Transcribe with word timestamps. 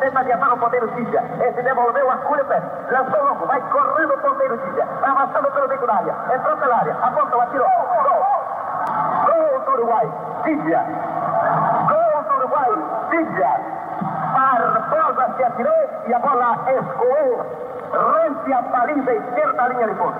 Tenta 0.00 0.20
adiantar 0.20 0.52
o 0.52 0.58
ponteiro 0.58 0.90
Cícia. 0.94 1.22
Esse 1.40 1.62
devolveu 1.62 2.10
a 2.10 2.16
Culebert. 2.16 2.64
Lançou 2.90 3.24
longo, 3.24 3.46
vai 3.46 3.60
correndo 3.60 4.14
o 4.14 4.18
ponteiro 4.18 4.58
Cícia. 4.64 4.86
Vai 5.00 5.10
avançando 5.10 5.50
pelo 5.52 5.68
bico 5.68 5.86
da 5.86 5.94
área. 5.94 6.14
Entrou 6.34 6.56
pela 6.56 6.76
área. 6.76 6.96
Apontou, 7.02 7.40
atirou. 7.40 7.68
Gol. 8.02 8.26
Gol 9.26 9.60
do 9.60 9.70
Uruguai. 9.72 10.12
Cícia. 10.44 10.84
Gol 11.88 12.22
do 12.24 12.34
Uruguai. 12.34 12.70
Cícia. 13.10 13.80
Barbosa 14.32 15.34
se 15.36 15.44
atirou 15.44 15.90
e 16.06 16.14
a 16.14 16.18
bola 16.18 16.56
escoou. 16.66 17.46
Rente 17.90 18.52
a 18.52 19.14
esquerda 19.14 19.52
da 19.52 19.68
linha 19.68 19.88
de 19.88 19.94
fundo. 19.94 20.14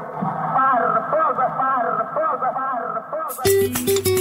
Barbosa, 0.55 1.49
Barbosa, 1.49 2.53
Barbosa. 2.53 4.20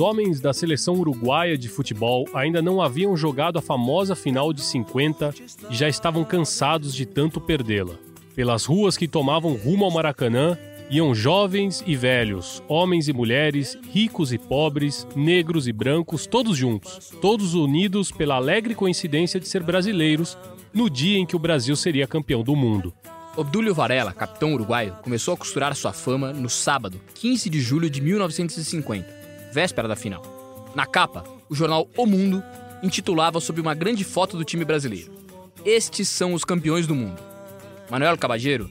Os 0.00 0.06
homens 0.06 0.40
da 0.40 0.54
seleção 0.54 0.94
uruguaia 0.94 1.58
de 1.58 1.68
futebol 1.68 2.26
ainda 2.32 2.62
não 2.62 2.80
haviam 2.80 3.14
jogado 3.14 3.58
a 3.58 3.60
famosa 3.62 4.16
final 4.16 4.50
de 4.50 4.62
50 4.62 5.34
e 5.68 5.74
já 5.76 5.90
estavam 5.90 6.24
cansados 6.24 6.94
de 6.94 7.04
tanto 7.04 7.38
perdê-la. 7.38 7.96
Pelas 8.34 8.64
ruas 8.64 8.96
que 8.96 9.06
tomavam 9.06 9.52
rumo 9.52 9.84
ao 9.84 9.90
Maracanã, 9.90 10.56
iam 10.88 11.14
jovens 11.14 11.84
e 11.86 11.94
velhos, 11.96 12.62
homens 12.66 13.08
e 13.08 13.12
mulheres, 13.12 13.76
ricos 13.92 14.32
e 14.32 14.38
pobres, 14.38 15.06
negros 15.14 15.68
e 15.68 15.72
brancos, 15.72 16.26
todos 16.26 16.56
juntos, 16.56 17.12
todos 17.20 17.52
unidos 17.52 18.10
pela 18.10 18.36
alegre 18.36 18.74
coincidência 18.74 19.38
de 19.38 19.46
ser 19.46 19.62
brasileiros 19.62 20.38
no 20.72 20.88
dia 20.88 21.18
em 21.18 21.26
que 21.26 21.36
o 21.36 21.38
Brasil 21.38 21.76
seria 21.76 22.06
campeão 22.06 22.42
do 22.42 22.56
mundo. 22.56 22.90
Obdúlio 23.36 23.74
Varela, 23.74 24.14
capitão 24.14 24.54
uruguaio, 24.54 24.94
começou 25.02 25.34
a 25.34 25.36
costurar 25.36 25.74
sua 25.76 25.92
fama 25.92 26.32
no 26.32 26.48
sábado, 26.48 26.98
15 27.16 27.50
de 27.50 27.60
julho 27.60 27.90
de 27.90 28.00
1950, 28.00 29.19
véspera 29.52 29.88
da 29.88 29.96
final. 29.96 30.22
Na 30.74 30.86
capa, 30.86 31.24
o 31.48 31.54
jornal 31.54 31.88
O 31.96 32.06
Mundo 32.06 32.42
intitulava 32.82 33.40
sob 33.40 33.60
uma 33.60 33.74
grande 33.74 34.04
foto 34.04 34.36
do 34.36 34.44
time 34.44 34.64
brasileiro: 34.64 35.12
Estes 35.64 36.08
são 36.08 36.34
os 36.34 36.44
campeões 36.44 36.86
do 36.86 36.94
mundo. 36.94 37.20
Manuel 37.90 38.16
Cabageiro, 38.16 38.70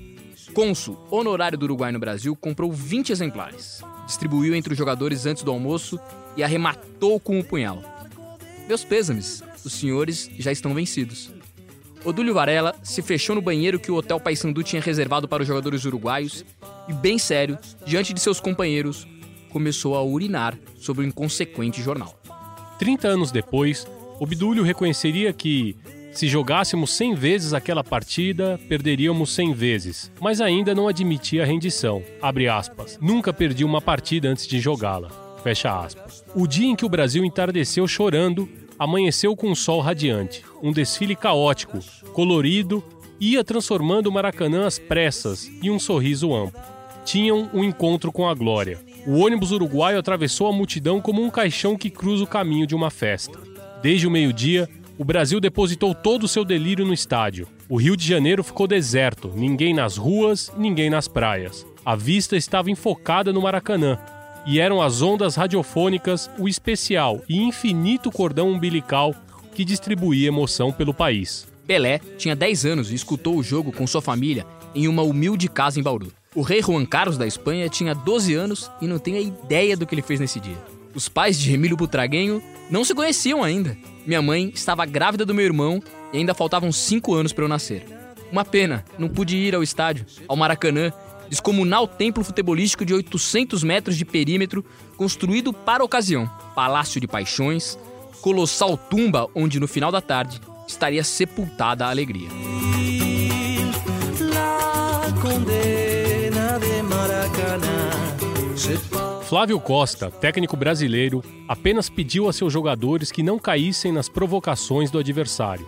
cônsul 0.53 0.97
honorário 1.11 1.57
do 1.57 1.63
Uruguai 1.63 1.91
no 1.91 2.00
Brasil, 2.00 2.35
comprou 2.35 2.72
20 2.72 3.11
exemplares, 3.11 3.81
distribuiu 4.05 4.55
entre 4.55 4.73
os 4.73 4.77
jogadores 4.77 5.25
antes 5.25 5.44
do 5.44 5.52
almoço 5.52 6.00
e 6.38 6.44
arrematou 6.44 7.19
com 7.19 7.39
o 7.39 7.44
punhal. 7.44 7.84
Meus 8.68 8.84
pêsames, 8.84 9.44
os 9.66 9.73
senhores 9.73 10.29
já 10.38 10.51
estão 10.51 10.73
vencidos. 10.73 11.31
Odúlio 12.06 12.34
Varela 12.34 12.73
se 12.81 13.01
fechou 13.01 13.35
no 13.35 13.41
banheiro 13.41 13.79
que 13.79 13.91
o 13.91 13.95
Hotel 13.95 14.19
Paysandu 14.19 14.63
tinha 14.63 14.81
reservado 14.81 15.28
para 15.28 15.41
os 15.41 15.47
jogadores 15.47 15.84
uruguaios 15.84 16.45
e, 16.88 16.94
bem 16.94 17.19
sério, 17.19 17.57
diante 17.85 18.13
de 18.13 18.22
seus 18.22 18.39
companheiros, 18.39 19.06
começou 19.50 19.96
a 19.96 20.04
urinar 20.04 20.58
sobre 20.78 21.04
o 21.04 21.08
inconsequente 21.08 21.82
jornal. 21.82 22.20
30 22.78 23.08
anos 23.08 23.32
depois, 23.32 23.86
Obdúlio 24.20 24.64
reconheceria 24.64 25.34
que, 25.34 25.76
se 26.12 26.28
jogássemos 26.28 26.92
100 26.92 27.16
vezes 27.16 27.54
aquela 27.54 27.84
partida, 27.84 28.60
perderíamos 28.68 29.34
100 29.34 29.54
vezes, 29.54 30.12
mas 30.20 30.42
ainda 30.42 30.76
não 30.76 30.88
admitia 30.88 31.44
a 31.44 31.46
rendição. 31.46 32.04
Abre 32.22 32.48
aspas. 32.48 32.98
Nunca 33.02 33.32
perdi 33.32 33.64
uma 33.64 33.82
partida 33.82 34.28
antes 34.28 34.48
de 34.48 34.60
jogá-la. 34.60 35.10
Fecha 35.44 35.80
aspas. 35.80 36.24
O 36.36 36.48
dia 36.48 36.68
em 36.68 36.76
que 36.76 36.86
o 36.86 36.90
Brasil 36.90 37.24
entardeceu 37.24 37.88
chorando, 37.88 38.50
amanheceu 38.78 39.36
com 39.36 39.50
um 39.50 39.56
sol 39.56 39.80
radiante. 39.80 40.44
Um 40.62 40.74
desfile 40.74 41.16
caótico, 41.16 41.80
colorido, 42.14 42.84
ia 43.20 43.44
transformando 43.44 44.08
o 44.08 44.12
Maracanã 44.12 44.66
às 44.66 44.80
pressas 44.80 45.50
e 45.62 45.70
um 45.70 45.80
sorriso 45.80 46.34
amplo. 46.34 46.60
Tinham 47.06 47.50
um 47.54 47.64
encontro 47.64 48.12
com 48.12 48.28
a 48.28 48.34
glória. 48.34 48.80
O 49.08 49.20
ônibus 49.20 49.52
uruguaio 49.52 49.98
atravessou 49.98 50.48
a 50.48 50.54
multidão 50.54 51.02
como 51.02 51.24
um 51.24 51.30
caixão 51.30 51.78
que 51.78 51.90
cruza 51.90 52.24
o 52.24 52.28
caminho 52.28 52.68
de 52.68 52.76
uma 52.76 52.90
festa. 52.90 53.40
Desde 53.82 54.08
o 54.08 54.12
meio-dia, 54.12 54.68
o 54.98 55.06
Brasil 55.06 55.40
depositou 55.40 55.96
todo 55.96 56.24
o 56.24 56.28
seu 56.28 56.44
delírio 56.44 56.86
no 56.86 56.94
estádio. 56.94 57.48
O 57.70 57.78
Rio 57.78 57.96
de 57.96 58.06
Janeiro 58.06 58.44
ficou 58.44 58.68
deserto, 58.68 59.32
ninguém 59.34 59.74
nas 59.74 59.96
ruas, 59.96 60.52
ninguém 60.58 60.90
nas 60.90 61.08
praias. 61.08 61.66
A 61.86 61.96
vista 61.96 62.36
estava 62.36 62.70
enfocada 62.70 63.32
no 63.32 63.42
Maracanã, 63.42 63.98
e 64.46 64.60
eram 64.60 64.82
as 64.82 65.02
ondas 65.02 65.36
radiofônicas, 65.36 66.30
o 66.38 66.48
especial 66.48 67.22
e 67.30 67.38
infinito 67.38 68.12
cordão 68.12 68.50
umbilical 68.50 69.14
que 69.54 69.64
distribuía 69.64 70.28
emoção 70.28 70.72
pelo 70.72 70.94
país. 70.94 71.48
Pelé 71.66 72.00
tinha 72.18 72.36
10 72.36 72.66
anos 72.66 72.92
e 72.92 72.96
escutou 72.96 73.38
o 73.38 73.44
jogo 73.44 73.72
com 73.72 73.86
sua 73.86 74.02
família 74.02 74.46
em 74.74 74.88
uma 74.88 75.04
humilde 75.04 75.48
casa 75.48 75.80
em 75.80 75.84
Bauru. 75.84 76.12
O 76.35 76.44
rei 76.44 76.62
Juan 76.62 76.85
Carlos 76.85 77.17
da 77.17 77.25
Espanha 77.25 77.67
tinha 77.69 77.95
12 77.95 78.35
anos 78.35 78.69
e 78.79 78.85
não 78.85 79.00
tem 79.00 79.17
a 79.17 79.22
ideia 79.22 79.75
do 79.75 79.88
que 79.88 79.95
ele 79.95 80.03
fez 80.03 80.19
nesse 80.19 80.40
dia. 80.40 80.57
Os 80.94 81.09
pais 81.09 81.40
de 81.40 81.51
Emílio 81.51 81.75
Butraguenho 81.75 82.41
não 82.69 82.84
se 82.84 82.94
conheciam 82.94 83.44
ainda. 83.44 83.75
Minha 84.06 84.22
mãe 84.22 84.51
estava 84.53 84.85
grávida 84.85 85.25
do 85.25 85.34
meu 85.34 85.44
irmão 85.44 85.81
e 86.13 86.18
ainda 86.18 86.35
faltavam 86.35 86.72
5 86.72 87.16
anos 87.16 87.34
para 87.34 87.45
eu 87.45 87.47
nascer. 87.50 87.84
Uma 88.31 88.45
pena, 88.45 88.85
não 88.97 89.09
pude 89.09 89.35
ir 89.35 89.56
ao 89.56 89.63
estádio, 89.63 90.06
ao 90.28 90.35
Maracanã, 90.35 90.94
descomunal 91.28 91.88
templo 91.88 92.23
futebolístico 92.23 92.85
de 92.85 92.94
800 92.94 93.63
metros 93.63 93.97
de 93.97 94.06
perímetro, 94.06 94.63
construído 94.97 95.51
para 95.51 95.81
a 95.81 95.85
ocasião. 95.85 96.29
Palácio 96.53 97.01
de 97.01 97.07
paixões, 97.07 97.75
colossal 98.22 98.78
tumba 98.78 99.28
onde 99.34 99.59
no 99.59 99.68
final 99.68 99.91
da 99.91 100.01
tarde 100.01 100.39
estaria 100.68 101.03
sepultada 101.03 101.88
a 101.88 101.89
alegria. 101.89 102.29
Flávio 109.29 109.59
Costa, 109.59 110.09
técnico 110.09 110.57
brasileiro, 110.57 111.23
apenas 111.47 111.88
pediu 111.88 112.28
a 112.28 112.34
seus 112.34 112.51
jogadores 112.51 113.12
que 113.12 113.22
não 113.22 113.38
caíssem 113.38 113.91
nas 113.91 114.09
provocações 114.09 114.90
do 114.90 114.97
adversário. 114.97 115.67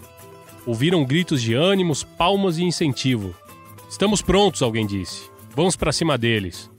Ouviram 0.66 1.06
gritos 1.06 1.44
de 1.44 1.54
ânimos, 1.54 2.04
palmas 2.04 2.58
e 2.58 2.64
incentivo. 2.64 3.36
Estamos 3.88 4.20
prontos, 4.20 4.64
alguém 4.64 4.88
disse. 4.88 5.30
Vamos 5.56 5.76
para 5.76 5.92
cima 5.92 6.18
deles. 6.18 6.72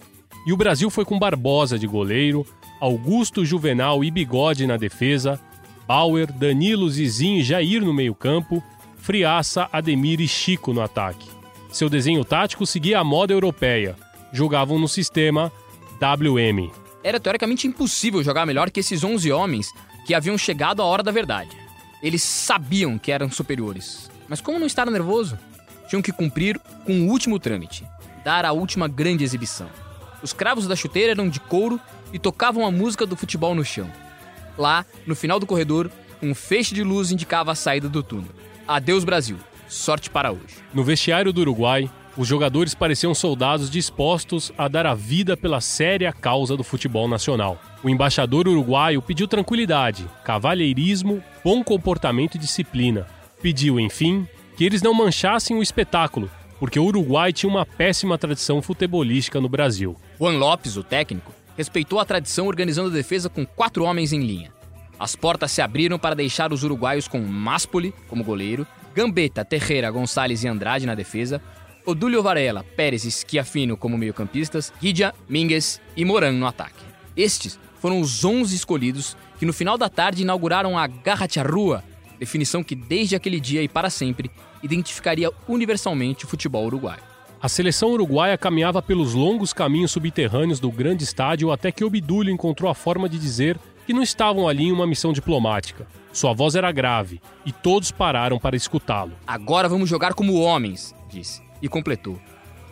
E 0.44 0.52
o 0.52 0.56
Brasil 0.56 0.90
foi 0.90 1.04
com 1.04 1.20
Barbosa 1.20 1.78
de 1.78 1.86
goleiro, 1.86 2.44
Augusto, 2.80 3.44
Juvenal 3.44 4.02
e 4.02 4.10
Bigode 4.10 4.66
na 4.66 4.76
defesa, 4.76 5.38
Bauer, 5.86 6.32
Danilo, 6.32 6.90
Zizinho 6.90 7.38
e 7.38 7.44
Jair 7.44 7.84
no 7.84 7.94
meio-campo, 7.94 8.60
Friaça, 8.96 9.68
Ademir 9.72 10.20
e 10.20 10.26
Chico 10.26 10.72
no 10.72 10.80
ataque. 10.80 11.28
Seu 11.70 11.88
desenho 11.88 12.24
tático 12.24 12.66
seguia 12.66 12.98
a 12.98 13.04
moda 13.04 13.32
europeia. 13.32 13.94
Jogavam 14.32 14.80
no 14.80 14.88
sistema 14.88 15.52
WM. 16.02 16.70
Era 17.04 17.20
teoricamente 17.20 17.66
impossível 17.68 18.22
jogar 18.24 18.44
melhor 18.44 18.70
que 18.70 18.80
esses 18.80 19.04
11 19.04 19.30
homens 19.30 19.72
que 20.04 20.14
haviam 20.14 20.36
chegado 20.36 20.82
à 20.82 20.84
hora 20.84 21.02
da 21.02 21.12
verdade. 21.12 21.56
Eles 22.02 22.22
sabiam 22.22 22.98
que 22.98 23.12
eram 23.12 23.30
superiores. 23.30 24.10
Mas 24.28 24.40
como 24.40 24.58
não 24.58 24.66
estar 24.66 24.90
nervoso? 24.90 25.38
Tinham 25.88 26.02
que 26.02 26.10
cumprir 26.10 26.58
com 26.84 27.02
o 27.02 27.08
último 27.08 27.38
trâmite 27.38 27.86
dar 28.24 28.44
a 28.44 28.52
última 28.52 28.88
grande 28.88 29.24
exibição. 29.24 29.68
Os 30.22 30.32
cravos 30.32 30.66
da 30.66 30.76
chuteira 30.76 31.12
eram 31.12 31.28
de 31.28 31.40
couro 31.40 31.80
e 32.12 32.18
tocavam 32.18 32.64
a 32.64 32.70
música 32.70 33.04
do 33.04 33.16
futebol 33.16 33.54
no 33.54 33.64
chão. 33.64 33.90
Lá, 34.56 34.84
no 35.06 35.16
final 35.16 35.40
do 35.40 35.46
corredor, 35.46 35.90
um 36.22 36.34
feixe 36.34 36.74
de 36.74 36.84
luz 36.84 37.10
indicava 37.10 37.52
a 37.52 37.56
saída 37.56 37.88
do 37.88 38.02
túnel. 38.02 38.30
Adeus, 38.66 39.04
Brasil. 39.04 39.38
Sorte 39.68 40.10
para 40.10 40.30
hoje. 40.30 40.62
No 40.72 40.84
vestiário 40.84 41.32
do 41.32 41.40
Uruguai, 41.40 41.90
os 42.16 42.28
jogadores 42.28 42.74
pareciam 42.74 43.14
soldados 43.14 43.70
dispostos 43.70 44.52
a 44.58 44.68
dar 44.68 44.86
a 44.86 44.94
vida 44.94 45.36
pela 45.36 45.60
séria 45.60 46.12
causa 46.12 46.56
do 46.56 46.64
futebol 46.64 47.08
nacional. 47.08 47.58
O 47.82 47.88
embaixador 47.88 48.46
uruguaio 48.46 49.00
pediu 49.00 49.26
tranquilidade, 49.26 50.06
cavalheirismo, 50.24 51.22
bom 51.42 51.64
comportamento 51.64 52.34
e 52.34 52.38
disciplina. 52.38 53.06
Pediu, 53.40 53.80
enfim, 53.80 54.26
que 54.56 54.64
eles 54.64 54.82
não 54.82 54.94
manchassem 54.94 55.56
o 55.56 55.62
espetáculo, 55.62 56.30
porque 56.60 56.78
o 56.78 56.84
Uruguai 56.84 57.32
tinha 57.32 57.50
uma 57.50 57.66
péssima 57.66 58.16
tradição 58.16 58.62
futebolística 58.62 59.40
no 59.40 59.48
Brasil. 59.48 59.96
Juan 60.18 60.38
Lopes, 60.38 60.76
o 60.76 60.84
técnico, 60.84 61.32
respeitou 61.56 61.98
a 61.98 62.04
tradição 62.04 62.46
organizando 62.46 62.90
a 62.90 62.92
defesa 62.92 63.28
com 63.28 63.44
quatro 63.44 63.84
homens 63.84 64.12
em 64.12 64.20
linha. 64.20 64.52
As 64.98 65.16
portas 65.16 65.50
se 65.50 65.60
abriram 65.60 65.98
para 65.98 66.14
deixar 66.14 66.52
os 66.52 66.62
uruguaios 66.62 67.08
com 67.08 67.18
Máspoli 67.18 67.92
como 68.06 68.22
goleiro, 68.22 68.66
Gambetta, 68.94 69.44
Terreira, 69.44 69.90
Gonçalves 69.90 70.44
e 70.44 70.48
Andrade 70.48 70.86
na 70.86 70.94
defesa, 70.94 71.42
Odúlio 71.84 72.22
Varela, 72.22 72.64
Pérez 72.76 73.04
e 73.04 73.10
Schiafino 73.10 73.76
como 73.76 73.98
meio-campistas, 73.98 74.72
Guidia, 74.80 75.14
Mingues 75.28 75.80
e 75.96 76.04
Moran 76.04 76.32
no 76.32 76.46
ataque. 76.46 76.84
Estes 77.16 77.58
foram 77.80 78.00
os 78.00 78.24
11 78.24 78.54
escolhidos 78.54 79.16
que 79.38 79.44
no 79.44 79.52
final 79.52 79.76
da 79.76 79.88
tarde 79.88 80.22
inauguraram 80.22 80.78
a 80.78 80.86
Garra 80.86 81.26
Rua, 81.44 81.82
definição 82.18 82.62
que 82.62 82.76
desde 82.76 83.16
aquele 83.16 83.40
dia 83.40 83.62
e 83.62 83.68
para 83.68 83.90
sempre 83.90 84.30
identificaria 84.62 85.30
universalmente 85.48 86.24
o 86.24 86.28
futebol 86.28 86.64
uruguaio. 86.66 87.02
A 87.40 87.48
seleção 87.48 87.90
uruguaia 87.90 88.38
caminhava 88.38 88.80
pelos 88.80 89.14
longos 89.14 89.52
caminhos 89.52 89.90
subterrâneos 89.90 90.60
do 90.60 90.70
grande 90.70 91.02
estádio 91.02 91.50
até 91.50 91.72
que 91.72 91.84
Obdúlio 91.84 92.32
encontrou 92.32 92.70
a 92.70 92.74
forma 92.74 93.08
de 93.08 93.18
dizer 93.18 93.58
que 93.84 93.92
não 93.92 94.02
estavam 94.02 94.46
ali 94.46 94.66
em 94.66 94.72
uma 94.72 94.86
missão 94.86 95.12
diplomática. 95.12 95.84
Sua 96.12 96.32
voz 96.32 96.54
era 96.54 96.70
grave 96.70 97.20
e 97.44 97.50
todos 97.50 97.90
pararam 97.90 98.38
para 98.38 98.54
escutá-lo. 98.54 99.12
Agora 99.26 99.68
vamos 99.68 99.90
jogar 99.90 100.14
como 100.14 100.40
homens, 100.40 100.94
disse. 101.10 101.42
E 101.62 101.68
completou. 101.68 102.20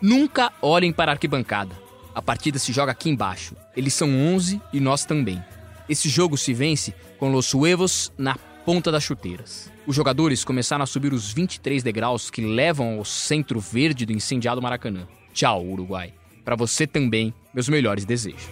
Nunca 0.01 0.51
olhem 0.61 0.91
para 0.91 1.11
a 1.11 1.13
arquibancada. 1.13 1.73
A 2.13 2.21
partida 2.21 2.59
se 2.59 2.73
joga 2.73 2.91
aqui 2.91 3.09
embaixo. 3.09 3.55
Eles 3.75 3.93
são 3.93 4.09
11 4.09 4.61
e 4.73 4.79
nós 4.79 5.05
também. 5.05 5.41
Esse 5.87 6.09
jogo 6.09 6.37
se 6.37 6.53
vence 6.53 6.93
com 7.17 7.31
Los 7.31 7.53
Huevos 7.53 8.11
na 8.17 8.35
ponta 8.65 8.91
das 8.91 9.03
chuteiras. 9.03 9.71
Os 9.87 9.95
jogadores 9.95 10.43
começaram 10.43 10.83
a 10.83 10.87
subir 10.87 11.13
os 11.13 11.31
23 11.31 11.81
degraus 11.81 12.29
que 12.29 12.41
levam 12.41 12.97
ao 12.97 13.05
centro 13.05 13.59
verde 13.59 14.05
do 14.05 14.13
incendiado 14.13 14.61
Maracanã. 14.61 15.07
Tchau, 15.33 15.65
Uruguai. 15.65 16.13
Para 16.43 16.55
você 16.55 16.85
também, 16.85 17.33
meus 17.53 17.69
melhores 17.69 18.05
desejos. 18.05 18.49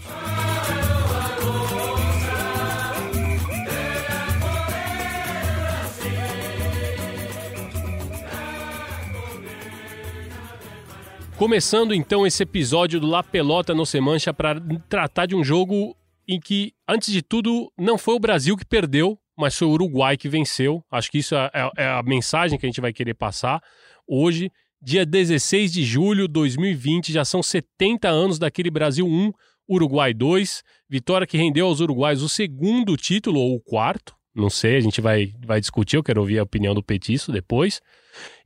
Começando 11.40 11.94
então 11.94 12.28
esse 12.28 12.44
episódio 12.44 13.00
do 13.00 13.08
La 13.08 13.24
Pelota 13.24 13.74
no 13.74 13.86
Semancha 13.86 14.34
para 14.34 14.60
tratar 14.90 15.26
de 15.26 15.38
um 15.38 15.42
jogo 15.42 15.96
em 16.28 16.38
que, 16.38 16.74
antes 16.86 17.14
de 17.14 17.22
tudo, 17.22 17.72
não 17.80 17.98
foi 17.98 18.16
o 18.16 18.20
Brasil 18.20 18.58
que 18.58 18.66
perdeu, 18.66 19.18
mas 19.38 19.58
foi 19.58 19.66
o 19.66 19.72
Uruguai 19.72 20.18
que 20.18 20.28
venceu. 20.28 20.84
Acho 20.92 21.10
que 21.10 21.20
isso 21.20 21.34
é, 21.36 21.50
é, 21.54 21.72
é 21.78 21.88
a 21.88 22.04
mensagem 22.04 22.60
que 22.60 22.66
a 22.66 22.70
gente 22.70 22.82
vai 22.82 22.92
querer 22.92 23.14
passar 23.14 23.64
hoje. 24.06 24.52
Dia 24.82 25.06
16 25.06 25.72
de 25.72 25.86
julho 25.86 26.28
de 26.28 26.34
2020, 26.34 27.14
já 27.14 27.24
são 27.24 27.42
70 27.42 28.10
anos 28.10 28.38
daquele 28.38 28.70
Brasil 28.70 29.08
1, 29.08 29.32
Uruguai 29.70 30.14
2. 30.14 30.62
Vitória 30.90 31.26
que 31.26 31.38
rendeu 31.38 31.68
aos 31.68 31.80
uruguais 31.80 32.22
o 32.22 32.28
segundo 32.28 32.98
título, 32.98 33.40
ou 33.40 33.56
o 33.56 33.62
quarto, 33.62 34.14
não 34.36 34.50
sei, 34.50 34.78
a 34.78 34.80
gente 34.80 35.02
vai, 35.02 35.34
vai 35.46 35.60
discutir, 35.60 35.98
eu 35.98 36.04
quero 36.04 36.22
ouvir 36.22 36.40
a 36.40 36.44
opinião 36.44 36.74
do 36.74 36.84
Petiço 36.84 37.32
depois. 37.32 37.82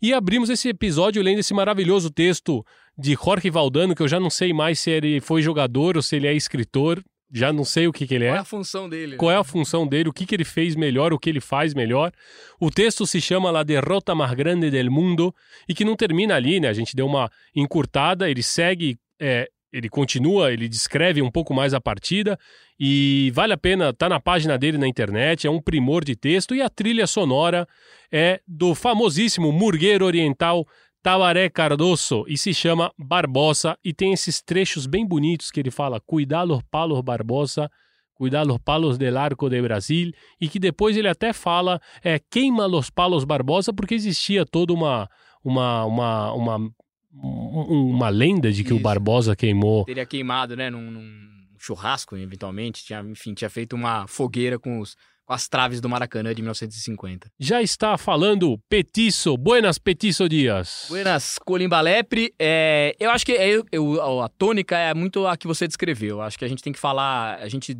E 0.01 0.13
abrimos 0.13 0.49
esse 0.49 0.69
episódio 0.69 1.21
lendo 1.21 1.39
esse 1.39 1.53
maravilhoso 1.53 2.09
texto 2.09 2.65
de 2.97 3.15
Jorge 3.15 3.49
Valdano, 3.49 3.95
que 3.95 4.01
eu 4.01 4.07
já 4.07 4.19
não 4.19 4.29
sei 4.29 4.53
mais 4.53 4.79
se 4.79 4.91
ele 4.91 5.19
foi 5.19 5.41
jogador 5.41 5.95
ou 5.95 6.01
se 6.01 6.15
ele 6.15 6.27
é 6.27 6.33
escritor, 6.33 7.03
já 7.31 7.51
não 7.51 7.65
sei 7.65 7.87
o 7.87 7.93
que, 7.93 8.05
que 8.05 8.13
ele 8.13 8.25
é. 8.25 8.29
Qual 8.29 8.37
é 8.37 8.41
a 8.41 8.45
função 8.45 8.89
dele? 8.89 9.15
Qual 9.15 9.31
é 9.31 9.35
a 9.35 9.43
função 9.43 9.87
dele, 9.87 10.09
o 10.09 10.13
que, 10.13 10.25
que 10.25 10.35
ele 10.35 10.43
fez 10.43 10.75
melhor, 10.75 11.11
o 11.11 11.17
que 11.17 11.29
ele 11.29 11.41
faz 11.41 11.73
melhor. 11.73 12.11
O 12.59 12.69
texto 12.69 13.07
se 13.07 13.19
chama 13.19 13.49
La 13.49 13.63
Derrota 13.63 14.13
Mais 14.13 14.33
Grande 14.33 14.69
del 14.69 14.91
Mundo 14.91 15.33
e 15.67 15.73
que 15.73 15.83
não 15.83 15.95
termina 15.95 16.35
ali, 16.35 16.59
né? 16.59 16.67
A 16.67 16.73
gente 16.73 16.95
deu 16.95 17.07
uma 17.07 17.31
encurtada, 17.55 18.29
ele 18.29 18.43
segue 18.43 18.99
é, 19.19 19.49
ele 19.73 19.89
continua, 19.89 20.53
ele 20.53 20.69
descreve 20.69 21.21
um 21.21 21.31
pouco 21.31 21.51
mais 21.53 21.73
a 21.73 21.81
partida 21.81 22.37
e 22.79 23.31
vale 23.33 23.53
a 23.53 23.57
pena, 23.57 23.91
tá 23.91 24.07
na 24.07 24.19
página 24.19 24.55
dele 24.55 24.77
na 24.77 24.87
internet, 24.87 25.47
é 25.47 25.49
um 25.49 25.59
primor 25.59 26.05
de 26.05 26.15
texto 26.15 26.53
e 26.53 26.61
a 26.61 26.69
trilha 26.69 27.07
sonora 27.07 27.67
é 28.11 28.39
do 28.47 28.75
famosíssimo 28.75 29.51
murgueiro 29.51 30.05
oriental 30.05 30.67
Tabaré 31.03 31.49
Cardoso 31.49 32.23
e 32.29 32.37
se 32.37 32.53
chama 32.53 32.89
Barbosa 32.97 33.77
e 33.83 33.93
tem 33.93 34.13
esses 34.13 34.41
trechos 34.41 34.87
bem 34.87 35.05
bonitos 35.05 35.51
que 35.51 35.59
ele 35.59 35.69
fala 35.69 35.99
cuidar 35.99 36.43
los 36.43 36.63
palos 36.71 37.01
Barbosa, 37.01 37.69
cuidar 38.13 38.45
los 38.45 38.57
palos 38.59 38.97
del 38.97 39.17
arco 39.17 39.49
de 39.49 39.61
Brasil 39.61 40.13
e 40.39 40.47
que 40.47 40.59
depois 40.59 40.95
ele 40.95 41.09
até 41.09 41.33
fala 41.33 41.81
é 42.01 42.17
queima 42.17 42.65
los 42.65 42.89
palos 42.89 43.25
Barbosa 43.25 43.73
porque 43.73 43.95
existia 43.95 44.45
toda 44.45 44.71
uma 44.71 45.09
uma, 45.43 45.83
uma, 45.83 46.33
uma 46.33 46.73
uma 47.11 48.09
lenda 48.09 48.49
de 48.51 48.63
que 48.63 48.69
Isso. 48.69 48.77
o 48.77 48.81
Barbosa 48.81 49.35
queimou. 49.35 49.83
Teria 49.85 50.05
queimado, 50.05 50.55
né, 50.55 50.69
num, 50.69 50.89
num, 50.89 51.33
churrasco, 51.59 52.17
eventualmente. 52.17 52.83
Tinha, 52.83 53.01
enfim, 53.01 53.33
tinha 53.33 53.49
feito 53.49 53.75
uma 53.75 54.07
fogueira 54.07 54.57
com, 54.57 54.79
os, 54.79 54.97
as 55.33 55.47
traves 55.47 55.81
do 55.81 55.89
Maracanã 55.89 56.33
de 56.33 56.41
1950. 56.41 57.29
Já 57.39 57.61
está 57.61 57.97
falando 57.97 58.59
Petiço. 58.69 59.35
Buenas, 59.37 59.77
Petiço 59.77 60.29
Dias. 60.29 60.85
Buenas, 60.89 61.37
Colimbalepre. 61.39 62.33
É, 62.39 62.95
eu 62.99 63.09
acho 63.09 63.25
que 63.25 63.33
é, 63.33 63.59
eu, 63.71 64.21
a 64.21 64.29
tônica 64.29 64.77
é 64.77 64.93
muito 64.93 65.25
a 65.27 65.35
que 65.35 65.47
você 65.47 65.67
descreveu. 65.67 66.21
Acho 66.21 66.37
que 66.37 66.45
a 66.45 66.47
gente 66.47 66.63
tem 66.63 66.71
que 66.71 66.79
falar. 66.79 67.39
A 67.39 67.47
gente 67.47 67.75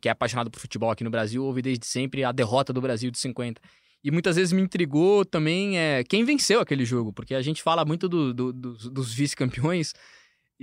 que 0.00 0.08
é 0.08 0.12
apaixonado 0.12 0.50
por 0.50 0.58
futebol 0.58 0.90
aqui 0.90 1.04
no 1.04 1.10
Brasil 1.10 1.44
ouve 1.44 1.60
desde 1.60 1.86
sempre 1.86 2.24
a 2.24 2.32
derrota 2.32 2.72
do 2.72 2.80
Brasil 2.80 3.10
de 3.10 3.18
50. 3.18 3.60
E 4.02 4.10
muitas 4.10 4.36
vezes 4.36 4.52
me 4.52 4.60
intrigou 4.60 5.24
também 5.24 5.78
é, 5.78 6.04
quem 6.04 6.24
venceu 6.24 6.60
aquele 6.60 6.84
jogo, 6.84 7.12
porque 7.12 7.34
a 7.34 7.42
gente 7.42 7.62
fala 7.62 7.84
muito 7.84 8.08
do, 8.08 8.34
do, 8.34 8.52
dos, 8.52 8.90
dos 8.90 9.14
vice-campeões. 9.14 9.94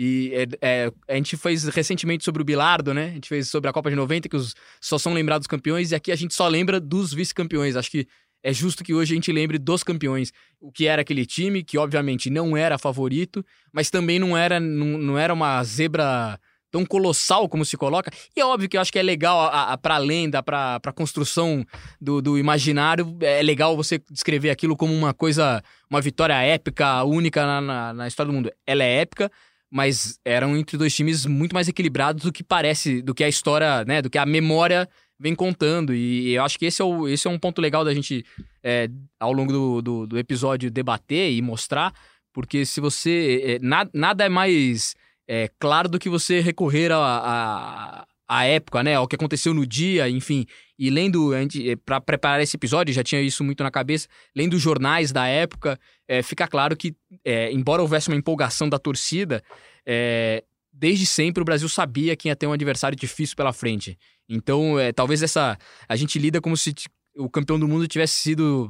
E 0.03 0.31
é, 0.33 0.48
é, 0.68 0.92
a 1.07 1.13
gente 1.13 1.38
fez 1.38 1.65
recentemente 1.65 2.24
sobre 2.24 2.42
o 2.42 2.45
Bilardo, 2.45 2.92
né? 2.92 3.06
A 3.06 3.13
gente 3.13 3.30
fez 3.30 3.50
sobre 3.50 3.69
a 3.69 3.71
Copa 3.71 3.88
de 3.88 3.95
90, 3.95 4.27
que 4.27 4.36
os, 4.36 4.56
só 4.81 4.98
são 4.98 5.13
lembrados 5.13 5.45
campeões, 5.45 5.92
e 5.92 5.95
aqui 5.95 6.12
a 6.12 6.15
gente 6.15 6.33
só 6.33 6.48
lembra 6.48 6.80
dos 6.80 7.13
vice-campeões. 7.13 7.75
Acho 7.75 7.92
que 7.92 8.07
é 8.42 8.51
justo 8.51 8.83
que 8.83 8.95
hoje 8.95 9.13
a 9.13 9.15
gente 9.15 9.31
lembre 9.31 9.59
dos 9.59 9.83
campeões. 9.83 10.33
O 10.59 10.71
que 10.71 10.88
era 10.88 11.03
aquele 11.03 11.24
time, 11.24 11.63
que 11.63 11.77
obviamente 11.77 12.31
não 12.31 12.57
era 12.57 12.80
favorito, 12.80 13.45
mas 13.71 13.92
também 13.92 14.18
não 14.18 14.36
era, 14.36 14.59
não, 14.59 14.98
não 14.98 15.19
era 15.19 15.31
uma 15.31 15.63
zebra 15.63 16.39
tão 16.71 16.83
colossal 16.83 17.48
como 17.48 17.63
se 17.63 17.77
coloca. 17.77 18.09
E 18.36 18.39
é 18.39 18.45
óbvio 18.45 18.68
que 18.68 18.77
eu 18.77 18.81
acho 18.81 18.92
que 18.92 18.98
é 18.98 19.03
legal, 19.03 19.51
para 19.83 19.95
a 19.95 20.00
lenda, 20.00 20.42
para 20.42 20.80
a 20.83 20.94
construção 20.94 21.63
do, 22.00 22.24
do 22.24 22.39
imaginário, 22.39 23.15
é 23.21 23.44
legal 23.44 23.77
você 23.77 24.01
descrever 24.09 24.50
aquilo 24.50 24.75
como 24.75 24.95
uma 24.95 25.13
coisa, 25.13 25.62
uma 25.89 26.01
vitória 26.01 26.42
épica, 26.42 27.03
única 27.03 27.45
na, 27.45 27.62
na, 27.62 27.94
na, 27.94 28.07
história 28.07 28.31
do 28.31 28.36
mundo. 28.36 28.51
Ela 28.65 28.83
é 28.83 29.01
épica, 29.01 29.29
mas 29.72 30.20
eram 30.25 30.58
entre 30.58 30.78
dois 30.78 30.94
times 30.94 31.25
muito 31.25 31.54
mais 31.54 31.70
equilibrados 31.70 32.24
do 32.24 32.32
que 32.32 32.44
parece, 32.44 33.01
do 33.01 33.16
que 33.16 33.24
a 33.24 33.30
história, 33.30 33.86
né, 33.86 34.01
do 34.01 34.10
que 34.10 34.18
a 34.18 34.25
memória 34.25 34.88
vem 35.18 35.34
contando. 35.34 35.94
E 35.94 36.34
eu 36.34 36.44
acho 36.44 36.60
que 36.60 36.66
esse 36.66 36.82
é, 36.82 36.86
o, 36.86 37.08
esse 37.08 37.28
é 37.28 37.30
um 37.30 37.40
ponto 37.40 37.62
legal 37.62 37.86
da 37.86 37.94
gente, 37.94 38.25
é, 38.62 38.90
ao 39.20 39.32
longo 39.32 39.54
do, 39.54 39.82
do, 39.82 40.08
do, 40.08 40.20
episódio, 40.20 40.70
debater 40.70 41.32
e 41.32 41.42
mostrar, 41.42 41.94
porque 42.34 42.66
se 42.66 42.82
você. 42.82 43.42
É, 43.46 43.60
na, 43.66 43.88
nada 43.94 44.25
é 44.25 44.30
mais 44.30 44.96
é, 45.28 45.50
claro 45.60 45.88
do 45.88 46.00
que 46.00 46.10
você 46.10 46.42
recorrer 46.42 46.92
a, 46.92 46.98
a, 46.98 48.08
a, 48.28 48.46
época, 48.46 48.84
né? 48.84 48.96
Ao 48.96 49.08
que 49.08 49.16
aconteceu 49.16 49.54
no 49.54 49.66
dia, 49.66 50.10
enfim. 50.10 50.46
E 50.82 50.90
lendo, 50.90 51.32
é, 51.36 51.46
para 51.86 52.02
preparar 52.02 52.42
esse 52.42 52.58
episódio, 52.58 52.92
já 52.92 53.04
tinha 53.04 53.22
isso 53.22 53.44
muito 53.44 53.62
na 53.62 53.70
cabeça, 53.70 54.08
lendo 54.36 54.58
jornais 54.58 55.12
da 55.12 55.28
época, 55.28 55.80
é, 56.08 56.24
fica 56.24 56.48
claro 56.48 56.76
que, 56.76 56.96
é, 57.24 57.52
embora 57.52 57.84
houvesse 57.84 58.08
uma 58.08 58.18
empolgação 58.18 58.68
da 58.68 58.80
torcida, 58.80 59.44
é, 59.86 60.44
desde 60.74 61.06
sempre 61.06 61.40
o 61.40 61.46
Brasil 61.46 61.70
sabia 61.70 62.16
que 62.16 62.30
ia 62.30 62.36
ter 62.36 62.48
um 62.48 62.52
adversário 62.52 62.98
difícil 62.98 63.36
pela 63.36 63.54
frente. 63.54 63.96
Então, 64.28 64.80
é, 64.80 64.92
talvez 64.92 65.22
essa. 65.22 65.56
A 65.88 65.96
gente 65.96 66.18
lida 66.18 66.42
como 66.42 66.58
se 66.58 66.74
o 67.16 67.30
campeão 67.30 67.60
do 67.60 67.68
mundo 67.68 67.88
tivesse 67.88 68.16
sido, 68.16 68.68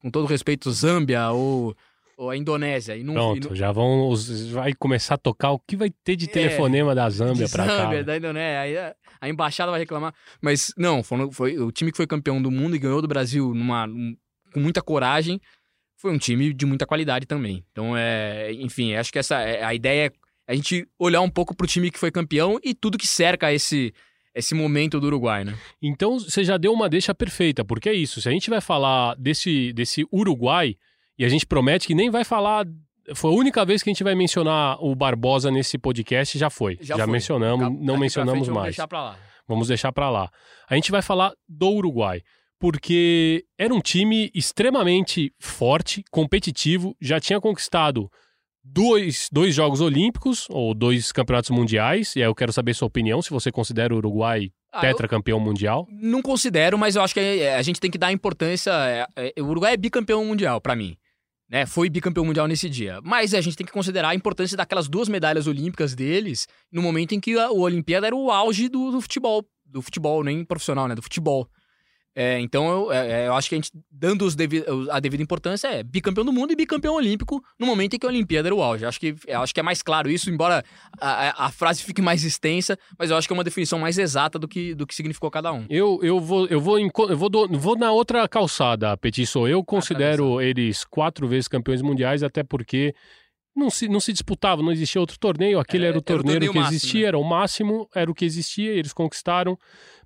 com 0.00 0.10
todo 0.10 0.26
respeito, 0.26 0.72
Zâmbia 0.72 1.30
ou 1.30 1.76
ou 2.16 2.30
a 2.30 2.36
Indonésia. 2.36 2.96
E 2.96 3.02
não, 3.02 3.14
Pronto, 3.14 3.46
e 3.46 3.48
não... 3.50 3.56
já 3.56 3.72
vão. 3.72 4.12
Vai 4.52 4.72
começar 4.74 5.14
a 5.14 5.18
tocar 5.18 5.50
o 5.50 5.58
que 5.58 5.76
vai 5.76 5.90
ter 6.04 6.16
de 6.16 6.26
é, 6.26 6.28
telefonema 6.28 6.94
da 6.94 7.08
Zâmbia 7.10 7.48
para 7.48 7.66
cá. 7.66 7.76
Zâmbia, 7.76 8.04
da 8.04 8.16
Indonésia. 8.16 8.96
A, 9.22 9.28
embaixada 9.28 9.70
vai 9.70 9.80
reclamar. 9.80 10.14
Mas 10.40 10.72
não, 10.76 11.02
foi, 11.02 11.30
foi, 11.32 11.58
o 11.58 11.70
time 11.70 11.90
que 11.90 11.96
foi 11.96 12.06
campeão 12.06 12.42
do 12.42 12.50
mundo 12.50 12.76
e 12.76 12.78
ganhou 12.78 13.00
do 13.00 13.08
Brasil 13.08 13.54
numa, 13.54 13.86
um, 13.86 14.16
com 14.52 14.60
muita 14.60 14.82
coragem. 14.82 15.40
Foi 15.96 16.12
um 16.12 16.18
time 16.18 16.52
de 16.52 16.66
muita 16.66 16.86
qualidade 16.86 17.26
também. 17.26 17.64
Então, 17.70 17.96
é, 17.96 18.52
enfim, 18.52 18.94
acho 18.94 19.12
que 19.12 19.18
essa 19.18 19.40
é, 19.40 19.62
a 19.62 19.72
ideia 19.72 20.06
é 20.06 20.12
a 20.52 20.54
gente 20.54 20.86
olhar 20.98 21.20
um 21.20 21.30
pouco 21.30 21.54
pro 21.54 21.66
time 21.66 21.90
que 21.90 21.98
foi 21.98 22.10
campeão 22.10 22.58
e 22.62 22.74
tudo 22.74 22.98
que 22.98 23.06
cerca 23.06 23.52
esse 23.52 23.94
esse 24.34 24.54
momento 24.54 24.98
do 24.98 25.08
Uruguai, 25.08 25.44
né? 25.44 25.54
Então 25.80 26.18
você 26.18 26.42
já 26.42 26.56
deu 26.56 26.72
uma 26.72 26.88
deixa 26.88 27.14
perfeita, 27.14 27.64
porque 27.64 27.88
é 27.88 27.92
isso. 27.92 28.20
Se 28.20 28.28
a 28.28 28.32
gente 28.32 28.48
vai 28.48 28.62
falar 28.62 29.14
desse, 29.16 29.74
desse 29.74 30.06
Uruguai, 30.10 30.74
e 31.18 31.24
a 31.24 31.28
gente 31.28 31.46
promete 31.46 31.86
que 31.86 31.94
nem 31.94 32.10
vai 32.10 32.24
falar. 32.24 32.66
Foi 33.14 33.30
a 33.32 33.34
única 33.34 33.64
vez 33.64 33.82
que 33.82 33.90
a 33.90 33.92
gente 33.92 34.04
vai 34.04 34.14
mencionar 34.14 34.76
o 34.80 34.94
Barbosa 34.94 35.50
nesse 35.50 35.76
podcast, 35.78 36.38
já 36.38 36.48
foi. 36.50 36.78
Já, 36.80 36.96
já 36.96 37.04
foi. 37.04 37.12
mencionamos, 37.12 37.80
não 37.80 37.96
mencionamos 37.98 38.46
frente, 38.46 38.54
mais. 38.54 38.76
Vamos 38.76 38.76
deixar 38.76 38.88
pra 38.88 39.02
lá. 39.02 39.16
Vamos 39.48 39.68
deixar 39.68 39.92
pra 39.92 40.10
lá. 40.10 40.30
A 40.68 40.74
gente 40.74 40.90
vai 40.90 41.02
falar 41.02 41.32
do 41.48 41.68
Uruguai, 41.70 42.22
porque 42.58 43.44
era 43.58 43.74
um 43.74 43.80
time 43.80 44.30
extremamente 44.34 45.32
forte, 45.40 46.04
competitivo, 46.10 46.96
já 47.00 47.18
tinha 47.18 47.40
conquistado 47.40 48.08
dois, 48.64 49.28
dois 49.32 49.54
Jogos 49.54 49.80
Olímpicos, 49.80 50.46
ou 50.48 50.72
dois 50.72 51.10
Campeonatos 51.10 51.50
Mundiais, 51.50 52.14
e 52.14 52.20
aí 52.22 52.28
eu 52.28 52.34
quero 52.34 52.52
saber 52.52 52.74
sua 52.74 52.86
opinião, 52.86 53.20
se 53.20 53.30
você 53.30 53.50
considera 53.50 53.92
o 53.92 53.96
Uruguai 53.96 54.50
Ah, 54.72 54.80
tetracampeão 54.80 55.40
mundial? 55.40 55.86
Não 55.90 56.22
considero, 56.22 56.78
mas 56.78 56.94
eu 56.94 57.02
acho 57.02 57.12
que 57.14 57.20
a 57.20 57.60
gente 57.62 57.80
tem 57.80 57.90
que 57.90 57.98
dar 57.98 58.12
importância. 58.12 58.70
é, 58.70 59.32
é, 59.36 59.42
o 59.42 59.46
Uruguai 59.46 59.74
é 59.74 59.76
bicampeão 59.76 60.24
mundial, 60.24 60.60
pra 60.60 60.76
mim. 60.76 60.96
Né? 61.52 61.66
Foi 61.66 61.90
bicampeão 61.90 62.24
mundial 62.24 62.48
nesse 62.48 62.66
dia. 62.66 62.98
Mas 63.04 63.34
a 63.34 63.40
gente 63.42 63.54
tem 63.58 63.66
que 63.66 63.72
considerar 63.72 64.08
a 64.08 64.14
importância 64.14 64.56
daquelas 64.56 64.88
duas 64.88 65.06
medalhas 65.06 65.46
olímpicas 65.46 65.94
deles 65.94 66.48
no 66.72 66.80
momento 66.80 67.14
em 67.14 67.20
que 67.20 67.38
a, 67.38 67.50
o 67.50 67.60
Olimpíada 67.60 68.06
era 68.06 68.16
o 68.16 68.30
auge 68.30 68.70
do, 68.70 68.90
do 68.90 69.02
futebol. 69.02 69.44
Do 69.66 69.82
futebol, 69.82 70.24
nem 70.24 70.46
profissional, 70.46 70.88
né? 70.88 70.94
Do 70.94 71.02
futebol. 71.02 71.46
É, 72.14 72.38
então 72.40 72.68
eu, 72.68 72.92
é, 72.92 73.26
eu 73.26 73.34
acho 73.34 73.48
que 73.48 73.54
a 73.54 73.58
gente, 73.58 73.70
dando 73.90 74.28
devi- 74.34 74.62
a 74.90 75.00
devida 75.00 75.22
importância, 75.22 75.68
é 75.68 75.82
bicampeão 75.82 76.24
do 76.26 76.32
mundo 76.32 76.52
e 76.52 76.56
bicampeão 76.56 76.94
olímpico 76.94 77.42
no 77.58 77.66
momento 77.66 77.94
em 77.94 77.98
que 77.98 78.04
a 78.04 78.08
Olimpíada 78.10 78.48
era 78.48 78.54
o 78.54 78.62
auge. 78.62 78.84
Eu 78.84 78.88
acho 78.90 79.00
que, 79.00 79.14
acho 79.32 79.54
que 79.54 79.60
é 79.60 79.62
mais 79.62 79.82
claro 79.82 80.10
isso, 80.10 80.28
embora 80.28 80.62
a, 81.00 81.46
a- 81.46 81.50
frase 81.50 81.82
fique 81.82 82.02
mais 82.02 82.22
extensa, 82.22 82.78
mas 82.98 83.10
eu 83.10 83.16
acho 83.16 83.26
que 83.26 83.32
é 83.32 83.36
uma 83.36 83.42
definição 83.44 83.78
mais 83.78 83.96
exata 83.96 84.38
do 84.38 84.46
que, 84.46 84.74
do 84.74 84.86
que 84.86 84.94
significou 84.94 85.30
cada 85.30 85.52
um. 85.52 85.64
Eu, 85.70 86.00
eu 86.02 86.20
vou, 86.20 86.46
eu 86.48 86.60
vou, 86.60 86.78
eu 86.78 87.16
vou, 87.16 87.28
do- 87.30 87.48
vou 87.58 87.76
na 87.76 87.90
outra 87.92 88.28
calçada, 88.28 88.94
Petiço. 88.98 89.48
Eu 89.48 89.64
considero 89.64 90.38
eles 90.40 90.84
quatro 90.84 91.26
vezes 91.26 91.48
campeões 91.48 91.80
mundiais, 91.80 92.22
até 92.22 92.42
porque 92.42 92.94
não 93.56 93.70
se, 93.70 93.88
não 93.88 94.00
se 94.00 94.12
disputava, 94.12 94.62
não 94.62 94.72
existia 94.72 95.00
outro 95.00 95.18
torneio. 95.18 95.58
Aquele 95.58 95.84
É, 95.86 95.88
era 95.88 95.96
o 95.96 95.96
era 95.96 95.98
o 95.98 96.02
torneio 96.02 96.34
torneio 96.40 96.52
que 96.52 96.58
máximo, 96.58 96.76
existia, 96.76 97.00
né? 97.02 97.08
era 97.08 97.18
o 97.18 97.24
máximo, 97.24 97.88
era 97.94 98.10
o 98.10 98.14
que 98.14 98.24
existia, 98.24 98.70
eles 98.70 98.92
conquistaram. 98.92 99.58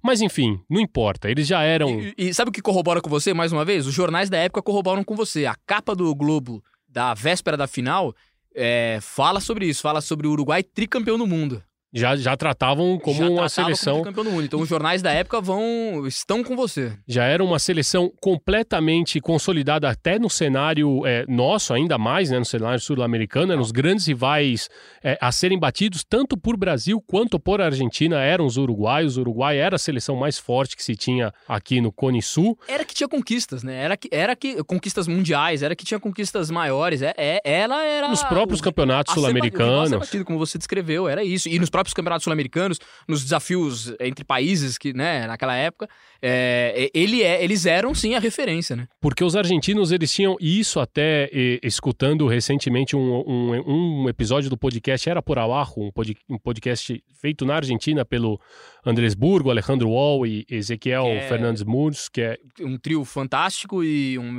Mas 0.02 0.20
enfim, 0.20 0.60
não 0.68 0.80
importa. 0.80 1.30
Eles 1.30 1.46
já 1.46 1.62
eram. 1.62 2.00
E, 2.00 2.14
e 2.16 2.34
sabe 2.34 2.50
o 2.50 2.52
que 2.52 2.62
corrobora 2.62 3.00
com 3.00 3.10
você, 3.10 3.34
mais 3.34 3.52
uma 3.52 3.64
vez? 3.64 3.86
Os 3.86 3.94
jornais 3.94 4.30
da 4.30 4.38
época 4.38 4.62
corroboram 4.62 5.02
com 5.02 5.16
você. 5.16 5.46
A 5.46 5.54
capa 5.66 5.94
do 5.94 6.14
Globo 6.14 6.62
da 6.88 7.14
véspera 7.14 7.56
da 7.56 7.66
final 7.66 8.14
é, 8.54 8.98
fala 9.02 9.40
sobre 9.40 9.66
isso, 9.66 9.82
fala 9.82 10.00
sobre 10.00 10.26
o 10.26 10.30
Uruguai 10.30 10.62
tricampeão 10.62 11.18
do 11.18 11.26
mundo. 11.26 11.62
Já, 11.96 12.14
já 12.16 12.36
tratavam 12.36 12.98
como 12.98 13.16
Já 13.18 13.28
uma 13.30 13.48
seleção. 13.48 13.94
Como 13.94 14.04
tricampeão 14.04 14.24
do 14.24 14.30
mundo. 14.30 14.44
Então 14.44 14.60
os 14.60 14.68
jornais 14.68 15.00
da 15.02 15.10
época 15.12 15.40
vão 15.40 16.04
estão 16.06 16.44
com 16.44 16.54
você. 16.54 16.92
já 17.08 17.24
era 17.24 17.42
uma 17.42 17.58
seleção 17.58 18.12
completamente 18.20 19.20
consolidada 19.20 19.88
até 19.88 20.18
no 20.18 20.30
cenário 20.30 21.04
é, 21.06 21.24
nosso, 21.28 21.72
ainda 21.74 21.98
mais, 21.98 22.30
né, 22.30 22.38
no 22.38 22.44
cenário 22.44 22.80
sul-americano, 22.80 23.52
eram 23.52 23.62
os 23.62 23.70
grandes 23.72 24.06
rivais 24.06 24.68
é, 25.02 25.18
a 25.20 25.30
serem 25.32 25.58
batidos 25.58 26.04
tanto 26.08 26.36
por 26.36 26.56
Brasil 26.56 27.02
quanto 27.06 27.38
por 27.40 27.60
Argentina 27.60 28.20
eram 28.20 28.46
os 28.46 28.56
uruguaios. 28.56 29.16
O 29.16 29.20
Uruguai 29.20 29.58
era 29.58 29.76
a 29.76 29.78
seleção 29.78 30.16
mais 30.16 30.38
forte 30.38 30.76
que 30.76 30.82
se 30.82 30.94
tinha 30.96 31.32
aqui 31.48 31.80
no 31.80 31.90
Cone 31.92 32.22
Sul. 32.22 32.58
Era 32.68 32.84
que 32.84 32.94
tinha 32.94 33.08
conquistas, 33.08 33.62
né? 33.62 33.74
Era 33.82 33.96
que 33.96 34.08
era 34.12 34.36
que 34.36 34.62
conquistas 34.64 35.08
mundiais, 35.08 35.62
era 35.62 35.74
que 35.76 35.84
tinha 35.84 35.98
conquistas 36.00 36.50
maiores. 36.50 37.02
É, 37.02 37.14
é- 37.16 37.40
ela 37.44 37.82
era 37.84 38.08
Nos 38.08 38.22
próprios 38.22 38.60
o- 38.60 38.62
campeonatos 38.62 39.14
sul-americanos. 39.14 39.90
batido, 39.98 40.24
como 40.24 40.38
você 40.38 40.58
descreveu, 40.58 41.08
era 41.08 41.22
isso. 41.24 41.48
E 41.48 41.58
nos 41.58 41.70
próprios 41.70 41.85
campeonatos 41.94 42.24
sul-americanos, 42.24 42.78
nos 43.08 43.22
desafios 43.22 43.94
entre 44.00 44.24
países 44.24 44.76
que, 44.78 44.92
né, 44.92 45.26
naquela 45.26 45.54
época, 45.56 45.88
é, 46.22 46.90
ele 46.94 47.22
é, 47.22 47.42
eles 47.42 47.66
eram 47.66 47.94
sim 47.94 48.14
a 48.14 48.18
referência, 48.18 48.74
né? 48.76 48.88
Porque 49.00 49.22
os 49.22 49.36
argentinos, 49.36 49.92
eles 49.92 50.12
tinham 50.12 50.36
isso 50.40 50.80
até 50.80 51.28
eh, 51.32 51.60
escutando 51.62 52.26
recentemente 52.26 52.96
um, 52.96 53.22
um, 53.26 54.02
um 54.04 54.08
episódio 54.08 54.48
do 54.50 54.56
podcast 54.56 55.08
Era 55.08 55.22
Por 55.22 55.38
Abajo, 55.38 55.74
um, 55.78 55.90
pod- 55.92 56.16
um 56.28 56.38
podcast 56.38 57.02
feito 57.20 57.44
na 57.44 57.56
Argentina 57.56 58.04
pelo 58.04 58.40
Andrés 58.84 59.14
Burgo, 59.14 59.50
Alejandro 59.50 59.88
Wall 59.90 60.26
e 60.26 60.46
Ezequiel 60.50 61.06
é- 61.06 61.28
Fernandes 61.28 61.62
Murs, 61.62 62.08
que 62.08 62.20
é 62.20 62.38
um 62.60 62.76
trio 62.78 63.04
fantástico 63.04 63.82
e 63.84 64.18
um- 64.18 64.36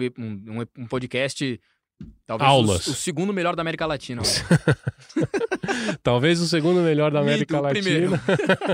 um 0.78 0.88
podcast. 0.88 1.60
Talvez 2.28 2.50
Aulas. 2.50 2.88
O, 2.88 2.92
o 2.92 2.94
segundo 2.94 3.32
melhor 3.32 3.56
da 3.56 3.62
América 3.62 3.86
Latina. 3.86 4.22
olha. 4.22 4.78
talvez 6.04 6.42
o 6.42 6.48
segundo 6.48 6.82
melhor 6.82 7.10
da 7.10 7.22
América 7.22 7.62
Mito. 7.62 7.64
Latina. 8.12 8.22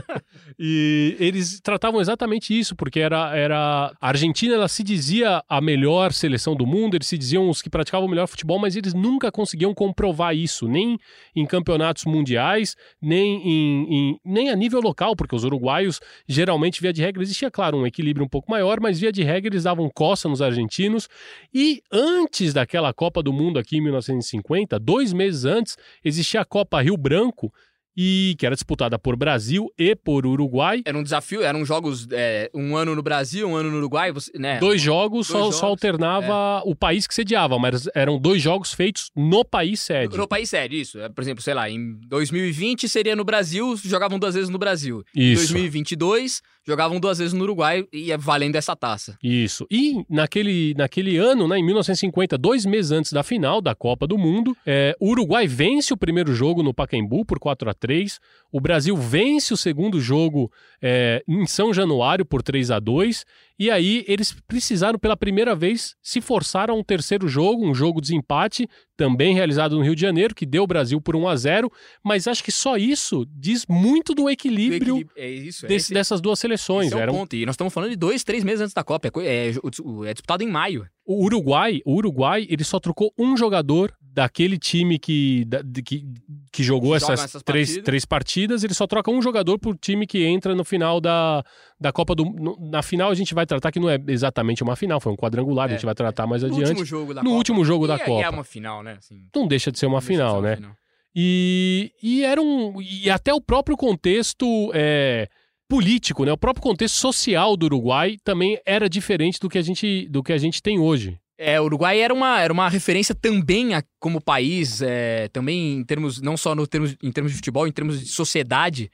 e 0.58 1.16
eles 1.20 1.60
tratavam 1.62 2.02
exatamente 2.02 2.58
isso, 2.58 2.76
porque 2.76 3.00
era, 3.00 3.36
era 3.36 3.92
a 4.02 4.08
Argentina, 4.08 4.56
ela 4.56 4.68
se 4.68 4.84
dizia 4.84 5.44
a 5.48 5.62
melhor 5.62 6.12
seleção 6.12 6.56
do 6.56 6.66
mundo, 6.66 6.96
eles 6.96 7.08
se 7.08 7.16
diziam 7.18 7.48
os 7.48 7.62
que 7.62 7.70
praticavam 7.70 8.08
o 8.08 8.10
melhor 8.10 8.28
futebol, 8.28 8.58
mas 8.58 8.76
eles 8.76 8.94
nunca 8.94 9.32
conseguiam 9.32 9.72
comprovar 9.72 10.36
isso, 10.36 10.68
nem 10.68 10.98
em 11.36 11.46
campeonatos 11.46 12.06
mundiais, 12.06 12.76
nem 13.00 13.48
em, 13.48 13.94
em- 13.94 14.20
nem 14.26 14.50
a 14.50 14.56
nível 14.56 14.82
local, 14.82 15.16
porque 15.16 15.36
os 15.36 15.44
uruguaios 15.44 16.00
geralmente 16.28 16.82
via 16.82 16.92
de 16.92 17.02
regra 17.04 17.22
existia 17.22 17.52
claro 17.52 17.78
um 17.78 17.86
equilíbrio 17.86 18.26
um 18.26 18.30
pouco 18.30 18.50
maior, 18.50 18.80
mas 18.82 19.00
via 19.00 19.12
de 19.12 19.22
regra 19.22 19.54
eles 19.54 19.64
davam 19.64 19.90
coça 19.94 20.28
nos 20.28 20.42
argentinos. 20.42 21.08
E 21.54 21.82
antes 21.92 22.52
daquela 22.52 22.92
Copa 22.92 23.22
do 23.22 23.32
Mundo 23.32 23.43
aqui 23.60 23.78
em 23.78 23.82
1950, 23.82 24.80
dois 24.80 25.14
meses 25.14 25.46
antes, 25.46 25.78
existia 26.04 26.42
a 26.42 26.46
Copa 26.46 26.82
Rio 26.82 26.98
Branco 26.98 27.52
e 27.96 28.36
que 28.38 28.46
era 28.46 28.56
disputada 28.56 28.98
por 28.98 29.16
Brasil 29.16 29.72
e 29.78 29.96
por 29.96 30.26
Uruguai. 30.26 30.82
Era 30.86 30.98
um 30.98 31.04
desafio, 31.04 31.44
eram 31.44 31.64
jogos 31.64 32.08
é, 32.12 32.50
um 32.54 32.76
ano 32.76 32.96
no 32.96 33.04
Brasil, 33.04 33.48
um 33.48 33.56
ano 33.56 33.70
no 33.70 33.78
Uruguai, 33.78 34.12
você, 34.12 34.32
né? 34.38 34.60
Dois 34.60 34.82
jogos, 34.82 35.28
Dois 35.28 35.28
só, 35.28 35.40
jogos, 35.40 35.56
só 35.58 35.66
alternava 35.68 36.62
o 36.66 36.76
país 36.76 37.06
que 37.06 37.14
sediava, 37.14 37.60
mas 37.60 37.88
eram 37.94 38.20
dois 38.20 38.42
jogos 38.42 38.74
feitos 38.74 39.12
no 39.16 39.46
país 39.46 39.80
sede. 39.80 40.14
No, 40.14 40.24
no 40.24 40.28
país 40.28 40.50
sério, 40.50 40.78
isso. 40.78 41.00
É, 41.00 41.10
Por 41.10 41.22
exemplo, 41.22 41.44
sei 41.44 41.54
lá, 41.54 41.70
em 41.70 42.00
2020 42.08 42.90
seria 42.90 43.16
no 43.16 43.24
Brasil, 43.24 43.76
jogavam 43.78 44.18
duas 44.18 44.34
vezes 44.34 44.50
no 44.50 44.58
Brasil. 44.58 45.04
Em 45.16 45.34
Isso. 45.34 45.54
2022, 45.54 46.42
jogavam 46.66 47.00
duas 47.00 47.18
vezes 47.18 47.34
no 47.34 47.44
Uruguai 47.44 47.86
e 47.92 48.06
ia 48.06 48.18
valendo 48.18 48.56
essa 48.56 48.76
taça. 48.76 49.18
Isso. 49.22 49.66
E 49.70 50.04
naquele, 50.10 50.74
naquele 50.76 51.18
ano, 51.18 51.48
né, 51.48 51.58
em 51.58 51.64
1950, 51.64 52.38
dois 52.38 52.66
meses 52.66 52.92
antes 52.92 53.12
da 53.12 53.24
final 53.24 53.62
da 53.62 53.76
Copa 53.76 54.08
do 54.08 54.18
Mundo, 54.18 54.56
é, 54.66 54.96
o 55.00 55.10
Uruguai 55.10 55.48
vence 55.48 55.94
o 55.94 55.98
primeiro 55.98 56.34
jogo 56.34 56.64
no 56.64 56.74
Pacaembu 56.74 57.26
por 57.26 57.40
4 57.40 57.70
a 57.70 57.74
3 57.74 58.20
O 58.52 58.62
Brasil 58.62 58.96
vence 58.96 59.54
o 59.54 59.58
segundo 59.58 60.00
jogo 60.00 60.52
é, 60.82 61.24
em 61.28 61.46
São 61.46 61.74
Januário 61.74 62.26
por 62.26 62.42
3 62.42 62.72
a 62.72 62.80
2 62.80 63.26
E 63.60 63.70
aí 63.70 64.04
eles 64.08 64.36
precisaram 64.48 64.98
pela 64.98 65.16
primeira 65.16 65.56
vez 65.56 65.96
se 66.02 66.20
forçar 66.20 66.70
a 66.70 66.74
um 66.74 66.84
terceiro 66.84 67.28
jogo, 67.28 67.64
um 67.70 67.74
jogo 67.74 68.02
de 68.02 68.16
empate, 68.16 68.68
também 68.98 69.34
realizado 69.36 69.76
no 69.78 69.84
Rio 69.84 69.96
de 69.96 70.02
Janeiro, 70.02 70.34
que 70.34 70.46
deu 70.46 70.64
o 70.64 70.68
Brasil 70.68 71.00
por 71.00 71.16
1 71.16 71.28
a 71.28 71.36
0 71.36 71.72
Mas 72.04 72.28
acho 72.28 72.44
que 72.44 72.52
só 72.52 72.78
isso 72.78 73.26
diz 73.30 73.66
muito 73.70 74.14
do 74.16 74.30
equilíbrio, 74.30 74.98
Equilíbrio- 74.98 75.10
É 75.16 75.30
isso, 75.30 75.66
é 75.66 75.70
desse- 75.70 75.86
esse- 75.86 75.94
dessas 75.94 76.20
duas 76.20 76.40
seleções. 76.40 76.88
esse 76.88 76.96
é 76.96 76.98
o 76.98 77.02
Era 77.02 77.12
um- 77.12 77.16
ponto. 77.16 77.36
E 77.36 77.46
nós 77.46 77.54
estamos 77.54 77.74
falando 77.74 77.92
de 77.92 77.96
dois, 77.96 78.24
três 78.24 78.44
meses 78.44 78.62
antes 78.62 78.74
da 78.74 78.84
Copa. 78.84 79.08
É, 79.22 79.50
é, 79.50 79.54
o- 79.84 80.04
é 80.06 80.14
disputado 80.14 80.44
em 80.44 80.48
maio. 80.48 80.88
O 81.06 81.24
Uruguai, 81.24 81.82
o 81.86 81.94
Uruguai, 81.96 82.48
ele 82.50 82.64
só 82.64 82.80
trocou 82.80 83.14
um 83.18 83.38
jogador 83.38 83.94
daquele 84.14 84.60
time 84.60 85.00
que, 85.00 85.44
da- 85.46 85.64
que, 85.84 86.06
que 86.52 86.62
jogou 86.64 86.98
Joga 87.00 87.14
essas, 87.14 87.24
essas 87.26 87.42
três, 87.44 87.68
partidas. 87.70 87.84
três 87.86 88.06
partidas. 88.06 88.64
Ele 88.64 88.74
só 88.76 88.86
troca 88.86 89.10
um 89.10 89.22
jogador 89.22 89.58
por 89.58 89.76
time 89.76 90.06
que 90.06 90.24
entra 90.24 90.54
no 90.54 90.64
final 90.64 91.02
da, 91.02 91.44
da 91.80 91.92
Copa 91.92 92.14
do 92.14 92.24
no- 92.26 92.56
Na 92.70 92.84
final 92.84 93.10
a 93.10 93.16
gente 93.16 93.34
vai 93.34 93.46
tratar 93.46 93.72
que 93.72 93.80
não 93.80 93.90
é 93.90 93.98
exatamente 94.08 94.62
uma 94.62 94.76
final, 94.76 95.00
foi 95.02 95.12
um 95.12 95.16
quadrangular, 95.16 95.68
a 95.68 95.72
É, 95.72 95.76
gente 95.76 95.86
vai 95.86 95.96
tratar 95.96 96.28
mais 96.28 96.44
No 96.44 96.50
adiante. 96.50 96.70
último 96.70 96.86
jogo 96.86 97.14
da 97.14 97.22
No 97.24 97.30
Copa. 97.30 97.38
último 97.38 97.66
jogo 97.66 97.88
da 97.88 97.96
E 97.96 98.00
é- 98.00 98.04
e 98.04 98.06
Copa. 98.06 98.26
É 98.26 98.30
uma 98.30 98.44
final, 98.44 98.84
né? 98.84 98.96
Assim, 99.00 99.24
Não 99.36 99.48
deixa 99.48 99.72
de 99.72 99.80
ser 99.80 99.88
uma 99.88 100.00
final, 100.00 100.34
ser 100.34 100.38
uma 100.38 100.50
né? 100.50 100.56
final. 100.58 100.76
E, 101.16 101.92
e 102.02 102.24
era 102.24 102.42
um. 102.42 102.82
E 102.82 103.10
até 103.10 103.34
o 103.34 103.42
próprio 103.42 103.76
contexto 103.78 104.72
é, 104.74 105.28
político, 105.68 106.26
né? 106.26 106.32
O 106.32 106.38
próprio 106.38 106.62
contexto 106.64 106.96
social 106.96 107.56
do 107.56 107.66
Uruguai 107.66 108.18
também 108.24 108.60
era 108.66 108.90
diferente 108.90 109.40
do 109.40 109.50
que 109.50 109.58
a 109.58 109.62
gente, 109.62 110.08
do 110.10 110.22
que 110.24 110.34
a 110.34 110.38
gente 110.38 110.62
tem 110.62 110.80
hoje. 110.80 111.18
É, 111.46 111.60
o 111.60 111.66
Uruguai 111.66 112.00
era 112.00 112.14
uma, 112.14 112.40
era 112.40 112.54
uma 112.54 112.70
referência 112.70 113.14
também 113.14 113.74
a- 113.74 113.84
como 114.00 114.22
país, 114.22 114.82
é, 114.82 115.28
também 115.28 115.74
em 115.80 115.84
termos, 115.84 116.22
não 116.22 116.38
só 116.38 116.56
no 116.56 116.66
termos, 116.66 116.96
em 117.04 117.12
termos 117.12 117.32
de 117.34 117.36
futebol, 117.38 117.68
em 117.68 117.72
termos 117.72 118.00
de 118.00 118.06
sociedade. 118.08 118.90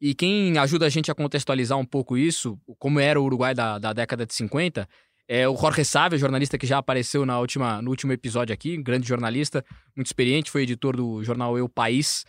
E 0.00 0.14
quem 0.14 0.58
ajuda 0.58 0.84
a 0.84 0.88
gente 0.90 1.10
a 1.10 1.14
contextualizar 1.14 1.78
um 1.78 1.84
pouco 1.84 2.18
isso, 2.18 2.58
como 2.78 3.00
era 3.00 3.18
o 3.18 3.24
Uruguai 3.24 3.54
da, 3.54 3.78
da 3.78 3.92
década 3.94 4.26
de 4.26 4.34
50, 4.34 4.86
é 5.26 5.48
o 5.48 5.56
Jorge 5.56 5.82
Sávia, 5.84 6.18
jornalista 6.18 6.58
que 6.58 6.66
já 6.66 6.76
apareceu 6.76 7.24
na 7.24 7.38
última, 7.40 7.80
no 7.80 7.88
último 7.90 8.12
episódio 8.12 8.52
aqui, 8.52 8.76
grande 8.76 9.08
jornalista, 9.08 9.64
muito 9.96 10.06
experiente, 10.08 10.50
foi 10.50 10.62
editor 10.64 10.94
do 10.96 11.24
jornal 11.24 11.56
Eu 11.56 11.68
País, 11.68 12.26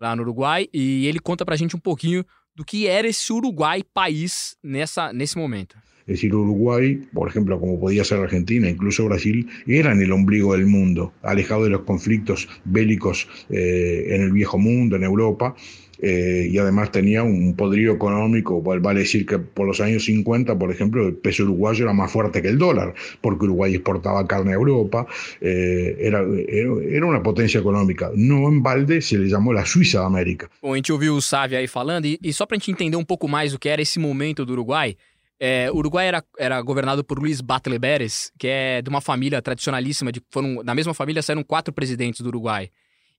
lá 0.00 0.16
no 0.16 0.22
Uruguai, 0.22 0.68
e 0.72 1.06
ele 1.06 1.18
conta 1.18 1.44
pra 1.44 1.56
gente 1.56 1.76
um 1.76 1.80
pouquinho 1.80 2.24
do 2.54 2.64
que 2.64 2.86
era 2.86 3.06
esse 3.06 3.30
Uruguai 3.30 3.82
país 3.92 4.56
nessa, 4.64 5.12
nesse 5.12 5.36
momento. 5.36 5.76
Es 6.08 6.14
decir, 6.14 6.34
Uruguay, 6.34 7.02
por 7.12 7.28
ejemplo, 7.28 7.60
como 7.60 7.78
podía 7.78 8.02
ser 8.02 8.18
Argentina, 8.18 8.68
incluso 8.68 9.04
Brasil, 9.04 9.46
eran 9.66 10.00
el 10.00 10.10
ombligo 10.10 10.54
del 10.54 10.66
mundo, 10.66 11.12
alejado 11.22 11.64
de 11.64 11.70
los 11.70 11.82
conflictos 11.82 12.48
bélicos 12.64 13.28
eh, 13.50 14.06
en 14.14 14.22
el 14.22 14.32
viejo 14.32 14.58
mundo, 14.58 14.96
en 14.96 15.04
Europa, 15.04 15.54
eh, 16.00 16.48
y 16.50 16.56
además 16.58 16.92
tenía 16.92 17.24
un 17.24 17.54
poderío 17.56 17.92
económico, 17.92 18.62
val- 18.62 18.78
vale 18.80 19.00
decir 19.00 19.26
que 19.26 19.38
por 19.38 19.66
los 19.66 19.80
años 19.80 20.04
50, 20.04 20.56
por 20.58 20.70
ejemplo, 20.70 21.06
el 21.08 21.14
peso 21.14 21.42
uruguayo 21.42 21.84
era 21.84 21.92
más 21.92 22.10
fuerte 22.12 22.40
que 22.40 22.48
el 22.48 22.56
dólar, 22.56 22.94
porque 23.20 23.44
Uruguay 23.46 23.74
exportaba 23.74 24.24
carne 24.26 24.52
a 24.52 24.54
Europa, 24.54 25.06
eh, 25.40 25.96
era, 26.00 26.24
era, 26.48 27.04
una 27.06 27.22
potencia 27.22 27.58
económica. 27.60 28.10
No 28.14 28.48
en 28.48 28.62
balde 28.62 29.00
se 29.02 29.18
le 29.18 29.28
llamó 29.28 29.52
la 29.52 29.66
Suiza 29.66 30.00
de 30.00 30.06
América. 30.06 30.48
Bom, 30.62 30.72
a 30.72 30.76
gente 30.76 30.92
ouviu 30.92 31.14
o 31.16 31.20
Sávia 31.20 31.58
aí 31.58 31.66
falando, 31.66 32.06
e, 32.06 32.18
e 32.22 32.32
só 32.32 32.46
pra 32.46 32.56
gente 32.56 32.70
entender 32.70 32.96
um 32.96 33.04
pouco 33.04 33.26
mais 33.28 33.52
o 33.52 33.58
que 33.58 33.68
era 33.68 33.82
esse 33.82 33.98
momento 33.98 34.46
do 34.46 34.52
Uruguai, 34.52 34.96
é, 35.40 35.70
o 35.70 35.76
Uruguai 35.76 36.08
era, 36.08 36.24
era 36.38 36.60
governado 36.62 37.04
por 37.04 37.18
Luiz 37.18 37.40
Batlle 37.40 37.78
Beres, 37.78 38.32
que 38.38 38.46
é 38.48 38.82
de 38.82 38.88
uma 38.90 39.00
família 39.00 39.40
tradicionalíssima, 39.40 40.10
de, 40.10 40.20
foram, 40.30 40.62
na 40.64 40.74
mesma 40.74 40.92
família 40.94 41.22
saíram 41.22 41.44
quatro 41.44 41.72
presidentes 41.72 42.20
do 42.20 42.28
Uruguai. 42.28 42.70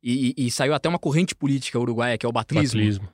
E, 0.02 0.34
e- 0.38 0.48
e 0.48 0.52
saiu 0.52 0.74
até 0.74 0.88
uma 0.88 1.00
corrente 1.00 1.36
política 1.36 1.78
uruguaia, 1.80 2.18
que 2.18 2.26
é 2.26 2.30
o 2.30 2.32
batlismo. 2.32 2.80
Batlismo. 2.80 3.10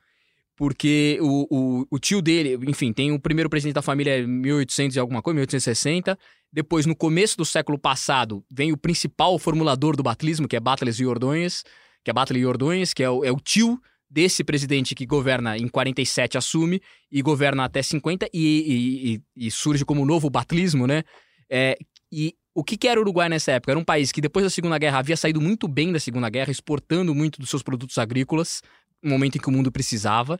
porque 0.55 1.17
o, 1.21 1.47
o, 1.49 1.87
o, 1.91 1.99
tio 1.99 2.21
dele, 2.21 2.57
enfim, 2.69 2.93
tem 2.93 3.11
o 3.11 3.19
primeiro 3.19 3.49
presidente 3.49 3.73
da 3.75 3.81
família 3.81 4.19
em 4.19 4.27
1800 4.27 4.95
e 4.95 4.99
alguma 4.99 5.21
coisa, 5.21 5.35
1860. 5.35 6.17
Depois, 6.53 6.85
no 6.85 6.95
começo 6.95 7.35
do 7.37 7.43
século 7.43 7.77
passado, 7.77 8.43
vem 8.49 8.71
o 8.71 8.77
principal 8.77 9.37
formulador 9.37 9.95
do 9.97 10.03
batelismo, 10.03 10.47
que 10.47 10.55
é 10.55 10.59
Battles 10.59 10.99
e 10.99 11.05
Ordonhas, 11.05 11.63
que 12.03 12.09
é 12.09 12.13
Batley 12.13 12.41
e 12.43 12.45
Ordonhas, 12.45 12.93
que 12.93 13.03
é 13.03 13.09
o, 13.09 13.25
é 13.25 13.31
o 13.31 13.39
tio 13.39 13.79
desse 14.09 14.43
presidente 14.43 14.95
que 14.95 15.05
governa 15.05 15.57
em 15.57 15.67
47, 15.67 16.37
assume, 16.37 16.81
e 17.11 17.21
governa 17.21 17.65
até 17.65 17.81
50, 17.81 18.29
e, 18.33 19.21
e, 19.37 19.45
e 19.47 19.51
surge 19.51 19.83
como 19.83 20.05
novo 20.05 20.29
batlismo, 20.29 20.87
né? 20.87 21.03
É, 21.49 21.77
e 22.11 22.35
o 22.53 22.63
que, 22.63 22.77
que 22.77 22.87
era 22.87 22.99
o 22.99 23.03
Uruguai 23.03 23.27
nessa 23.27 23.51
época? 23.51 23.73
Era 23.73 23.79
um 23.79 23.83
país 23.83 24.11
que 24.11 24.21
depois 24.21 24.45
da 24.45 24.49
Segunda 24.49 24.77
Guerra 24.77 24.99
havia 24.99 25.17
saído 25.17 25.41
muito 25.41 25.67
bem 25.67 25.91
da 25.91 25.99
Segunda 25.99 26.29
Guerra, 26.29 26.51
exportando 26.51 27.13
muito 27.13 27.39
dos 27.39 27.49
seus 27.49 27.61
produtos 27.61 27.97
agrícolas, 27.97 28.61
no 29.03 29.09
momento 29.09 29.37
em 29.37 29.41
que 29.41 29.49
o 29.49 29.51
mundo 29.51 29.71
precisava. 29.71 30.39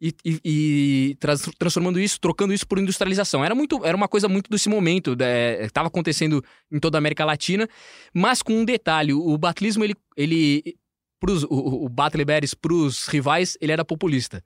E, 0.00 0.14
e, 0.24 0.40
e 0.44 1.16
trans, 1.18 1.50
transformando 1.58 1.98
isso, 1.98 2.20
trocando 2.20 2.52
isso 2.52 2.66
por 2.66 2.78
industrialização. 2.78 3.44
Era 3.44 3.54
muito, 3.54 3.84
era 3.84 3.96
uma 3.96 4.06
coisa 4.06 4.28
muito 4.28 4.50
desse 4.50 4.68
momento, 4.68 5.12
estava 5.12 5.86
né? 5.86 5.88
acontecendo 5.88 6.44
em 6.70 6.78
toda 6.78 6.98
a 6.98 7.00
América 7.00 7.24
Latina, 7.24 7.66
mas 8.14 8.42
com 8.42 8.52
um 8.52 8.64
detalhe: 8.64 9.12
o 9.14 9.36
batlismo 9.38 9.82
ele, 9.82 9.94
ele 10.16 10.76
pros, 11.20 11.44
o, 11.44 11.86
o 11.86 11.90
para 11.90 12.72
os 12.72 13.06
rivais 13.06 13.56
ele 13.60 13.72
era 13.72 13.84
populista, 13.84 14.42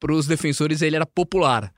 para 0.00 0.12
os 0.12 0.26
defensores 0.26 0.82
ele 0.82 0.96
era 0.96 1.06
popular. 1.06 1.72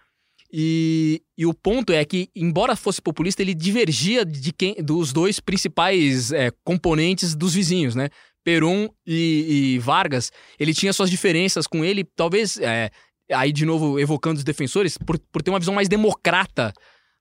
E, 0.56 1.20
e, 1.36 1.44
o 1.46 1.52
ponto 1.52 1.92
é 1.92 2.04
que, 2.04 2.28
embora 2.34 2.76
fosse 2.76 3.02
populista, 3.02 3.42
ele 3.42 3.54
divergia 3.54 4.24
de 4.24 4.52
quem, 4.52 4.76
dos 4.76 5.12
dois 5.12 5.40
principais 5.40 6.30
é, 6.30 6.52
componentes 6.62 7.34
dos 7.34 7.54
vizinhos, 7.54 7.96
né? 7.96 8.08
Peron 8.44 8.88
e, 9.04 9.74
e, 9.74 9.78
Vargas, 9.80 10.30
ele 10.58 10.72
tinha 10.72 10.92
suas 10.92 11.10
diferenças 11.10 11.66
com 11.66 11.84
ele, 11.84 12.04
talvez, 12.04 12.58
é, 12.58 12.90
aí 13.32 13.52
de 13.52 13.64
novo 13.64 13.98
evocando 13.98 14.38
os 14.38 14.44
defensores, 14.44 14.96
por, 14.96 15.18
por 15.18 15.42
ter 15.42 15.50
uma 15.50 15.58
visão 15.58 15.74
mais 15.74 15.88
democrata 15.88 16.72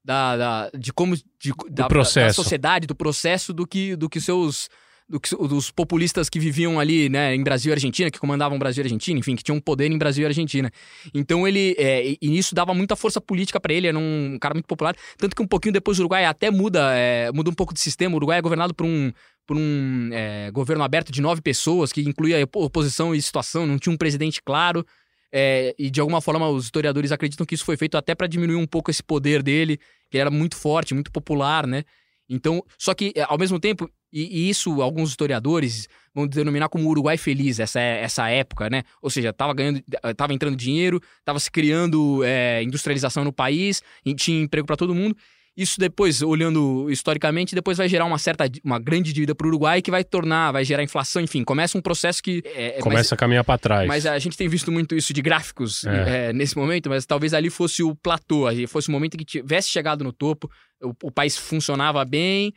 da, 0.04 0.38
da 0.38 0.70
de 0.78 0.92
como 0.92 1.16
de, 1.16 1.54
da, 1.72 1.88
da, 1.88 2.34
sociedade, 2.34 2.86
do 2.86 2.94
processo, 2.94 3.54
do 3.54 3.66
que, 3.66 3.96
do 3.96 4.10
que 4.10 4.20
seus 4.20 4.70
do 5.08 5.20
que, 5.20 5.36
dos 5.36 5.70
populistas 5.70 6.30
que 6.30 6.40
viviam 6.40 6.80
ali, 6.80 7.10
né, 7.10 7.36
em 7.36 7.44
Brasil 7.44 7.72
e 7.72 7.74
Argentina, 7.74 8.10
que 8.10 8.20
comandavam 8.20 8.58
Brasil 8.58 8.84
e 8.84 8.86
Argentina, 8.86 9.20
enfim, 9.20 9.36
que 9.36 9.44
tinham 9.44 9.60
poder 9.60 9.92
em 9.92 9.98
Brasil 9.98 10.24
e 10.24 10.26
Argentina. 10.26 10.72
Então 11.14 11.48
ele, 11.48 11.76
é, 11.78 12.16
e 12.22 12.38
isso 12.38 12.56
dava 12.56 12.74
muita 12.74 12.96
força 12.96 13.20
política 13.20 13.60
para 13.60 13.74
ele, 13.74 13.88
era 13.88 13.98
um 13.98 14.38
cara 14.40 14.54
muito 14.54 14.68
popular, 14.68 14.96
tanto 15.18 15.36
que 15.36 15.42
um 15.42 15.48
pouquinho 15.48 15.74
depois 15.74 16.00
o 16.00 16.02
Uruguai 16.02 16.26
até 16.26 16.50
muda, 16.50 16.94
é, 16.96 17.32
muda 17.32 17.50
um 17.50 17.54
pouco 17.54 17.74
de 17.74 17.80
sistema, 17.80 18.14
o 18.14 18.18
Uruguai 18.18 18.40
é 18.40 18.42
governado 18.42 18.74
por 18.74 18.86
um, 18.86 19.12
por 19.46 19.58
um 19.58 20.10
é, 20.12 20.50
governo 20.52 20.84
aberto 20.84 21.12
de 21.12 21.22
nove 21.22 21.42
pessoas, 21.42 21.92
que 21.92 22.02
incluía 22.02 22.48
oposição 22.56 23.14
e 23.14 23.22
situação, 23.22 23.66
não 23.66 23.78
tinha 23.78 23.94
um 23.94 23.98
presidente 23.98 24.42
claro, 24.42 24.86
é, 25.36 25.74
e 25.80 25.90
de 25.90 26.00
alguma 26.00 26.22
forma 26.22 26.48
os 26.48 26.66
historiadores 26.66 27.12
acreditam 27.12 27.46
que 27.46 27.56
isso 27.56 27.66
foi 27.66 27.76
feito 27.76 27.98
até 27.98 28.14
para 28.14 28.28
diminuir 28.28 28.56
um 28.56 28.68
pouco 28.68 28.92
esse 28.92 29.02
poder 29.02 29.42
dele, 29.42 29.78
que 30.10 30.18
ele 30.18 30.22
era 30.22 30.32
muito 30.32 30.56
forte, 30.56 30.94
muito 30.94 31.12
popular, 31.12 31.66
né? 31.66 31.84
Então, 32.30 32.64
só 32.78 32.94
que 32.94 33.14
ao 33.28 33.38
mesmo 33.38 33.60
tempo, 33.60 33.90
e, 34.12 34.46
e, 34.46 34.50
isso 34.50 34.82
alguns 34.82 35.10
historiadores 35.10 35.88
vão 36.14 36.28
denominar 36.28 36.70
como 36.70 36.88
Uruguai 36.90 37.18
feliz, 37.18 37.60
essa, 37.60 37.80
essa 37.80 38.30
época, 38.30 38.70
né? 38.70 38.84
Ou 39.02 39.10
seja, 39.10 39.30
estava 39.30 39.54
ganhando, 39.54 39.84
estava 40.06 40.34
entrando 40.34 40.56
dinheiro, 40.56 41.02
estava 41.20 41.40
se 41.40 41.52
criando 41.52 42.24
é, 42.24 42.62
industrialização 42.64 43.24
no 43.24 43.34
país, 43.34 43.82
tinha 44.16 44.42
emprego 44.42 44.68
para 44.68 44.78
todo 44.78 44.94
mundo. 44.96 45.16
Isso 45.56 45.80
depois, 45.80 46.24
olhando 46.24 46.90
historicamente, 46.90 47.54
depois 47.54 47.78
vai 47.78 47.88
gerar 47.88 48.06
uma 48.06 48.18
certa, 48.18 48.46
uma 48.64 48.80
grande 48.80 49.14
dívida 49.14 49.36
para 49.36 49.46
o 49.46 49.50
Uruguai 49.50 49.84
que 49.84 49.92
vai 49.92 50.04
tornar, 50.04 50.52
vai 50.52 50.66
gerar 50.66 50.82
inflação, 50.82 51.22
enfim, 51.22 51.44
começa 51.44 51.78
um 51.78 51.82
processo 51.82 52.24
que... 52.24 52.42
É, 52.46 52.80
é 52.80 52.82
começa 52.82 53.10
mas, 53.10 53.14
a 53.14 53.18
caminhar 53.18 53.44
para 53.44 53.60
trás. 53.60 53.88
Mas 53.88 54.06
a 54.08 54.18
gente 54.18 54.36
tem 54.36 54.48
visto 54.48 54.72
muito 54.72 54.96
isso 54.96 55.14
de 55.14 55.22
gráficos 55.22 55.86
é. 55.86 56.30
É, 56.30 56.34
nesse 56.34 56.58
momento, 56.58 56.90
mas 56.90 57.06
talvez 57.06 57.36
ali 57.36 57.52
fosse 57.52 57.84
o 57.84 57.96
platô, 57.96 58.46
fosse 58.68 58.90
o 58.90 58.92
momento 58.92 59.16
que 59.16 59.26
tivesse 59.26 59.70
chegado 59.70 60.04
no 60.04 60.12
topo, 60.12 60.50
o, 60.82 60.94
o 61.04 61.12
país 61.12 61.38
funcionava 61.38 62.04
bem, 62.04 62.52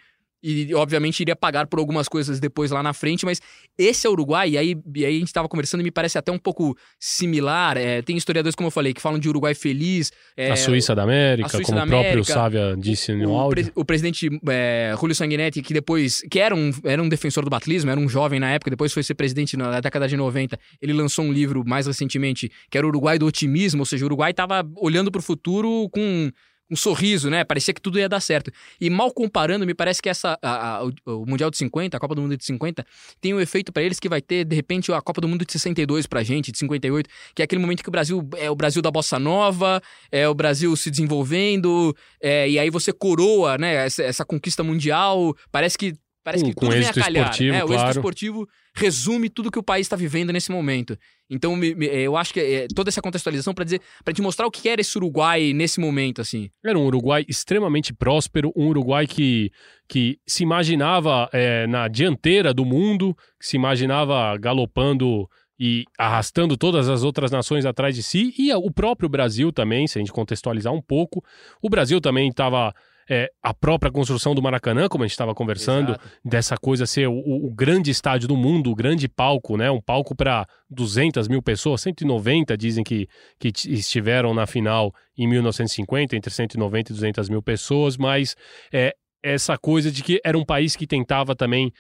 e 0.47 0.75
obviamente 0.75 1.21
iria 1.21 1.35
pagar 1.35 1.67
por 1.67 1.81
algumas 1.81 2.09
coisas 2.09 2.39
depois 2.39 2.71
lá 2.71 2.81
na 2.81 2.93
frente, 2.93 3.25
mas 3.25 3.41
esse 3.77 4.07
é 4.07 4.11
o 4.11 4.13
Uruguai, 4.13 4.51
e 4.51 4.59
aí, 4.59 4.77
e 4.95 5.05
aí 5.05 5.17
a 5.17 5.19
gente 5.19 5.29
estava 5.29 5.49
conversando 5.49 5.81
e 5.81 5.85
me 5.85 5.91
parece 5.91 6.17
até 6.17 6.31
um 6.31 6.39
pouco 6.39 6.77
similar. 7.01 7.77
É, 7.77 8.01
tem 8.01 8.17
historiadores, 8.17 8.55
como 8.55 8.69
eu 8.69 8.71
falei, 8.71 8.95
que 8.95 9.01
falam 9.01 9.19
de 9.19 9.29
Uruguai 9.29 9.55
feliz. 9.55 10.13
É, 10.37 10.53
a 10.53 10.57
Suíça 10.57 10.95
da 10.95 11.03
América, 11.03 11.49
Suíça 11.49 11.73
como 11.73 11.79
da 11.79 11.85
o 11.85 11.89
próprio 11.89 12.25
Sávia 12.25 12.77
disse 12.79 13.13
no 13.13 13.33
o, 13.33 13.37
áudio. 13.37 13.73
O, 13.75 13.81
o 13.81 13.85
presidente 13.85 14.29
é, 14.49 14.95
Julio 14.99 15.17
Sanguinetti, 15.17 15.61
que 15.63 15.75
depois, 15.75 16.23
que 16.31 16.39
era 16.39 16.55
um, 16.55 16.71
era 16.85 17.03
um 17.03 17.09
defensor 17.09 17.43
do 17.43 17.51
batlismo, 17.51 17.91
era 17.91 17.99
um 17.99 18.09
jovem 18.09 18.39
na 18.39 18.51
época, 18.51 18.71
depois 18.71 18.93
foi 18.93 19.03
ser 19.03 19.15
presidente 19.15 19.57
na 19.57 19.81
década 19.81 20.07
de 20.07 20.17
90, 20.17 20.57
ele 20.81 20.93
lançou 20.93 21.25
um 21.25 21.33
livro 21.33 21.65
mais 21.67 21.89
recentemente, 21.89 22.51
que 22.71 22.79
era 22.79 22.87
o 22.87 22.91
Uruguai 22.91 23.19
do 23.19 23.27
Otimismo, 23.27 23.81
ou 23.81 23.87
seja, 23.87 24.05
o 24.05 24.07
Uruguai 24.07 24.31
estava 24.31 24.65
olhando 24.77 25.11
para 25.11 25.19
o 25.19 25.23
futuro 25.23 25.89
com 25.91 26.31
um 26.71 26.77
sorriso, 26.77 27.31
né? 27.31 27.45
Parecia 27.45 27.73
que 27.73 27.81
tudo 27.81 27.99
ia 27.99 28.09
dar 28.09 28.21
certo. 28.21 28.51
E 28.81 28.91
mal 28.91 29.13
comparando, 29.13 29.67
me 29.67 29.75
parece 29.75 30.03
que 30.03 30.09
essa 30.09 30.39
a, 30.43 30.79
a, 30.79 30.85
o 31.07 31.25
Mundial 31.27 31.51
de 31.51 31.57
50, 31.57 31.97
a 31.97 32.01
Copa 32.01 32.15
do 32.15 32.23
Mundo 32.23 32.37
de 32.37 32.45
50, 32.45 32.85
tem 33.21 33.33
um 33.35 33.41
efeito 33.41 33.73
para 33.73 33.83
eles 33.83 34.01
que 34.01 34.09
vai 34.09 34.21
ter, 34.21 34.45
de 34.45 34.57
repente, 34.57 34.93
a 34.93 35.01
Copa 35.01 35.21
do 35.21 35.29
Mundo 35.29 35.45
de 35.45 35.53
62 35.53 36.07
pra 36.07 36.23
gente, 36.23 36.51
de 36.51 36.59
58, 36.59 37.09
que 37.35 37.43
é 37.43 37.45
aquele 37.45 37.61
momento 37.61 37.83
que 37.83 37.89
o 37.89 37.93
Brasil 37.93 38.29
é 38.37 38.51
o 38.51 38.57
Brasil 38.57 38.83
da 38.83 38.91
bossa 38.91 39.19
nova, 39.19 39.81
é 40.11 40.29
o 40.29 40.35
Brasil 40.35 40.75
se 40.77 40.91
desenvolvendo, 40.91 41.97
é, 42.21 42.49
e 42.49 42.59
aí 42.59 42.71
você 42.71 42.93
coroa, 42.93 43.57
né, 43.57 43.87
essa, 43.87 44.03
essa 44.03 44.25
conquista 44.25 44.63
mundial. 44.63 45.37
Parece 45.53 45.79
que 45.79 45.95
Parece 46.27 46.45
que 46.45 46.55
tudo 46.57 46.73
vem 46.73 46.85
a 46.85 46.93
calhar. 46.93 47.23
Esportivo, 47.23 47.55
é, 47.55 47.63
o 47.63 47.69
claro. 47.69 47.83
êxito 47.83 47.99
esportivo 48.01 48.49
resume 48.75 49.31
tudo 49.31 49.49
que 49.49 49.61
o 49.61 49.63
país 49.63 49.87
está 49.87 49.95
vivendo 49.95 50.33
nesse 50.33 50.51
momento. 50.51 50.99
Então, 51.31 51.55
me, 51.55 51.73
me, 51.73 51.87
eu 51.87 52.17
acho 52.17 52.35
que 52.35 52.41
é, 52.41 52.67
toda 52.75 52.91
essa 52.91 53.01
contextualização 53.01 53.55
para 53.55 53.63
dizer, 53.63 53.81
para 54.05 54.13
te 54.13 54.21
mostrar 54.21 54.45
o 54.45 54.51
que 54.51 54.69
era 54.69 54.81
esse 54.81 54.99
Uruguai 54.99 55.53
nesse 55.53 55.79
momento, 55.79 56.21
assim. 56.21 56.51
Era 56.65 56.77
um 56.77 56.85
Uruguai 56.85 57.25
extremamente 57.29 57.95
próspero, 57.95 58.53
um 58.57 58.67
Uruguai 58.67 59.07
que, 59.07 59.53
que 59.89 60.19
se 60.27 60.43
imaginava 60.43 61.31
é, 61.33 61.65
na 61.69 61.87
dianteira 61.87 62.53
do 62.53 62.65
mundo, 62.65 63.17
que 63.39 63.47
se 63.47 63.55
imaginava 63.55 64.37
galopando 64.37 65.29
e 65.61 65.85
arrastando 65.97 66.57
todas 66.57 66.89
as 66.89 67.05
outras 67.05 67.31
nações 67.31 67.65
atrás 67.65 67.95
de 67.95 68.03
si, 68.03 68.35
e 68.37 68.53
o 68.53 68.71
próprio 68.73 69.09
Brasil 69.09 69.53
também, 69.53 69.87
se 69.87 69.97
a 69.97 70.01
gente 70.01 70.11
contextualizar 70.11 70.73
um 70.73 70.83
pouco. 70.83 71.25
O 71.63 71.71
Brasil 71.71 72.01
também 72.01 72.29
estava 72.31 72.75
é, 73.09 73.31
a 73.43 73.55
própria 73.55 73.91
construção 73.91 74.35
do 74.35 74.43
Maracanã, 74.43 74.89
como 74.89 75.05
a 75.05 75.07
gente 75.07 75.13
estava 75.13 75.35
conversando, 75.35 75.91
Exato. 75.93 76.09
dessa 76.25 76.57
coisa 76.57 76.87
ser 76.87 77.09
o, 77.09 77.15
o, 77.15 77.51
grande 77.51 77.91
estádio 77.91 78.27
do 78.27 78.37
mundo, 78.37 78.71
o 78.71 78.75
grande 78.75 79.09
palco, 79.09 79.57
né? 79.57 79.71
Um 79.71 79.81
palco 79.81 80.15
para 80.15 80.47
200 80.69 81.29
mil 81.29 81.41
pessoas, 81.41 81.81
190 81.83 82.57
dizem 82.57 82.83
que, 82.83 83.09
que 83.39 83.53
estiveram 83.69 84.35
na 84.35 84.47
final 84.47 84.93
em 85.17 85.29
1950, 85.29 86.17
entre 86.17 86.33
190 86.33 86.91
e 86.91 86.95
200 86.95 87.29
mil 87.29 87.43
pessoas, 87.43 87.97
mas 87.97 88.35
é, 88.73 88.95
essa 89.23 89.57
coisa 89.57 89.91
de 89.91 90.03
que 90.03 90.21
era 90.25 90.37
um 90.37 90.45
país 90.45 90.75
que 90.75 90.87
tentava 90.87 91.35
também 91.35 91.73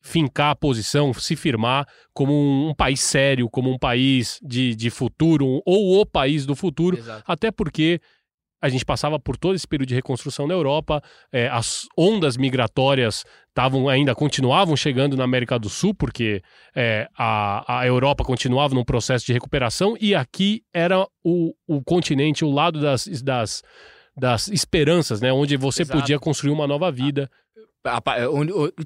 fincar 0.00 0.50
a 0.50 0.56
posição, 0.56 1.14
se 1.14 1.36
firmar 1.36 1.86
como 2.12 2.32
um, 2.32 2.70
um, 2.70 2.74
país 2.74 3.00
sério, 3.00 3.48
como 3.48 3.70
um 3.70 3.78
país 3.78 4.40
de, 4.42 4.74
de 4.74 4.90
futuro, 4.90 5.62
ou 5.64 6.00
o 6.00 6.04
país 6.04 6.44
do 6.44 6.56
futuro, 6.56 6.98
Exato. 6.98 7.22
até 7.24 7.52
porque 7.52 8.00
a 8.62 8.68
gente 8.68 8.84
passava 8.84 9.18
por 9.18 9.36
todo 9.36 9.56
esse 9.56 9.66
período 9.66 9.88
de 9.88 9.94
reconstrução 9.96 10.46
na 10.46 10.54
Europa, 10.54 11.02
é, 11.32 11.48
as 11.48 11.88
ondas 11.98 12.36
migratórias 12.36 13.24
estavam 13.48 13.88
ainda 13.88 14.14
continuavam 14.14 14.76
chegando 14.76 15.16
na 15.16 15.24
América 15.24 15.58
do 15.58 15.68
Sul, 15.68 15.92
porque 15.92 16.40
é, 16.74 17.08
a, 17.18 17.80
a 17.80 17.86
Europa 17.86 18.24
continuava 18.24 18.72
num 18.72 18.84
processo 18.84 19.26
de 19.26 19.32
recuperação, 19.32 19.96
e 20.00 20.14
aqui 20.14 20.62
era 20.72 21.04
o, 21.24 21.52
o 21.66 21.82
continente, 21.82 22.44
o 22.44 22.50
lado 22.50 22.80
das, 22.80 23.06
das, 23.22 23.62
das 24.16 24.46
esperanças, 24.46 25.20
né? 25.20 25.32
Onde 25.32 25.56
você 25.56 25.82
Exato. 25.82 25.98
podia 25.98 26.18
construir 26.20 26.52
uma 26.52 26.66
nova 26.66 26.90
vida 26.92 27.28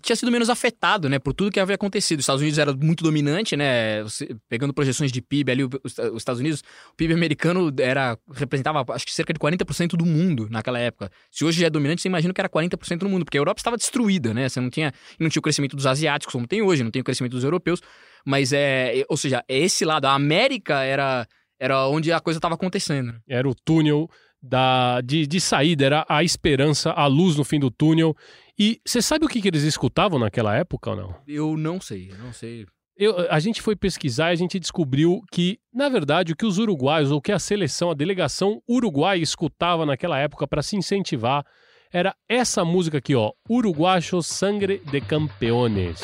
tinha 0.01 0.17
sido 0.17 0.33
menos 0.33 0.49
afetado, 0.49 1.09
né, 1.09 1.19
por 1.19 1.35
tudo 1.35 1.51
que 1.51 1.61
havia 1.61 1.75
acontecido. 1.75 2.19
Os 2.21 2.23
Estados 2.23 2.41
Unidos 2.41 2.59
era 2.59 2.73
muito 2.75 3.05
dominante, 3.05 3.57
né, 3.57 4.05
pegando 4.49 4.73
projeções 4.73 5.13
de 5.13 5.21
PIB 5.21 5.53
ali, 5.53 5.65
os 5.65 5.99
Estados 6.17 6.41
Unidos, 6.41 6.63
o 6.93 6.97
PIB 6.97 7.15
americano 7.15 7.73
era 7.79 8.19
representava 8.33 8.85
acho 8.95 9.05
que 9.05 9.13
cerca 9.13 9.33
de 9.33 9.39
40% 9.39 9.97
do 9.97 10.07
mundo 10.07 10.49
naquela 10.51 10.79
época. 10.79 11.11
Se 11.31 11.45
hoje 11.45 11.65
é 11.65 11.71
dominante, 11.71 12.03
você 12.03 12.09
imagina 12.09 12.33
que 12.33 12.41
era 12.41 12.49
40% 12.49 12.99
do 12.99 13.09
mundo, 13.09 13.25
porque 13.25 13.37
a 13.37 13.41
Europa 13.41 13.61
estava 13.61 13.77
destruída, 13.77 14.33
né? 14.33 14.49
Você 14.49 14.61
não 14.61 14.71
tinha, 14.71 14.93
não 15.21 15.29
tinha 15.29 15.41
o 15.41 15.43
crescimento 15.43 15.77
dos 15.77 15.87
asiáticos 15.87 16.33
como 16.33 16.47
tem 16.47 16.63
hoje, 16.63 16.83
não 16.83 16.91
tem 16.91 17.03
o 17.03 17.05
crescimento 17.05 17.33
dos 17.33 17.45
europeus, 17.45 17.81
mas 18.25 18.53
é, 18.53 19.05
ou 19.09 19.17
seja, 19.17 19.45
é 19.49 19.59
esse 19.59 19.85
lado, 19.85 20.07
a 20.07 20.15
América 20.15 20.83
era 20.83 21.27
era 21.59 21.87
onde 21.89 22.13
a 22.13 22.21
coisa 22.21 22.39
estava 22.39 22.55
acontecendo. 22.55 23.15
Era 23.27 23.49
o 23.49 23.55
túnel 23.55 24.09
da, 24.43 25.01
de, 25.01 25.27
de 25.27 25.41
saída, 25.41 25.85
era 25.85 26.07
a 26.09 26.23
esperança, 26.23 26.91
a 26.93 27.07
luz 27.07 27.37
no 27.37 27.45
fim 27.45 27.59
do 27.59 27.71
túnel. 27.71 28.17
E 28.59 28.81
você 28.87 29.03
sabe 29.03 29.27
o 29.27 29.29
que, 29.29 29.41
que 29.43 29.49
eles 29.49 29.63
escutavam 29.63 30.19
naquela 30.19 30.57
época 30.57 30.91
ou 30.91 30.97
não? 30.97 31.15
Eu 31.29 31.57
não 31.57 31.81
sei, 31.81 32.11
eu 32.11 32.19
não 32.19 32.33
sei. 32.33 32.67
Eu, 32.97 33.31
a 33.31 33.39
gente 33.39 33.61
foi 33.61 33.77
pesquisar 33.77 34.31
e 34.31 34.33
a 34.33 34.37
gente 34.37 34.59
descobriu 34.59 35.21
que, 35.31 35.59
na 35.73 35.91
verdade, 35.91 36.33
o 36.33 36.37
que 36.37 36.47
os 36.47 36.57
uruguaios, 36.57 37.11
ou 37.11 37.21
que 37.21 37.31
a 37.31 37.39
seleção, 37.39 37.91
a 37.91 37.95
delegação 37.95 38.63
uruguaia 38.67 39.21
escutava 39.23 39.85
naquela 39.85 40.19
época 40.19 40.47
para 40.49 40.63
se 40.63 40.77
incentivar 40.77 41.45
era 41.93 42.15
essa 42.29 42.65
música 42.65 42.99
aqui, 42.99 43.15
ó. 43.15 43.33
Uruguayo 43.49 44.23
Sangre 44.23 44.83
de 44.91 45.01
Campeones. 45.03 46.01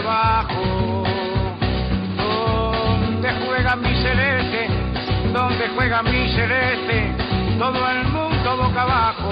Abajo. 0.00 1.04
Donde 2.16 3.28
juega 3.44 3.76
mi 3.76 3.94
celeste, 4.02 4.68
donde 5.32 5.68
juega 5.74 6.02
mi 6.02 6.32
celeste, 6.32 7.14
todo 7.58 7.78
el 7.88 8.04
mundo 8.08 8.56
boca 8.56 8.82
abajo. 8.82 9.30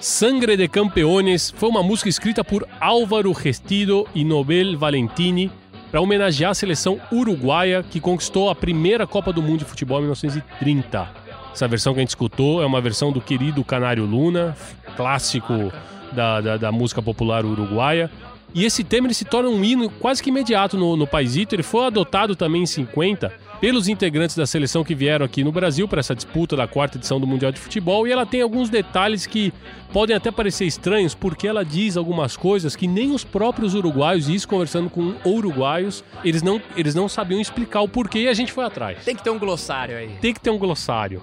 Sangre 0.00 0.56
de 0.56 0.68
Campeones 0.68 1.50
foi 1.56 1.68
uma 1.68 1.82
música 1.82 2.08
escrita 2.08 2.44
por 2.44 2.66
Álvaro 2.78 3.32
Restido 3.32 4.06
e 4.14 4.24
Nobel 4.24 4.78
Valentini 4.78 5.50
para 5.90 6.00
homenagear 6.00 6.50
a 6.50 6.54
seleção 6.54 7.00
uruguaia 7.10 7.82
que 7.82 7.98
conquistou 7.98 8.50
a 8.50 8.54
primeira 8.54 9.06
Copa 9.06 9.32
do 9.32 9.42
Mundo 9.42 9.60
de 9.60 9.64
Futebol 9.64 9.98
em 9.98 10.02
1930. 10.02 11.08
Essa 11.52 11.66
versão 11.66 11.94
que 11.94 12.00
a 12.00 12.02
gente 12.02 12.10
escutou 12.10 12.62
é 12.62 12.66
uma 12.66 12.80
versão 12.80 13.10
do 13.10 13.20
querido 13.20 13.64
Canário 13.64 14.04
Luna, 14.04 14.54
clássico 14.96 15.72
da, 16.12 16.40
da, 16.40 16.56
da 16.58 16.72
música 16.72 17.00
popular 17.00 17.44
uruguaia. 17.44 18.10
E 18.56 18.64
esse 18.64 18.82
tema 18.82 19.06
ele 19.06 19.12
se 19.12 19.26
torna 19.26 19.50
um 19.50 19.62
hino 19.62 19.90
quase 19.90 20.22
que 20.22 20.30
imediato 20.30 20.78
no, 20.78 20.96
no 20.96 21.06
paísito. 21.06 21.54
Ele 21.54 21.62
foi 21.62 21.84
adotado 21.84 22.34
também 22.34 22.62
em 22.62 22.66
50 22.66 23.30
pelos 23.60 23.86
integrantes 23.86 24.34
da 24.34 24.46
seleção 24.46 24.82
que 24.82 24.94
vieram 24.94 25.26
aqui 25.26 25.44
no 25.44 25.52
Brasil 25.52 25.86
para 25.86 26.00
essa 26.00 26.14
disputa 26.14 26.56
da 26.56 26.66
quarta 26.66 26.96
edição 26.96 27.20
do 27.20 27.26
Mundial 27.26 27.52
de 27.52 27.60
Futebol. 27.60 28.08
E 28.08 28.12
ela 28.12 28.24
tem 28.24 28.40
alguns 28.40 28.70
detalhes 28.70 29.26
que 29.26 29.52
podem 29.92 30.16
até 30.16 30.30
parecer 30.30 30.64
estranhos, 30.64 31.14
porque 31.14 31.46
ela 31.46 31.66
diz 31.66 31.98
algumas 31.98 32.34
coisas 32.34 32.74
que 32.74 32.86
nem 32.86 33.12
os 33.12 33.24
próprios 33.24 33.74
uruguaios, 33.74 34.26
e 34.26 34.34
isso 34.34 34.48
conversando 34.48 34.88
com 34.88 35.14
uruguaios, 35.22 36.02
eles 36.24 36.42
não, 36.42 36.58
eles 36.74 36.94
não 36.94 37.10
sabiam 37.10 37.42
explicar 37.42 37.82
o 37.82 37.88
porquê 37.88 38.20
e 38.20 38.28
a 38.28 38.32
gente 38.32 38.52
foi 38.52 38.64
atrás. 38.64 39.04
Tem 39.04 39.14
que 39.14 39.22
ter 39.22 39.28
um 39.28 39.38
glossário 39.38 39.98
aí. 39.98 40.16
Tem 40.22 40.32
que 40.32 40.40
ter 40.40 40.48
um 40.48 40.58
glossário. 40.58 41.22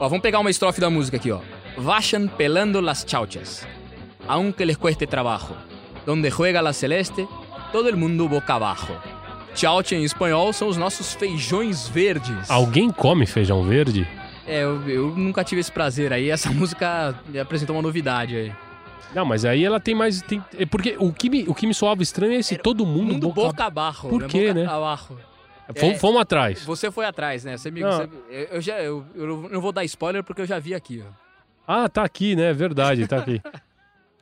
Ó, 0.00 0.08
vamos 0.08 0.22
pegar 0.22 0.40
uma 0.40 0.50
estrofe 0.50 0.80
da 0.80 0.90
música 0.90 1.16
aqui, 1.16 1.30
ó. 1.30 1.38
Vayan 1.76 2.26
pelando 2.26 2.80
las 2.80 3.06
chauchas, 3.08 3.64
aunque 4.26 4.64
les 4.64 4.76
cueste 4.76 5.06
trabajo. 5.06 5.54
Donde 6.06 6.30
juega 6.30 6.60
la 6.60 6.72
celeste, 6.72 7.26
todo 7.70 7.88
el 7.88 7.96
mundo 7.96 8.28
boca 8.28 8.54
abajo. 8.54 8.94
Chaucha 9.54 9.94
em 9.94 10.02
espanhol 10.04 10.52
são 10.52 10.68
os 10.68 10.76
nossos 10.76 11.14
feijões 11.14 11.86
verdes. 11.88 12.50
Alguém 12.50 12.90
come 12.90 13.26
feijão 13.26 13.62
verde? 13.62 14.06
É, 14.46 14.62
eu, 14.64 14.88
eu 14.88 15.06
nunca 15.16 15.44
tive 15.44 15.60
esse 15.60 15.70
prazer 15.70 16.12
aí. 16.12 16.30
Essa 16.30 16.50
música 16.52 17.14
me 17.28 17.38
apresentou 17.38 17.76
uma 17.76 17.82
novidade 17.82 18.34
aí. 18.36 18.52
Não, 19.14 19.24
mas 19.26 19.44
aí 19.44 19.62
ela 19.64 19.78
tem 19.78 19.94
mais. 19.94 20.22
Tem, 20.22 20.42
é 20.58 20.64
porque 20.64 20.96
o 20.98 21.12
que, 21.12 21.28
me, 21.28 21.42
o 21.46 21.54
que 21.54 21.66
me 21.66 21.74
soava 21.74 22.02
estranho 22.02 22.32
é 22.32 22.36
esse 22.36 22.56
todo 22.56 22.86
mundo, 22.86 23.12
Mundo 23.12 23.28
boca, 23.28 23.42
boca 23.48 23.64
abaixo. 23.64 24.08
Por 24.08 24.22
né? 24.22 24.28
quê, 24.28 24.48
boca 24.48 24.54
né? 24.60 24.66
abaixo. 24.66 25.16
Fomos, 25.76 25.94
É. 25.94 25.98
fomos 25.98 26.20
atrás. 26.22 26.64
Você 26.64 26.90
foi 26.90 27.04
atrás, 27.04 27.44
né? 27.44 27.56
Você 27.56 27.70
me, 27.70 27.82
você- 27.82 28.08
eu, 28.50 28.60
já, 28.60 28.80
eu, 28.80 29.04
eu 29.14 29.48
não 29.50 29.60
vou 29.60 29.70
dar 29.70 29.84
spoiler 29.84 30.24
porque 30.24 30.40
eu 30.42 30.46
já 30.46 30.58
vi 30.58 30.74
aqui, 30.74 31.04
ó. 31.06 31.12
Ah, 31.66 31.88
tá 31.88 32.02
aqui, 32.02 32.34
né? 32.34 32.52
Verdade, 32.52 33.06
tá 33.06 33.18
aqui. 33.18 33.40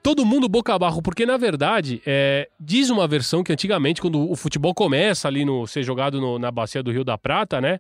Todo 0.03 0.25
mundo 0.25 0.49
boca 0.49 0.75
abaixo, 0.75 1.03
porque 1.03 1.27
na 1.27 1.37
verdade, 1.37 2.01
é, 2.07 2.49
diz 2.59 2.89
uma 2.89 3.07
versão 3.07 3.43
que 3.45 3.53
antigamente, 3.53 4.01
quando 4.01 4.31
o 4.31 4.35
futebol 4.35 4.75
começa 4.75 5.29
ali 5.29 5.45
no 5.45 5.67
ser 5.67 5.83
jogado 5.83 6.21
no- 6.21 6.39
na 6.39 6.51
bacia 6.51 6.83
do 6.83 6.91
Rio 6.91 7.05
da 7.05 7.19
Prata, 7.19 7.61
né? 7.61 7.79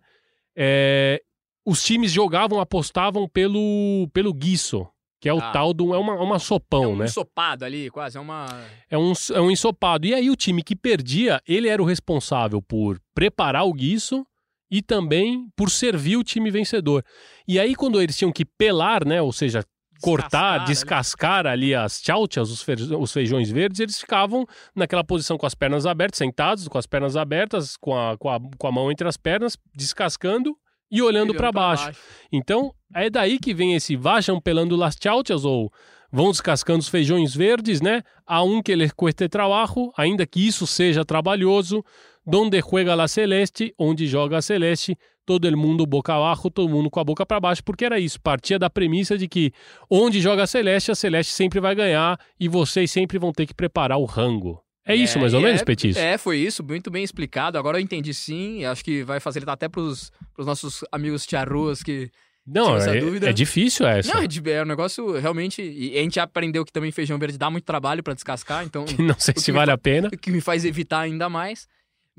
é, 0.56 1.22
os 1.64 1.82
times 1.82 2.10
jogavam, 2.12 2.60
apostavam 2.60 3.28
pelo, 3.28 4.08
pelo 4.12 4.34
guiço, 4.34 4.86
que 5.20 5.28
é 5.28 5.32
o 5.32 5.38
Ah. 5.38 5.52
tal 5.52 5.72
do. 5.72 5.94
É 5.94 5.98
uma, 5.98 6.14
uma 6.14 6.36
É 6.36 6.38
sopão, 6.40 6.92
um 6.92 6.96
né? 6.96 7.04
ensopado 7.04 7.64
ali, 7.64 7.88
quase. 7.90 8.18
É 8.18 8.20
uma. 8.20 8.46
É 8.90 8.98
um, 8.98 9.12
é 9.32 9.40
um 9.40 9.50
ensopado. 9.50 10.06
E 10.06 10.12
aí 10.14 10.28
o 10.28 10.36
time 10.36 10.62
que 10.62 10.74
perdia, 10.74 11.40
ele 11.46 11.68
era 11.68 11.80
o 11.80 11.84
responsável 11.86 12.60
por 12.60 12.98
preparar 13.14 13.64
o 13.64 13.72
guiço 13.72 14.26
e 14.70 14.82
também 14.82 15.46
por 15.56 15.70
servir 15.70 16.16
o 16.16 16.24
time 16.24 16.50
vencedor. 16.50 17.04
E 17.46 17.58
aí 17.60 17.74
quando 17.74 18.00
eles 18.02 18.16
tinham 18.16 18.32
que 18.32 18.44
pelar, 18.44 19.06
né, 19.06 19.22
ou 19.22 19.32
seja, 19.32 19.62
cortar, 20.00 20.64
Descascar, 20.64 20.66
descascar 20.66 21.46
ali 21.46 21.74
as 21.74 22.00
tchauchas, 22.00 22.50
os, 22.50 22.66
os 22.98 23.12
feijões 23.12 23.50
verdes, 23.50 23.80
eles 23.80 24.00
ficavam 24.00 24.46
naquela 24.74 25.04
posição 25.04 25.36
com 25.36 25.46
as 25.46 25.54
pernas 25.54 25.86
abertas, 25.86 26.18
sentados, 26.18 26.68
com 26.68 26.78
as 26.78 26.86
pernas 26.86 27.16
abertas, 27.16 27.76
com 27.76 27.96
a, 27.96 28.16
com 28.16 28.28
a, 28.28 28.38
com 28.58 28.66
a 28.66 28.72
mão 28.72 28.90
entre 28.90 29.06
as 29.06 29.16
pernas, 29.16 29.56
descascando 29.74 30.56
e 30.90 31.00
olhando 31.00 31.34
para 31.34 31.52
baixo. 31.52 31.90
Então, 32.32 32.74
é 32.94 33.08
daí 33.08 33.38
que 33.38 33.54
vem 33.54 33.74
esse 33.74 33.94
vajam 33.96 34.40
pelando 34.40 34.76
las 34.76 34.96
chauchas 35.00 35.44
ou 35.44 35.72
vão 36.10 36.30
descascando 36.30 36.80
os 36.80 36.88
feijões 36.88 37.34
verdes, 37.34 37.80
né? 37.80 38.02
A 38.26 38.42
um 38.42 38.60
que 38.60 38.74
les 38.74 38.92
cueste 38.92 39.28
trabajo, 39.28 39.92
ainda 39.96 40.26
que 40.26 40.44
isso 40.44 40.66
seja 40.66 41.04
trabalhoso, 41.04 41.84
donde 42.26 42.60
juega 42.60 42.94
la 42.94 43.06
celeste, 43.06 43.72
onde 43.78 44.06
joga 44.06 44.38
a 44.38 44.42
celeste, 44.42 44.98
todo 45.38 45.56
mundo 45.56 45.86
boca 45.86 46.12
abaixo, 46.12 46.50
todo 46.50 46.68
mundo 46.68 46.90
com 46.90 46.98
a 46.98 47.04
boca 47.04 47.24
para 47.24 47.38
baixo, 47.38 47.62
porque 47.62 47.84
era 47.84 48.00
isso, 48.00 48.20
partia 48.20 48.58
da 48.58 48.68
premissa 48.68 49.16
de 49.16 49.28
que 49.28 49.52
onde 49.88 50.20
joga 50.20 50.42
a 50.42 50.46
celeste, 50.46 50.90
a 50.90 50.94
celeste 50.96 51.32
sempre 51.32 51.60
vai 51.60 51.72
ganhar 51.72 52.18
e 52.40 52.48
vocês 52.48 52.90
sempre 52.90 53.16
vão 53.16 53.30
ter 53.30 53.46
que 53.46 53.54
preparar 53.54 53.96
o 53.96 54.04
rango. 54.04 54.60
É 54.84 54.96
isso, 54.96 55.20
mais 55.20 55.32
ou 55.32 55.40
menos, 55.40 55.60
é, 55.60 55.64
Petis? 55.64 55.96
É, 55.96 56.18
foi 56.18 56.38
isso, 56.38 56.64
muito 56.64 56.90
bem 56.90 57.04
explicado. 57.04 57.56
Agora 57.56 57.78
eu 57.78 57.82
entendi 57.82 58.12
sim, 58.12 58.64
acho 58.64 58.84
que 58.84 59.04
vai 59.04 59.20
facilitar 59.20 59.52
até 59.52 59.68
pros, 59.68 60.10
pros 60.34 60.48
nossos 60.48 60.84
amigos 60.90 61.24
tiarruas 61.24 61.80
que. 61.80 62.10
Não, 62.44 62.76
é, 62.76 62.98
dúvida. 62.98 63.30
é 63.30 63.32
difícil 63.32 63.86
essa. 63.86 64.12
Não, 64.12 64.22
é, 64.22 64.50
é 64.50 64.62
um 64.62 64.66
negócio 64.66 65.12
realmente. 65.20 65.62
E 65.62 65.96
a 65.96 66.02
gente 66.02 66.18
aprendeu 66.18 66.64
que 66.64 66.72
também 66.72 66.90
feijão 66.90 67.18
verde 67.20 67.38
dá 67.38 67.48
muito 67.48 67.64
trabalho 67.64 68.02
pra 68.02 68.14
descascar, 68.14 68.64
então. 68.64 68.84
Não 68.98 69.14
sei 69.16 69.34
se 69.36 69.52
vale 69.52 69.70
a 69.70 69.78
pena. 69.78 70.08
o 70.08 70.18
que 70.18 70.32
me 70.32 70.40
faz 70.40 70.64
evitar 70.64 71.00
ainda 71.00 71.28
mais. 71.28 71.68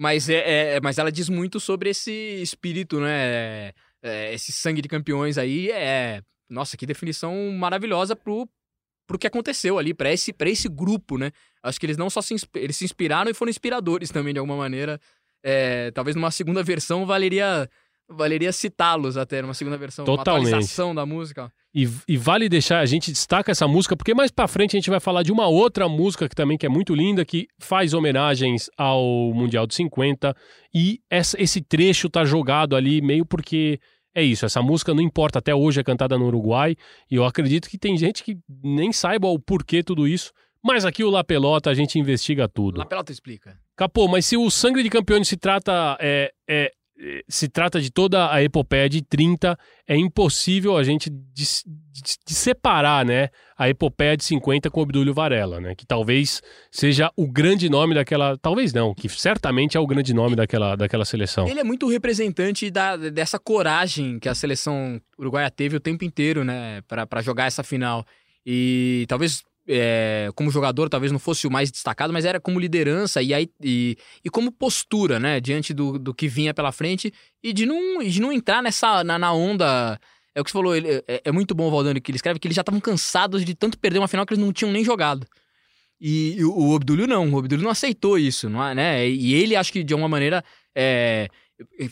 Mas, 0.02 0.28
é, 0.30 0.78
é- 0.78 0.82
mas 0.82 0.98
ela 0.98 1.12
diz 1.12 1.30
muito 1.30 1.60
sobre 1.60 1.92
esse 1.92 2.12
espírito, 2.42 3.00
né? 3.00 3.72
É, 4.02 4.34
esse 4.34 4.52
sangue 4.52 4.82
de 4.82 4.88
campeões 4.90 5.38
aí 5.38 5.70
é. 5.70 6.24
Nossa, 6.50 6.76
que 6.76 6.88
definição 6.88 7.52
maravilhosa 7.52 8.16
pro, 8.16 8.50
pro 9.06 9.20
que 9.20 9.28
aconteceu 9.28 9.78
ali, 9.78 9.94
pra 9.94 10.12
esse, 10.12 10.34
pra 10.34 10.50
esse 10.50 10.68
grupo, 10.68 11.20
né? 11.20 11.32
Acho 11.62 11.80
que 11.80 11.86
eles 11.86 11.98
não 11.98 12.10
só 12.10 12.20
se, 12.20 12.36
eles 12.56 12.78
se 12.78 12.84
inspiraram 12.84 13.30
e 13.30 13.34
foram 13.36 13.52
inspiradores 13.52 14.10
também, 14.10 14.34
de 14.34 14.40
alguma 14.40 14.58
maneira. 14.58 15.00
É, 15.44 15.92
talvez 15.92 16.16
numa 16.16 16.32
segunda 16.32 16.64
versão 16.64 17.06
valeria. 17.06 17.70
Valeria 18.12 18.52
citá-los 18.52 19.17
até 19.17 19.41
numa 19.41 19.54
segunda 19.54 19.78
versão, 19.78 20.06
Totalmente. 20.06 20.43
uma 20.43 20.50
atualização 20.50 20.93
da 20.95 21.06
música. 21.06 21.52
E, 21.74 21.88
e 22.08 22.17
vale 22.17 22.50
deixar, 22.50 22.80
a 22.80 22.86
gente 22.86 23.12
destaca 23.12 23.52
essa 23.52 23.65
música, 23.67 23.95
porque 23.95 24.13
mais 24.13 24.30
pra 24.30 24.47
frente 24.47 24.76
a 24.76 24.80
gente 24.80 24.89
vai 24.89 25.00
falar 25.00 25.24
de 25.24 25.32
uma 25.32 25.47
outra 25.47 25.88
música 25.88 26.28
que 26.28 26.36
também 26.36 26.58
que 26.58 26.65
é 26.65 26.69
muito 26.69 26.93
linda, 26.93 27.24
que 27.24 27.47
faz 27.60 27.93
homenagens 27.93 28.69
ao 28.78 29.02
Mundial 29.34 29.65
de 29.65 29.74
50. 29.76 30.36
E 30.74 31.00
essa- 31.10 31.41
esse 31.41 31.62
trecho 31.62 32.10
tá 32.10 32.26
jogado 32.26 32.76
ali 32.76 33.02
meio 33.02 33.26
porque 33.26 33.80
é 34.13 34.21
isso, 34.21 34.45
essa 34.45 34.62
música 34.62 34.93
não 34.93 35.02
importa, 35.02 35.39
até 35.39 35.56
hoje 35.56 35.80
é 35.80 35.84
cantada 35.84 36.17
no 36.17 36.26
Uruguai. 36.26 36.76
E 37.10 37.15
eu 37.15 37.24
acredito 37.24 37.69
que 37.69 37.78
tem 37.78 37.95
gente 37.97 38.21
que 38.24 38.38
nem 38.62 38.91
saiba 38.91 39.30
o 39.30 39.39
porquê 39.39 39.82
tudo 39.82 40.06
isso. 40.06 40.34
Mas 40.63 40.86
aqui 40.86 41.04
o 41.04 41.10
La 41.10 41.24
Pelota 41.24 41.69
a 41.71 41.74
gente 41.74 41.97
investiga 41.97 42.47
tudo. 42.47 42.78
Na 42.78 42.86
pelota 42.86 43.12
explica. 43.12 43.58
Capô, 43.76 44.08
mas 44.08 44.28
se 44.28 44.38
o 44.38 44.47
Sangue 44.52 44.84
de 44.84 44.89
Campeões 44.91 45.28
se 45.28 45.36
trata 45.36 45.97
é, 46.00 46.32
é, 46.47 46.71
se 47.28 47.50
trata 47.50 47.82
de 47.82 47.90
toda 47.92 48.32
a 48.32 48.44
epopeia 48.44 48.88
de 48.88 49.02
30, 49.02 49.58
é 49.88 49.96
impossível 49.98 50.78
a 50.78 50.84
gente 50.84 51.10
de, 51.10 51.44
de- 51.44 52.18
de 52.28 52.34
separar, 52.34 53.04
né, 53.06 53.30
a 53.58 53.68
epopeia 53.70 54.16
de 54.16 54.24
50 54.24 54.70
com 54.70 54.82
Obdúlio 54.82 55.14
Varela, 55.14 55.60
né, 55.60 55.76
que 55.76 55.86
talvez 55.86 56.42
seja 56.72 57.12
o 57.16 57.28
grande 57.28 57.70
nome 57.70 57.94
daquela, 57.96 58.38
talvez 58.38 58.72
não, 58.74 58.94
que 58.94 59.10
certamente 59.10 59.76
é 59.78 59.80
o 59.80 59.86
grande 59.88 60.14
nome 60.14 60.36
daquela, 60.36 60.76
daquela 60.76 61.04
seleção. 61.06 61.48
Ele 61.48 61.60
é 61.60 61.64
muito 61.64 61.88
representante 61.90 62.70
da, 62.72 62.96
dessa 62.98 63.38
coragem 63.40 64.20
que 64.20 64.30
a 64.30 64.36
seleção 64.36 65.00
uruguaia 65.18 65.50
teve 65.52 65.76
o 65.76 65.80
tempo 65.80 66.04
inteiro, 66.06 66.44
né, 66.44 66.82
pra 66.88 67.22
jogar 67.22 67.46
essa 67.46 67.64
final. 67.64 68.06
E 68.46 69.06
talvez, 69.08 69.44
é, 69.72 70.30
como 70.36 70.52
jogador, 70.52 70.90
talvez 70.90 71.12
não 71.12 71.20
fosse 71.20 71.48
o 71.48 71.52
mais 71.52 71.72
destacado, 71.72 72.12
mas 72.14 72.26
era 72.26 72.40
como 72.40 72.60
liderança 72.60 73.22
e, 73.22 73.34
aí, 73.34 73.50
e, 73.64 73.98
e 74.24 74.30
como 74.30 74.52
postura, 74.52 75.20
né, 75.20 75.40
diante 75.40 75.74
do, 75.74 75.98
do 75.98 76.14
que 76.14 76.28
vinha 76.28 76.54
pela 76.54 76.72
frente 76.72 77.14
e 77.44 77.54
de 77.54 77.66
não, 77.66 78.04
de 78.04 78.20
não 78.22 78.32
entrar 78.32 78.62
nessa, 78.62 79.04
na, 79.04 79.18
na 79.18 79.34
onda. 79.34 80.00
É 80.36 80.42
o 80.42 80.44
que 80.44 80.52
você 80.52 80.58
falou, 80.58 80.76
ele- 80.76 81.04
é, 81.08 81.22
é 81.26 81.32
muito 81.32 81.56
bom 81.56 81.68
o 81.68 81.72
Valdano 81.72 82.00
que 82.02 82.12
ele 82.12 82.18
escreve 82.18 82.40
que 82.40 82.48
eles 82.48 82.56
já 82.56 82.62
estavam 82.62 82.80
cansados 82.80 83.44
de 83.44 83.54
tanto 83.56 83.78
perder 83.80 84.00
uma 84.00 84.08
final 84.08 84.26
que 84.26 84.34
eles 84.34 84.44
não 84.44 84.54
tinham 84.54 84.72
nem 84.72 84.84
jogado. 84.84 85.26
E, 86.00 86.36
e 86.38 86.44
o 86.46 86.52
o 86.52 86.72
Obdúlio 86.74 87.06
não, 87.08 87.30
o 87.32 87.36
Obdúlio 87.38 87.64
não 87.64 87.72
aceitou 87.72 88.18
isso, 88.18 88.50
não 88.50 88.66
é, 88.66 88.74
né? 88.74 89.08
E 89.10 89.34
ele, 89.34 89.56
acho 89.56 89.72
que 89.72 89.84
de 89.84 89.94
alguma 89.94 90.10
maneira, 90.10 90.44
é, 90.76 91.28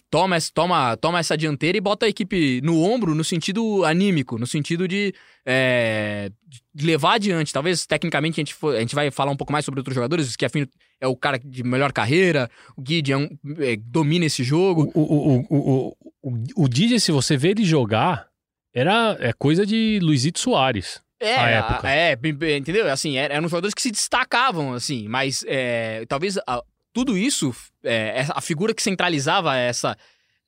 toma, 0.10 0.36
essa- 0.36 0.52
toma, 0.54 0.98
toma 0.98 1.20
essa 1.20 1.38
dianteira 1.38 1.78
e 1.78 1.82
bota 1.82 2.06
a 2.06 2.10
equipe 2.10 2.62
no 2.64 2.82
ombro 2.82 3.14
no 3.16 3.24
sentido 3.24 3.84
anímico, 3.86 4.38
no 4.38 4.46
sentido 4.48 4.88
de, 4.88 5.14
é, 5.46 6.32
de 6.74 6.86
levar 6.86 7.14
adiante. 7.16 7.52
Talvez, 7.54 7.86
tecnicamente, 7.86 8.40
a 8.40 8.42
gente, 8.42 8.54
for- 8.54 8.76
a 8.76 8.80
gente 8.80 8.96
vai 8.96 9.10
falar 9.12 9.32
um 9.32 9.38
pouco 9.38 9.52
mais 9.54 9.66
sobre 9.66 9.80
outros 9.80 9.96
jogadores, 9.96 10.36
que 10.36 10.46
afim 10.46 10.68
é 11.02 11.08
o 11.08 11.16
cara 11.16 11.40
de 11.40 11.64
melhor 11.64 11.92
carreira, 11.92 12.50
o 12.78 12.82
Guide 12.82 13.12
é 13.14 13.18
um- 13.18 13.30
é, 13.60 13.76
domina 13.78 14.26
esse 14.26 14.44
jogo. 14.44 14.92
O, 14.94 15.02
o, 15.02 15.38
o, 15.38 15.46
o, 15.50 15.98
o, 16.24 16.64
o 16.64 16.68
DJ, 16.70 17.00
se 17.00 17.12
você 17.12 17.36
vê 17.38 17.50
ele 17.50 17.64
jogar, 17.66 18.28
era 18.74 19.18
é 19.20 19.34
coisa 19.34 19.66
de 19.66 20.00
Luizito 20.02 20.40
Soares. 20.40 21.02
É, 21.22 21.36
a 21.36 21.50
época. 21.50 21.90
é, 21.90 22.18
entendeu? 22.58 22.90
Assim, 22.90 23.18
er- 23.18 23.32
eram 23.32 23.50
jogadores 23.50 23.74
que 23.74 23.82
se 23.82 23.92
destacavam, 23.92 24.74
assim, 24.74 25.08
mas 25.10 25.44
é, 25.48 26.06
talvez 26.08 26.38
a- 26.48 26.64
tudo 26.94 27.18
isso, 27.18 27.54
é, 27.84 28.26
a 28.30 28.42
figura 28.42 28.74
que 28.74 28.82
centralizava 28.82 29.56
essa, 29.56 29.98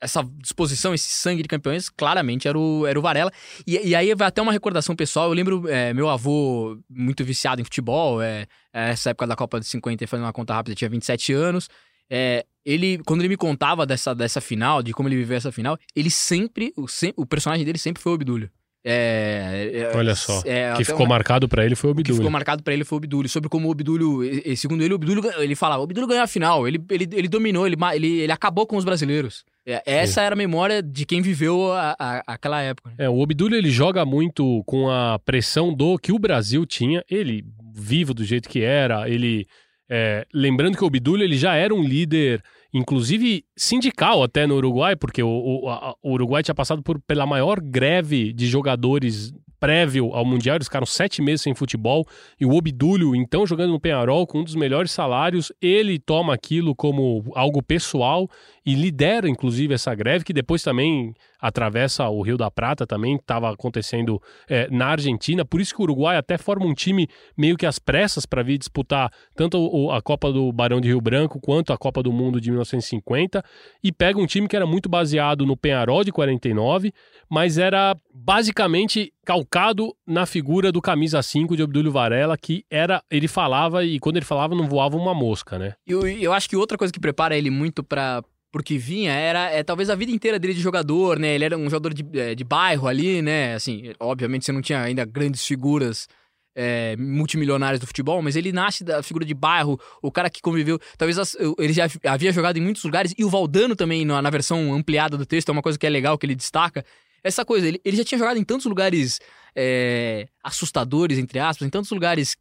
essa 0.02 0.24
disposição, 0.38 0.94
esse 0.94 1.10
sangue 1.10 1.44
de 1.44 1.48
campeões, 1.48 1.90
claramente 1.90 2.48
era 2.48 2.58
o, 2.58 2.86
era 2.88 2.98
o 2.98 3.02
Varela. 3.02 3.32
E, 3.66 3.90
e 3.90 3.96
aí 3.96 4.14
vai 4.16 4.28
até 4.28 4.42
uma 4.42 4.52
recordação 4.52 4.96
pessoal. 4.96 5.30
Eu 5.30 5.34
lembro 5.34 5.70
é, 5.70 5.94
meu 5.94 6.10
avô, 6.10 6.78
muito 6.90 7.24
viciado 7.24 7.62
em 7.62 7.64
futebol, 7.64 8.22
é, 8.22 8.48
é 8.74 8.90
essa 8.90 9.12
época 9.12 9.28
da 9.28 9.36
Copa 9.36 9.60
de 9.60 9.68
50, 9.68 10.08
fazendo 10.08 10.26
uma 10.26 10.34
conta 10.34 10.54
rápida, 10.54 10.76
tinha 10.76 10.90
27 10.90 11.34
anos. 11.34 11.70
É, 12.10 12.46
ele, 12.66 12.98
quando 13.06 13.22
ele 13.22 13.30
me 13.30 13.38
contava 13.38 13.86
dessa, 13.86 14.14
dessa 14.14 14.42
final, 14.42 14.84
de 14.84 14.92
como 14.94 15.08
ele 15.08 15.16
viveu 15.16 15.38
essa 15.38 15.52
final, 15.52 15.78
ele 15.96 16.10
sempre, 16.10 16.74
o, 16.76 16.86
o 17.16 17.26
personagem 17.26 17.66
dele 17.66 17.78
sempre 17.78 18.02
foi 18.02 18.12
o 18.12 18.16
Obdúlio. 18.16 18.52
É, 18.84 19.90
é, 19.94 19.98
Olha 19.98 20.16
só. 20.16 20.42
É, 20.44 20.74
que 20.74 20.84
ficou 20.84 21.02
uma... 21.02 21.10
marcado 21.10 21.48
para 21.48 21.64
ele 21.64 21.76
foi 21.76 21.90
o 21.90 21.92
Obdúlio. 21.92 22.14
que 22.14 22.18
ficou 22.18 22.32
marcado 22.32 22.64
para 22.64 22.74
ele 22.74 22.84
foi 22.84 22.96
o 22.96 22.98
Obdúlio. 22.98 23.30
Sobre 23.30 23.50
como 23.50 23.68
o 23.68 23.72
Obdúlio, 23.72 24.22
segundo 24.56 24.84
ele, 24.84 24.94
o 24.94 24.96
Obdúlio, 24.96 25.24
ele 25.38 25.56
falava, 25.56 25.82
o 25.82 25.84
Obdúlio 25.84 26.08
ganhou 26.08 26.24
a 26.24 26.28
final, 26.28 26.68
ele, 26.68 26.84
ele, 26.90 27.08
ele 27.14 27.28
dominou, 27.28 27.68
ele, 27.68 27.78
ele, 27.94 28.22
ele 28.22 28.32
acabou 28.32 28.66
com 28.66 28.78
os 28.78 28.86
brasileiros. 28.86 29.44
É, 29.66 29.82
essa 29.86 30.22
era 30.22 30.34
a 30.34 30.38
memória 30.38 30.82
de 30.82 31.06
quem 31.06 31.22
viveu 31.22 31.72
a, 31.72 31.96
a, 32.00 32.24
aquela 32.26 32.62
época. 32.62 32.90
Né? 32.90 32.96
É, 33.06 33.10
o 33.10 33.20
Obdúlio 33.20 33.58
ele 33.58 33.70
joga 33.70 34.04
muito 34.04 34.64
com 34.66 34.90
a 34.90 35.20
pressão 35.20 35.74
do 35.74 36.00
que 36.00 36.12
o 36.12 36.18
Brasil 36.18 36.66
tinha. 36.66 37.04
Ele, 37.10 37.46
vivo 37.74 38.14
do 38.14 38.24
jeito 38.24 38.50
que 38.50 38.62
era, 38.62 39.08
ele. 39.08 39.48
É, 39.88 40.26
lembrando 40.34 40.78
que 40.78 40.84
o 40.84 40.88
Obdúlio 40.88 41.24
ele 41.24 41.38
já 41.38 41.54
era 41.54 41.76
um 41.76 41.84
líder 41.84 42.42
inclusive 42.74 43.44
sindical 43.56 44.24
até 44.24 44.48
no 44.48 44.56
Uruguai, 44.56 44.96
porque 44.96 45.22
o, 45.22 45.30
o, 45.30 45.70
a, 45.70 45.96
o 46.02 46.14
Uruguai 46.14 46.44
tinha 46.44 46.56
passado 46.56 46.82
por, 46.82 47.00
pela 47.00 47.26
maior 47.26 47.60
greve 47.60 48.34
de 48.34 48.48
jogadores 48.48 49.34
prévio 49.62 50.12
ao 50.12 50.26
Mundial, 50.26 50.56
eles 50.56 50.68
ficaram 50.68 50.88
sete 50.88 51.22
meses 51.22 51.42
sem 51.44 51.54
futebol, 51.54 52.04
e 52.40 52.46
o 52.46 52.56
Obdúlio, 52.56 53.16
então 53.16 53.46
jogando 53.46 53.72
no 53.72 53.80
Penharol, 53.80 54.26
com 54.26 54.40
um 54.40 54.44
dos 54.44 54.56
melhores 54.56 54.92
salários, 54.92 55.52
ele 55.62 56.00
toma 56.00 56.34
aquilo 56.34 56.76
como 56.76 57.24
algo 57.36 57.62
pessoal 57.62 58.28
e 58.66 58.74
lidera, 58.74 59.30
inclusive, 59.30 59.76
essa 59.76 59.94
greve, 59.94 60.26
que 60.26 60.34
depois 60.34 60.64
também 60.64 61.14
atravessa 61.42 62.08
o 62.08 62.22
Rio 62.22 62.38
da 62.38 62.52
Prata, 62.52 62.86
também 62.86 63.16
estava 63.16 63.52
acontecendo 63.52 64.22
é, 64.48 64.70
na 64.70 64.88
Argentina. 64.88 65.44
Por 65.44 65.60
isso 65.60 65.74
que 65.74 65.82
o 65.82 65.84
Uruguai 65.84 66.16
até 66.16 66.38
forma 66.38 66.66
um 66.66 66.74
time 66.74 67.08
meio 67.36 67.58
que 67.58 67.66
às 67.66 67.80
pressas 67.80 68.26
para 68.26 68.44
vir 68.44 68.60
disputar 68.60 69.12
tanto 69.36 69.90
a 69.92 70.02
Copa 70.02 70.32
do 70.32 70.52
Barão 70.52 70.80
de 70.80 70.88
Rio 70.88 71.02
Branco 71.02 71.40
quanto 71.42 71.74
a 71.74 71.78
Copa 71.78 72.04
do 72.04 72.12
Mundo 72.12 72.40
de 72.40 72.52
1950 72.52 73.44
e 73.84 73.92
pega 73.92 74.20
um 74.20 74.28
time 74.28 74.48
que 74.48 74.56
era 74.56 74.68
muito 74.68 74.88
baseado 74.88 75.46
no 75.46 75.58
Penharol 75.58 76.04
de 76.04 76.12
49, 76.12 76.94
mas 77.30 77.58
era 77.58 77.96
basicamente 78.14 79.12
calcado 79.26 79.96
na 80.06 80.26
figura 80.26 80.72
do 80.72 80.82
camisa 80.82 81.22
5 81.22 81.56
de 81.56 81.64
Obdúlio 81.64 81.92
Varela, 81.92 82.38
que 82.38 82.66
era 82.70 83.04
ele 83.10 83.28
falava 83.28 83.84
e 83.84 84.00
quando 84.00 84.18
ele 84.18 84.26
falava 84.26 84.56
não 84.56 84.68
voava 84.68 84.98
uma 84.98 85.14
mosca, 85.14 85.58
né? 85.58 85.74
Eu, 85.88 86.08
eu 86.08 86.34
acho 86.34 86.50
que 86.50 86.56
outra 86.56 86.78
coisa 86.78 86.92
que 86.92 87.00
prepara 87.00 87.38
ele 87.38 87.50
muito 87.50 87.84
para 87.84 88.24
porque 88.52 88.78
vinha 88.78 89.14
era 89.14 89.50
é, 89.50 89.64
talvez 89.64 89.90
a 89.90 89.96
vida 89.96 90.12
inteira 90.12 90.38
dele 90.38 90.54
de 90.54 90.62
jogador, 90.62 91.18
né? 91.18 91.36
Ele 91.36 91.46
era 91.46 91.58
um 91.58 91.70
jogador 91.70 91.94
de, 91.94 92.06
é, 92.20 92.36
de 92.36 92.44
bairro 92.44 92.88
ali, 92.88 93.22
né? 93.22 93.56
Assim, 93.56 93.94
obviamente 94.00 94.46
você 94.46 94.52
não 94.52 94.62
tinha 94.62 94.82
ainda 94.82 95.06
grandes 95.06 95.46
figuras 95.46 96.08
é, 96.54 96.98
multimilionários 96.98 97.80
do 97.80 97.88
futebol, 97.88 98.22
mas 98.22 98.36
ele 98.36 98.52
nasce 98.52 98.84
da 98.84 99.02
figura 99.02 99.26
de 99.26 99.34
bairro, 99.34 99.80
o 100.02 100.12
cara 100.12 100.30
que 100.30 100.42
conviveu. 100.42 100.78
Talvez 100.98 101.18
as, 101.18 101.38
ele 101.58 101.72
já 101.72 101.88
havia 102.04 102.32
jogado 102.32 102.58
em 102.58 102.62
muitos 102.62 102.84
lugares, 102.84 103.14
e 103.18 103.24
o 103.24 103.30
Valdano 103.30 103.76
também, 103.76 104.04
na, 104.04 104.22
na, 104.22 104.30
versão 104.30 104.74
ampliada 104.74 105.18
do 105.18 105.26
texto, 105.26 105.50
é 105.50 105.52
uma 105.52 105.62
coisa 105.62 105.80
que 105.80 105.88
é 105.88 105.90
legal 105.90 106.18
que 106.18 106.26
ele 106.26 106.36
destaca. 106.36 106.86
Essa 107.24 107.46
coisa, 107.46 107.68
ele, 107.68 107.80
ele 107.86 107.96
já 107.96 108.04
tinha 108.04 108.20
jogado 108.20 108.38
em 108.38 108.44
tantos 108.44 108.66
lugares 108.66 109.20
é, 109.56 110.28
assustadores, 110.44 111.18
entre 111.18 111.40
aspas, 111.40 111.66
em 111.66 111.72
tantos 111.72 111.92
lugares 111.92 112.36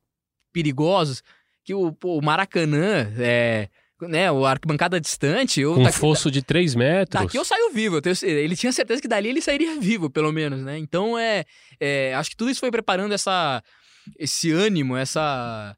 perigosos, 0.53 1.23
que 1.62 1.73
o, 1.73 1.92
pô, 1.92 2.18
o 2.18 2.23
Maracanã. 2.23 3.12
É, 3.18 3.68
né, 4.02 4.30
o 4.30 4.44
arquibancada 4.46 5.00
distante. 5.00 5.60
Eu, 5.60 5.78
um 5.78 5.82
daqui, 5.82 5.98
fosso 5.98 6.30
de 6.30 6.42
3 6.42 6.74
metros. 6.74 7.22
Daqui 7.22 7.38
eu 7.38 7.44
saio 7.44 7.70
vivo. 7.72 7.96
Eu 7.96 8.02
tenho, 8.02 8.16
ele 8.22 8.56
tinha 8.56 8.72
certeza 8.72 9.00
que 9.00 9.08
dali 9.08 9.28
ele 9.28 9.40
sairia 9.40 9.78
vivo, 9.80 10.10
pelo 10.10 10.32
menos, 10.32 10.62
né? 10.62 10.78
Então, 10.78 11.18
é, 11.18 11.44
é 11.78 12.14
acho 12.14 12.30
que 12.30 12.36
tudo 12.36 12.50
isso 12.50 12.60
foi 12.60 12.70
preparando 12.70 13.12
essa, 13.12 13.62
esse 14.18 14.50
ânimo, 14.50 14.96
essa, 14.96 15.76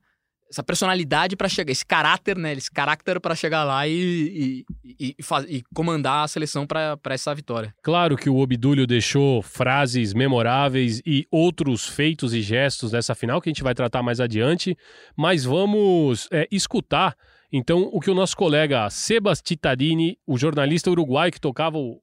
essa 0.50 0.62
personalidade 0.62 1.34
para 1.34 1.48
chegar, 1.48 1.72
esse 1.72 1.84
caráter, 1.84 2.36
né? 2.36 2.52
Esse 2.52 2.70
caráter 2.70 3.18
para 3.20 3.34
chegar 3.34 3.64
lá 3.64 3.88
e, 3.88 4.64
e, 4.84 4.94
e, 5.00 5.16
e, 5.48 5.62
comandar 5.74 6.24
a 6.24 6.28
seleção 6.28 6.66
para 6.66 6.98
essa 7.06 7.34
vitória. 7.34 7.74
Claro 7.82 8.16
que 8.16 8.28
o 8.28 8.36
Obdúlio 8.36 8.86
deixou 8.86 9.42
frases 9.42 10.12
memoráveis 10.12 11.00
e 11.06 11.26
outros 11.30 11.88
feitos 11.88 12.34
e 12.34 12.42
gestos 12.42 12.92
nessa 12.92 13.14
final 13.14 13.40
que 13.40 13.48
a 13.48 13.52
gente 13.52 13.62
vai 13.62 13.74
tratar 13.74 14.02
mais 14.02 14.20
adiante, 14.20 14.76
mas 15.16 15.44
vamos 15.44 16.28
é, 16.30 16.46
escutar 16.50 17.16
então, 17.52 17.82
o 17.92 18.00
que 18.00 18.10
o 18.10 18.14
nosso 18.14 18.34
colega 18.34 18.88
Sebas 18.88 19.42
Titarini, 19.42 20.16
o 20.26 20.38
jornalista 20.38 20.90
uruguai 20.90 21.30
que 21.30 21.38
tocava 21.38 21.76
o 21.76 22.00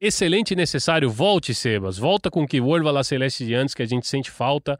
excelente 0.00 0.52
e 0.52 0.56
necessário, 0.56 1.10
volte, 1.10 1.52
Sebas, 1.52 1.98
volta 1.98 2.30
com 2.30 2.46
que 2.46 2.60
Volva 2.60 2.92
La 2.92 3.02
Celeste 3.02 3.44
de 3.44 3.52
antes, 3.54 3.74
que 3.74 3.82
a 3.82 3.86
gente 3.86 4.06
sente 4.06 4.30
falta. 4.30 4.78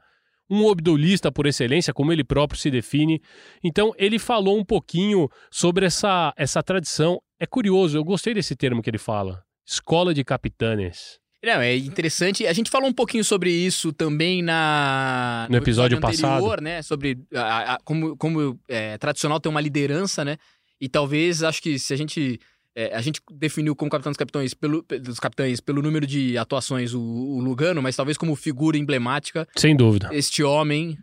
Um 0.49 0.65
obdulista 0.65 1.31
por 1.31 1.45
excelência, 1.45 1.93
como 1.93 2.11
ele 2.11 2.23
próprio 2.23 2.59
se 2.59 2.71
define. 2.71 3.21
Então, 3.61 3.91
ele 3.97 4.17
falou 4.17 4.57
um 4.57 4.63
pouquinho 4.63 5.27
sobre 5.51 5.85
essa, 5.85 6.33
essa 6.37 6.63
tradição. 6.63 7.19
É 7.39 7.45
curioso, 7.45 7.97
eu 7.97 8.03
gostei 8.03 8.33
desse 8.33 8.55
termo 8.55 8.81
que 8.81 8.89
ele 8.89 8.97
fala. 8.97 9.43
Escola 9.65 10.13
de 10.13 10.23
Capitanes. 10.23 11.22
Não, 11.43 11.61
é 11.61 11.75
interessante. 11.75 12.47
A 12.47 12.53
gente 12.53 12.71
falou 12.71 12.89
um 12.89 12.93
pouquinho 12.93 13.23
sobre 13.23 13.51
isso 13.51 13.91
também 13.91 14.41
na 14.41 15.45
no, 15.49 15.57
no 15.57 15.61
episódio, 15.61 15.97
episódio 15.97 16.25
anterior, 16.25 16.49
passado, 16.49 16.63
né? 16.63 16.81
Sobre 16.81 17.19
a, 17.35 17.73
a, 17.73 17.79
como, 17.83 18.15
como 18.15 18.57
é 18.67 18.97
tradicional 18.97 19.41
ter 19.41 19.49
uma 19.49 19.59
liderança, 19.59 20.23
né? 20.23 20.37
E 20.79 20.87
talvez 20.87 21.43
acho 21.43 21.61
que 21.61 21.77
se 21.77 21.93
a 21.93 21.97
gente 21.97 22.39
é, 22.75 22.95
a 22.95 23.01
gente 23.01 23.21
definiu 23.31 23.75
como 23.75 23.91
capitão 23.91 24.11
dos 24.11 24.17
capitães 24.17 24.53
pelo, 24.53 24.81
dos 25.01 25.19
capitães 25.19 25.59
pelo 25.59 25.81
número 25.81 26.07
de 26.07 26.37
atuações 26.37 26.93
o, 26.93 27.01
o, 27.01 27.39
Lugano, 27.39 27.81
mas 27.81 27.95
talvez 27.95 28.17
como 28.17 28.35
figura 28.35 28.77
emblemática. 28.77 29.47
Sem 29.55 29.75
dúvida. 29.75 30.09
Este 30.11 30.43
homem, 30.43 30.97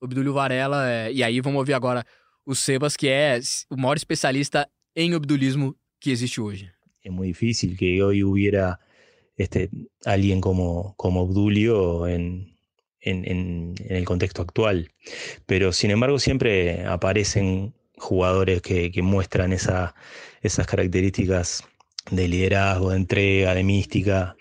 o 0.00 0.06
Obdúlio 0.06 0.34
Varela, 0.34 0.90
é, 0.90 1.12
e 1.12 1.22
aí 1.22 1.40
vamos 1.40 1.58
ouvir 1.58 1.72
agora 1.72 2.04
o 2.44 2.54
Sebas, 2.54 2.96
que 2.96 3.08
é 3.08 3.38
o 3.70 3.76
maior 3.76 3.96
especialista 3.96 4.68
em 4.94 5.14
obdulismo 5.14 5.74
que 6.00 6.10
existe 6.10 6.40
hoje. 6.40 6.70
É 7.02 7.10
muito 7.10 7.32
difícil 7.32 7.74
que 7.76 8.02
hoje 8.02 8.24
hubiera 8.24 8.78
este, 9.36 9.70
alguien 10.04 10.40
como, 10.40 10.94
como 10.96 11.22
Obdulio 11.22 12.06
en, 12.06 12.54
en, 13.00 13.74
el 13.88 14.04
contexto 14.04 14.42
actual. 14.42 14.92
Pero 15.46 15.72
sin 15.72 15.90
embargo 15.90 16.18
siempre 16.18 16.84
aparecen 16.84 17.74
jugadores 17.96 18.62
que, 18.62 18.90
muestran 19.02 19.52
esa, 19.52 19.94
esas 20.42 20.66
características 20.66 21.64
de 22.10 22.28
liderazgo, 22.28 22.90
de 22.90 22.96
entrega, 22.96 23.54
de 23.54 23.64
mística, 23.64 24.36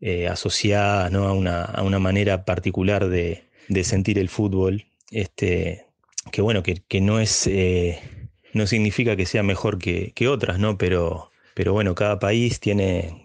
eh, 0.00 0.28
asociadas 0.28 1.10
¿no? 1.12 1.26
a, 1.26 1.32
una, 1.32 1.64
a, 1.64 1.82
una, 1.82 1.98
manera 1.98 2.44
particular 2.44 3.08
de, 3.08 3.44
sentir 3.82 4.18
el 4.18 4.28
fútbol, 4.28 4.86
este, 5.10 5.86
que 6.30 6.42
bueno, 6.42 6.62
que, 6.62 7.00
no 7.00 7.20
es... 7.20 7.46
Eh, 7.46 8.00
no 8.52 8.68
significa 8.68 9.16
que 9.16 9.26
sea 9.26 9.42
mejor 9.42 9.78
que, 9.78 10.12
que 10.14 10.28
otras, 10.28 10.60
¿no? 10.60 10.78
Pero, 10.78 11.32
pero 11.54 11.72
bueno, 11.72 11.96
cada 11.96 12.20
país 12.20 12.60
tiene, 12.60 13.23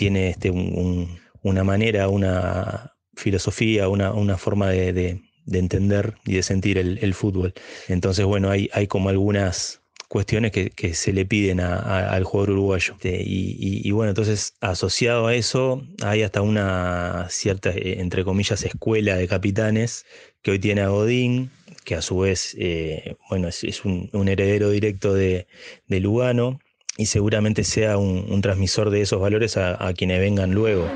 tiene 0.00 0.30
este, 0.30 0.50
una 0.50 1.62
manera, 1.62 2.08
una 2.08 2.94
filosofía, 3.16 3.86
una, 3.90 4.38
forma 4.38 4.70
de, 4.70 5.20
entender 5.52 6.14
y 6.24 6.36
de 6.36 6.42
sentir 6.42 6.78
el, 6.78 7.12
fútbol. 7.14 7.52
Entonces, 7.86 8.24
bueno, 8.24 8.48
hay, 8.48 8.86
como 8.86 9.10
algunas 9.10 9.82
cuestiones 10.08 10.52
que, 10.52 10.94
se 10.94 11.12
le 11.12 11.26
piden 11.26 11.60
al 11.60 12.24
jugador 12.24 12.52
uruguayo. 12.52 12.94
Este, 12.94 13.22
y, 13.22 13.90
bueno, 13.90 14.08
entonces 14.08 14.54
asociado 14.62 15.26
a 15.26 15.34
eso 15.34 15.86
hay 16.02 16.22
hasta 16.22 16.40
una 16.40 17.26
cierta, 17.28 17.68
eh, 17.68 18.00
entre 18.00 18.24
comillas, 18.24 18.64
escuela 18.64 19.16
de 19.16 19.28
capitanes 19.28 20.06
que 20.40 20.52
hoy 20.52 20.58
tiene 20.58 20.80
a 20.80 20.88
Godín, 20.88 21.50
que 21.84 21.94
a 21.94 22.00
su 22.00 22.20
vez, 22.20 22.56
eh, 22.58 23.16
bueno, 23.28 23.48
es, 23.48 23.84
un, 23.84 24.28
heredero 24.28 24.70
directo 24.70 25.12
de, 25.12 25.46
de 25.88 26.00
Lugano 26.00 26.58
y 26.96 27.06
seguramente 27.06 27.64
sea 27.64 27.96
un, 27.96 28.26
un 28.28 28.40
transmisor 28.42 28.90
de 28.90 29.02
esos 29.02 29.20
valores 29.20 29.56
a, 29.56 29.86
a 29.86 29.92
quienes 29.94 30.20
vengan 30.20 30.52
luego. 30.52 30.86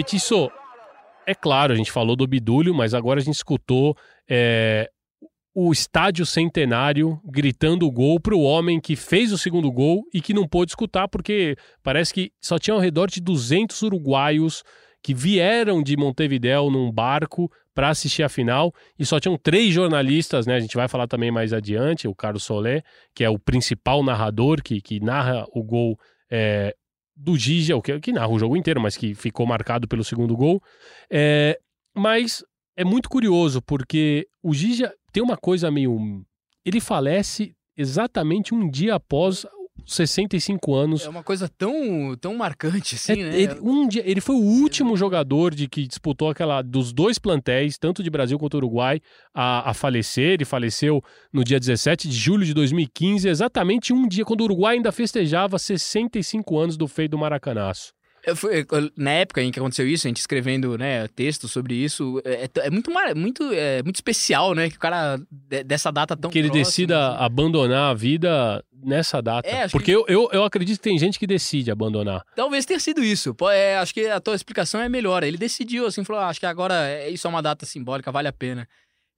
Petiço, 0.00 0.50
é 1.26 1.34
claro, 1.34 1.74
a 1.74 1.76
gente 1.76 1.92
falou 1.92 2.16
do 2.16 2.26
Bidúlio, 2.26 2.72
mas 2.72 2.94
agora 2.94 3.20
a 3.20 3.22
gente 3.22 3.34
escutou 3.34 3.94
é, 4.26 4.88
o 5.54 5.70
estádio 5.70 6.24
centenário 6.24 7.20
gritando 7.22 7.86
o 7.86 7.92
gol 7.92 8.18
para 8.18 8.34
o 8.34 8.40
homem 8.40 8.80
que 8.80 8.96
fez 8.96 9.30
o 9.30 9.36
segundo 9.36 9.70
gol 9.70 10.04
e 10.14 10.22
que 10.22 10.32
não 10.32 10.48
pôde 10.48 10.70
escutar 10.70 11.06
porque 11.06 11.54
parece 11.82 12.14
que 12.14 12.32
só 12.40 12.58
tinha 12.58 12.72
ao 12.72 12.80
redor 12.80 13.10
de 13.10 13.20
200 13.20 13.82
uruguaios 13.82 14.62
que 15.02 15.12
vieram 15.12 15.82
de 15.82 15.98
Montevideo 15.98 16.70
num 16.70 16.90
barco 16.90 17.52
para 17.74 17.90
assistir 17.90 18.22
a 18.22 18.28
final 18.30 18.72
e 18.98 19.04
só 19.04 19.20
tinham 19.20 19.36
três 19.36 19.74
jornalistas, 19.74 20.46
né? 20.46 20.54
A 20.54 20.60
gente 20.60 20.78
vai 20.78 20.88
falar 20.88 21.08
também 21.08 21.30
mais 21.30 21.52
adiante, 21.52 22.08
o 22.08 22.14
Carlos 22.14 22.44
Solé, 22.44 22.80
que 23.14 23.22
é 23.22 23.28
o 23.28 23.38
principal 23.38 24.02
narrador 24.02 24.62
que, 24.62 24.80
que 24.80 24.98
narra 24.98 25.44
o 25.52 25.62
gol 25.62 25.98
é, 26.30 26.74
do 27.16 27.36
Gigi, 27.36 27.72
o 27.72 27.82
que, 27.82 27.98
que 28.00 28.12
narra 28.12 28.28
o 28.28 28.38
jogo 28.38 28.56
inteiro, 28.56 28.80
mas 28.80 28.96
que 28.96 29.14
ficou 29.14 29.46
marcado 29.46 29.86
pelo 29.86 30.04
segundo 30.04 30.36
gol. 30.36 30.62
É, 31.10 31.58
mas 31.94 32.42
é 32.76 32.84
muito 32.84 33.08
curioso 33.08 33.60
porque 33.62 34.26
o 34.42 34.54
Gigi 34.54 34.88
tem 35.12 35.22
uma 35.22 35.36
coisa 35.36 35.70
meio. 35.70 36.24
Ele 36.64 36.80
falece 36.80 37.54
exatamente 37.76 38.54
um 38.54 38.68
dia 38.68 38.94
após 38.94 39.46
65 39.86 40.74
anos. 40.74 41.04
É 41.04 41.08
uma 41.08 41.22
coisa 41.22 41.48
tão, 41.48 42.16
tão 42.20 42.36
marcante 42.36 42.94
assim, 42.94 43.12
É, 43.12 43.16
né? 43.16 43.40
ele, 43.40 43.60
um 43.60 43.86
dia, 43.88 44.02
ele 44.04 44.20
foi 44.20 44.36
o 44.36 44.40
último 44.40 44.96
jogador 44.96 45.54
de 45.54 45.68
que 45.68 45.86
disputou 45.86 46.30
aquela 46.30 46.62
dos 46.62 46.92
dois 46.92 47.18
plantéis, 47.18 47.78
tanto 47.78 48.02
de 48.02 48.10
Brasil 48.10 48.38
quanto 48.38 48.54
Uruguai, 48.56 49.00
a, 49.34 49.70
a 49.70 49.74
falecer. 49.74 50.32
Ele 50.32 50.44
faleceu 50.44 51.02
no 51.32 51.44
dia 51.44 51.58
17 51.58 52.08
de 52.08 52.16
julho 52.16 52.44
de 52.44 52.54
2015, 52.54 53.28
exatamente 53.28 53.92
um 53.92 54.06
dia 54.06 54.24
quando 54.24 54.40
o 54.40 54.44
Uruguai 54.44 54.76
ainda 54.76 54.92
festejava 54.92 55.58
65 55.58 56.58
anos 56.58 56.76
do 56.76 56.86
feito 56.86 57.12
do 57.12 57.18
Maracanaço. 57.18 57.92
Fui- 58.36 58.66
na 58.96 59.10
época 59.12 59.42
em 59.42 59.50
que 59.50 59.58
aconteceu 59.58 59.88
isso, 59.88 60.06
a 60.06 60.10
gente 60.10 60.18
escrevendo 60.18 60.76
né, 60.76 61.08
texto 61.08 61.48
sobre 61.48 61.74
isso, 61.74 62.20
é, 62.24 62.44
é- 62.44 62.66
é 62.66 62.70
muito, 62.70 62.90
muito, 63.16 63.50
é, 63.52 63.82
muito 63.82 63.96
especial, 63.96 64.54
né? 64.54 64.68
Que 64.68 64.76
o 64.76 64.80
cara 64.80 65.18
de- 65.30 65.64
dessa 65.64 65.90
data 65.90 66.16
tão 66.16 66.30
que 66.30 66.38
ele 66.38 66.48
próxima, 66.48 66.64
decida 66.64 67.08
assim. 67.14 67.24
abandonar 67.24 67.90
a 67.90 67.94
vida 67.94 68.64
nessa 68.82 69.20
data. 69.22 69.48
É, 69.48 69.68
Porque 69.68 69.90
eu, 69.90 70.04
eu, 70.08 70.28
eu 70.32 70.44
acredito 70.44 70.76
que 70.78 70.82
tem 70.82 70.98
gente 70.98 71.18
que 71.18 71.26
decide 71.26 71.70
abandonar. 71.70 72.22
Talvez 72.36 72.64
tenha 72.66 72.80
sido 72.80 73.02
isso. 73.02 73.34
Pô, 73.34 73.50
é, 73.50 73.76
acho 73.78 73.92
que 73.94 74.06
a 74.06 74.20
tua 74.20 74.34
explicação 74.34 74.80
é 74.80 74.88
melhor. 74.88 75.22
Ele 75.22 75.36
decidiu, 75.38 75.86
assim, 75.86 76.04
falou: 76.04 76.22
"Ah, 76.22 76.28
acho 76.28 76.40
que 76.40 76.46
agora 76.46 76.74
é- 76.88 77.08
isso 77.10 77.26
é 77.26 77.30
uma 77.30 77.42
data 77.42 77.64
simbólica, 77.66 78.12
vale 78.12 78.28
a 78.28 78.32
pena. 78.32 78.68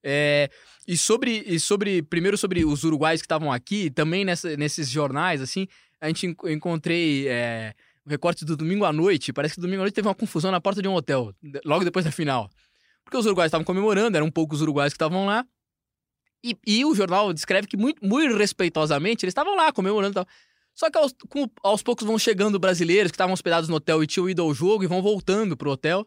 É, 0.04 0.50
e 0.86 0.96
sobre, 0.96 1.44
e 1.46 1.60
sobre, 1.60 2.02
primeiro 2.02 2.36
sobre 2.36 2.64
os 2.64 2.82
uruguais 2.82 3.20
que 3.20 3.26
estavam 3.26 3.52
aqui, 3.52 3.88
também 3.90 4.24
nessa- 4.24 4.56
nesses 4.56 4.88
jornais, 4.90 5.40
assim, 5.40 5.68
a 6.00 6.08
gente 6.08 6.26
en- 6.26 6.36
encontrei 6.52 7.28
é, 7.28 7.72
um 8.06 8.10
recorte 8.10 8.44
do 8.44 8.56
domingo 8.56 8.84
à 8.84 8.92
noite. 8.92 9.32
Parece 9.32 9.54
que 9.54 9.60
domingo 9.60 9.80
à 9.80 9.84
noite 9.84 9.94
teve 9.94 10.08
uma 10.08 10.14
confusão 10.14 10.50
na 10.50 10.60
porta 10.60 10.82
de 10.82 10.88
um 10.88 10.94
hotel, 10.94 11.34
logo 11.64 11.84
depois 11.84 12.04
da 12.04 12.10
final. 12.12 12.50
Porque 13.04 13.16
os 13.16 13.26
uruguais 13.26 13.48
estavam 13.48 13.64
comemorando, 13.64 14.16
eram 14.16 14.30
poucos 14.30 14.60
uruguais 14.60 14.92
que 14.92 14.96
estavam 14.96 15.26
lá. 15.26 15.44
E, 16.44 16.56
e 16.66 16.84
o 16.84 16.94
jornal 16.94 17.32
descreve 17.32 17.66
que, 17.68 17.76
muito, 17.76 18.04
muito 18.04 18.36
respeitosamente, 18.36 19.24
eles 19.24 19.30
estavam 19.32 19.54
lá 19.56 19.72
comemorando. 19.72 20.26
Só 20.74 20.90
que 20.90 20.98
aos, 20.98 21.14
com- 21.28 21.48
aos 21.62 21.82
poucos 21.82 22.06
vão 22.06 22.18
chegando 22.18 22.58
brasileiros 22.58 23.10
que 23.12 23.14
estavam 23.14 23.34
hospedados 23.34 23.68
no 23.68 23.76
hotel 23.76 24.02
e 24.02 24.06
tinham 24.06 24.28
ido 24.28 24.42
ao 24.42 24.52
jogo 24.54 24.82
e 24.82 24.86
vão 24.86 25.02
voltando 25.02 25.56
pro 25.56 25.70
hotel. 25.70 26.06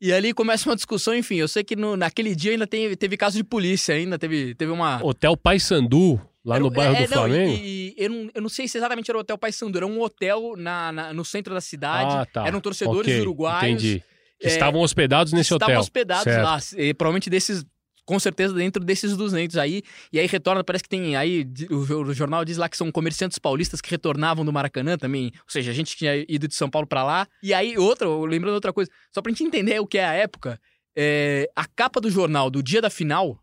E 0.00 0.12
ali 0.12 0.32
começa 0.32 0.68
uma 0.68 0.76
discussão, 0.76 1.14
enfim. 1.14 1.36
Eu 1.36 1.48
sei 1.48 1.62
que 1.64 1.74
no- 1.76 1.96
naquele 1.96 2.34
dia 2.34 2.52
ainda 2.52 2.66
tem- 2.66 2.96
teve 2.96 3.16
caso 3.16 3.36
de 3.36 3.44
polícia, 3.44 3.94
ainda 3.94 4.18
teve, 4.18 4.54
teve 4.54 4.70
uma. 4.72 5.04
Hotel 5.04 5.36
Paysandu, 5.36 6.20
lá 6.48 6.56
Era 6.56 6.64
no 6.64 6.70
bairro 6.70 6.96
é, 6.96 7.04
do 7.06 7.10
não, 7.10 7.18
Flamengo. 7.18 7.52
E, 7.62 7.88
e 7.90 7.94
eu, 7.98 8.10
não, 8.10 8.30
eu 8.34 8.42
não 8.42 8.48
sei 8.48 8.66
se 8.66 8.78
exatamente 8.78 9.10
era 9.10 9.18
o 9.18 9.20
Hotel 9.20 9.36
Paysandu, 9.38 9.76
era 9.78 9.86
um 9.86 10.00
hotel 10.00 10.54
na, 10.56 10.90
na- 10.90 11.12
no 11.12 11.24
centro 11.24 11.52
da 11.54 11.60
cidade. 11.60 12.14
Ah, 12.14 12.26
tá. 12.26 12.46
Eram 12.46 12.60
torcedores 12.60 13.00
Ok, 13.12 13.20
uruguaios. 13.20 13.82
Entendi. 13.84 14.02
Que 14.40 14.46
é, 14.46 14.50
estavam 14.50 14.80
hospedados 14.80 15.32
nesse 15.32 15.52
estavam 15.52 15.74
hotel. 15.74 15.80
hospedados 15.80 16.24
Certo. 16.24 16.44
lá. 16.44 16.58
E, 16.76 16.94
provavelmente 16.94 17.28
desses. 17.28 17.64
Com 18.06 18.18
certeza 18.18 18.54
dentro 18.54 18.82
desses 18.82 19.14
200 19.18 19.58
aí. 19.58 19.82
E 20.10 20.18
aí 20.18 20.26
retorna, 20.26 20.64
parece 20.64 20.82
que 20.84 20.88
tem 20.88 21.14
aí. 21.14 21.42
O, 21.70 21.84
jo- 21.84 22.02
o 22.04 22.14
jornal 22.14 22.42
diz 22.42 22.56
lá 22.56 22.66
que 22.66 22.74
são 22.76 22.90
comerciantes 22.90 23.38
paulistas 23.38 23.82
que 23.82 23.90
retornavam 23.90 24.46
do 24.46 24.52
Maracanã 24.52 24.96
também. 24.96 25.26
Ou 25.26 25.50
seja, 25.50 25.70
a 25.70 25.74
gente 25.74 25.94
tinha 25.94 26.24
ido 26.26 26.48
de 26.48 26.54
São 26.54 26.70
Paulo 26.70 26.86
pra 26.88 27.04
lá. 27.04 27.26
E 27.42 27.52
aí, 27.52 27.76
outra, 27.76 28.08
lembrando 28.08 28.54
outra 28.54 28.72
coisa, 28.72 28.90
só 29.12 29.20
pra 29.20 29.30
gente 29.30 29.44
entender 29.44 29.78
o 29.78 29.86
que 29.86 29.98
é 29.98 30.06
a 30.06 30.14
época, 30.14 30.58
é, 30.96 31.50
a 31.54 31.66
capa 31.66 32.00
do 32.00 32.10
jornal 32.10 32.48
do 32.48 32.62
dia 32.62 32.80
da 32.80 32.88
final. 32.88 33.38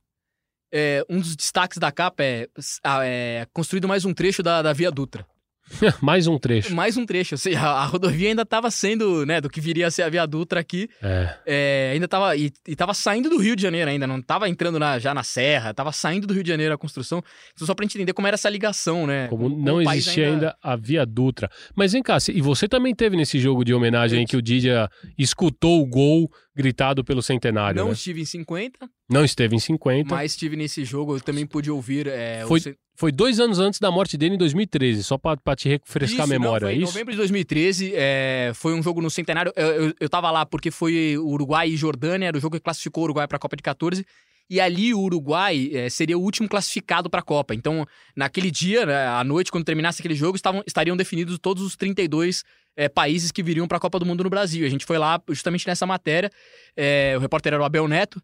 É, 0.78 1.06
um 1.10 1.20
dos 1.20 1.36
destaques 1.36 1.78
da 1.78 1.90
capa 1.92 2.22
é, 2.22 2.48
a- 2.84 3.06
é 3.06 3.48
construído 3.54 3.88
mais 3.88 4.04
um 4.04 4.14
trecho 4.14 4.44
da, 4.44 4.62
da 4.62 4.74
Via 4.74 4.92
Dutra. 4.92 5.26
Mais 6.00 6.28
um 6.28 6.38
trecho. 6.38 6.76
Mais 6.76 6.96
um 6.96 7.08
trecho, 7.08 7.34
ou 7.34 7.40
seja, 7.40 7.60
a, 7.60 7.82
a 7.82 7.86
rodovia 7.86 8.30
ainda 8.30 8.44
estava 8.44 8.70
sendo, 8.70 9.26
né, 9.26 9.42
do 9.42 9.50
que 9.50 9.60
viria 9.60 9.88
a 9.88 9.90
ser 9.90 10.04
a 10.04 10.10
Via 10.10 10.28
Dutra 10.28 10.60
aqui, 10.60 10.88
É. 11.02 11.36
é, 11.44 11.90
ainda 11.96 12.08
tava. 12.08 12.36
E, 12.36 12.52
e 12.68 12.76
tava 12.76 12.94
saindo 12.94 13.32
do 13.32 13.40
Rio 13.40 13.56
de 13.56 13.64
Janeiro 13.64 13.90
ainda, 13.90 14.06
não 14.06 14.22
tava 14.22 14.48
entrando 14.48 14.78
na- 14.78 15.00
já 15.00 15.12
na 15.12 15.24
Serra, 15.24 15.74
tava 15.74 15.92
saindo 15.92 16.28
do 16.28 16.36
Rio 16.36 16.44
de 16.44 16.50
Janeiro 16.50 16.72
a 16.76 16.78
construção. 16.78 17.24
Então, 17.56 17.66
só 17.66 17.74
gente 17.82 17.96
entender 17.98 18.14
como 18.14 18.28
era 18.28 18.36
essa 18.36 18.48
ligação, 18.48 19.08
né? 19.08 19.28
Como 19.28 19.50
com- 19.50 19.56
com 19.56 19.62
não 19.64 19.82
existia 19.82 20.28
ainda... 20.28 20.56
a 20.62 20.76
Via 20.76 21.04
Dutra. 21.04 21.50
Mas 21.76 21.94
vem 21.94 22.04
cá, 22.04 22.18
e 22.32 22.42
você 22.42 22.68
também 22.68 22.94
teve 22.94 23.18
nesse 23.18 23.40
jogo 23.40 23.66
de 23.66 23.74
homenagem 23.74 24.22
em 24.22 24.26
que 24.28 24.38
o 24.38 24.44
Didia 24.44 24.88
escutou 25.18 25.82
o 25.82 25.86
gol 25.88 26.30
gritado 26.56 27.04
pelo 27.04 27.22
centenário, 27.22 27.80
Não 27.80 27.88
né? 27.88 27.94
estive 27.94 28.22
em 28.22 28.26
50, 28.26 28.90
Não 29.10 29.26
esteve 29.26 29.56
em 29.56 29.60
50. 29.60 30.14
mas 30.16 30.32
estive 30.32 30.56
nesse 30.56 30.86
jogo, 30.86 31.16
eu 31.18 31.22
também 31.22 31.46
pude 31.46 31.70
ouvir. 31.70 32.08
é, 32.08 32.44
o 32.46 32.48
Foi 32.48 32.60
ce- 32.60 32.78
Foi 32.98 33.12
dois 33.12 33.42
anos 33.42 33.60
antes 33.60 33.78
da 33.78 33.92
morte 33.92 34.16
dele, 34.18 34.36
em 34.36 34.38
2013, 34.38 35.04
só 35.04 35.18
pra 35.18 35.36
te 35.54 35.68
refrescar 35.68 36.22
a 36.22 36.24
Isso, 36.24 36.34
não, 36.34 36.40
memória, 36.40 36.66
foi 36.68 36.74
é 36.74 36.78
em 36.78 36.84
isso? 36.84 36.94
novembro 36.94 37.12
de 37.12 37.18
2013, 37.18 37.92
é, 37.94 38.52
foi 38.56 38.74
um 38.74 38.82
jogo 38.82 39.02
no 39.02 39.10
centenário. 39.10 39.52
Eu, 39.54 39.68
eu, 39.88 39.94
eu 40.00 40.10
tava 40.10 40.32
lá 40.32 40.46
porque 40.46 40.72
foi 40.72 41.18
Uruguai 41.18 41.70
e 41.72 41.76
Jordânia, 41.76 42.28
era 42.28 42.38
o 42.38 42.40
jogo 42.40 42.56
que 42.56 42.64
classificou 42.64 43.02
o 43.02 43.06
Uruguai 43.08 43.28
pra 43.28 43.38
Copa 43.38 43.58
de 43.58 43.64
14. 43.64 44.06
E 44.50 44.62
ali 44.62 44.94
o 44.94 45.00
Uruguai 45.00 45.72
é, 45.74 45.90
seria 45.90 46.18
o 46.18 46.22
último 46.22 46.48
classificado 46.48 47.10
pra 47.10 47.22
Copa. 47.22 47.54
Então, 47.54 47.86
naquele 48.16 48.50
dia, 48.50 48.86
né, 48.86 49.08
à 49.08 49.24
noite, 49.26 49.52
quando 49.52 49.66
terminasse 49.66 50.02
aquele 50.02 50.16
jogo, 50.16 50.38
estavam, 50.38 50.64
estariam 50.66 50.96
definidos 50.96 51.38
todos 51.38 51.64
os 51.64 51.76
32 51.76 52.44
é, 52.76 52.90
países 52.90 53.32
que 53.32 53.42
viriam 53.44 53.68
pra 53.68 53.80
Copa 53.80 53.98
do 54.00 54.06
Mundo 54.06 54.24
no 54.24 54.30
Brasil. 54.30 54.66
A 54.66 54.70
gente 54.70 54.86
foi 54.86 54.98
lá 54.98 55.22
justamente 55.30 55.66
nessa 55.68 55.86
matéria. 55.86 56.30
é, 56.76 57.14
o 57.18 57.20
repórter 57.20 57.54
era 57.54 57.62
o 57.62 57.66
Abel 57.66 57.88
Neto. 57.88 58.22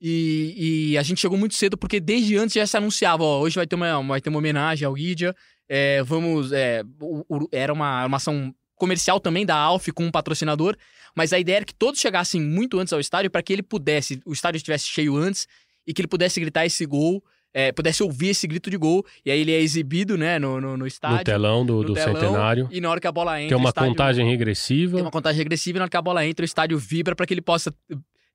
E, 0.00 0.90
e 0.92 0.98
a 0.98 1.02
gente 1.02 1.20
chegou 1.20 1.38
muito 1.38 1.54
cedo 1.54 1.76
porque 1.78 2.00
desde 2.00 2.36
antes 2.36 2.54
já 2.54 2.66
se 2.66 2.76
anunciava, 2.76 3.22
ó, 3.22 3.40
hoje 3.40 3.54
vai 3.54 3.66
ter 3.66 3.76
uma, 3.76 4.02
vai 4.02 4.20
ter 4.20 4.30
uma 4.30 4.38
homenagem 4.38 4.84
ao 4.84 4.94
Guidia, 4.94 5.32
é, 5.68 6.02
vamos, 6.02 6.50
é, 6.50 6.82
o- 7.00 7.24
o- 7.28 7.48
era 7.52 7.72
uma, 7.72 8.04
uma 8.06 8.16
ação 8.16 8.52
comercial 8.74 9.20
também 9.20 9.46
da 9.46 9.54
Alf 9.54 9.86
com 9.94 10.04
um 10.04 10.10
patrocinador, 10.10 10.76
mas 11.14 11.32
a 11.32 11.38
ideia 11.38 11.56
era 11.58 11.64
que 11.64 11.72
todos 11.74 12.00
chegassem 12.00 12.40
muito 12.40 12.80
antes 12.80 12.92
ao 12.92 12.98
estádio 12.98 13.30
para 13.30 13.42
que 13.44 13.52
ele 13.52 13.62
pudesse, 13.62 14.20
o 14.26 14.32
estádio 14.32 14.56
estivesse 14.56 14.86
cheio 14.88 15.16
antes 15.16 15.46
e 15.86 15.94
que 15.94 16.00
ele 16.00 16.08
pudesse 16.08 16.40
gritar 16.40 16.66
esse 16.66 16.84
gol, 16.84 17.22
é, 17.54 17.70
pudesse 17.72 18.02
ouvir 18.02 18.28
esse 18.28 18.46
grito 18.46 18.70
de 18.70 18.76
gol, 18.76 19.04
e 19.24 19.30
aí 19.30 19.40
ele 19.40 19.52
é 19.52 19.60
exibido, 19.60 20.16
né, 20.16 20.38
no, 20.38 20.60
no, 20.60 20.76
no 20.76 20.86
estádio. 20.86 21.18
No 21.18 21.24
telão 21.24 21.66
do, 21.66 21.76
no 21.78 21.84
do 21.84 21.94
telão, 21.94 22.14
centenário. 22.14 22.68
E 22.70 22.80
na 22.80 22.90
hora 22.90 23.00
que 23.00 23.06
a 23.06 23.12
bola 23.12 23.38
entra, 23.40 23.48
Tem 23.50 23.58
uma 23.58 23.68
estádio- 23.70 23.90
contagem 23.90 24.28
regressiva. 24.30 24.94
tem 24.96 25.02
uma 25.04 25.10
contagem 25.10 25.38
regressiva 25.38 25.76
e 25.76 25.80
na 25.80 25.84
hora 25.84 25.90
que 25.90 25.96
a 25.96 26.02
bola 26.02 26.26
entra, 26.26 26.42
o 26.42 26.46
estádio 26.46 26.78
vibra 26.78 27.14
para 27.14 27.26
que 27.26 27.34
ele 27.34 27.42
possa 27.42 27.72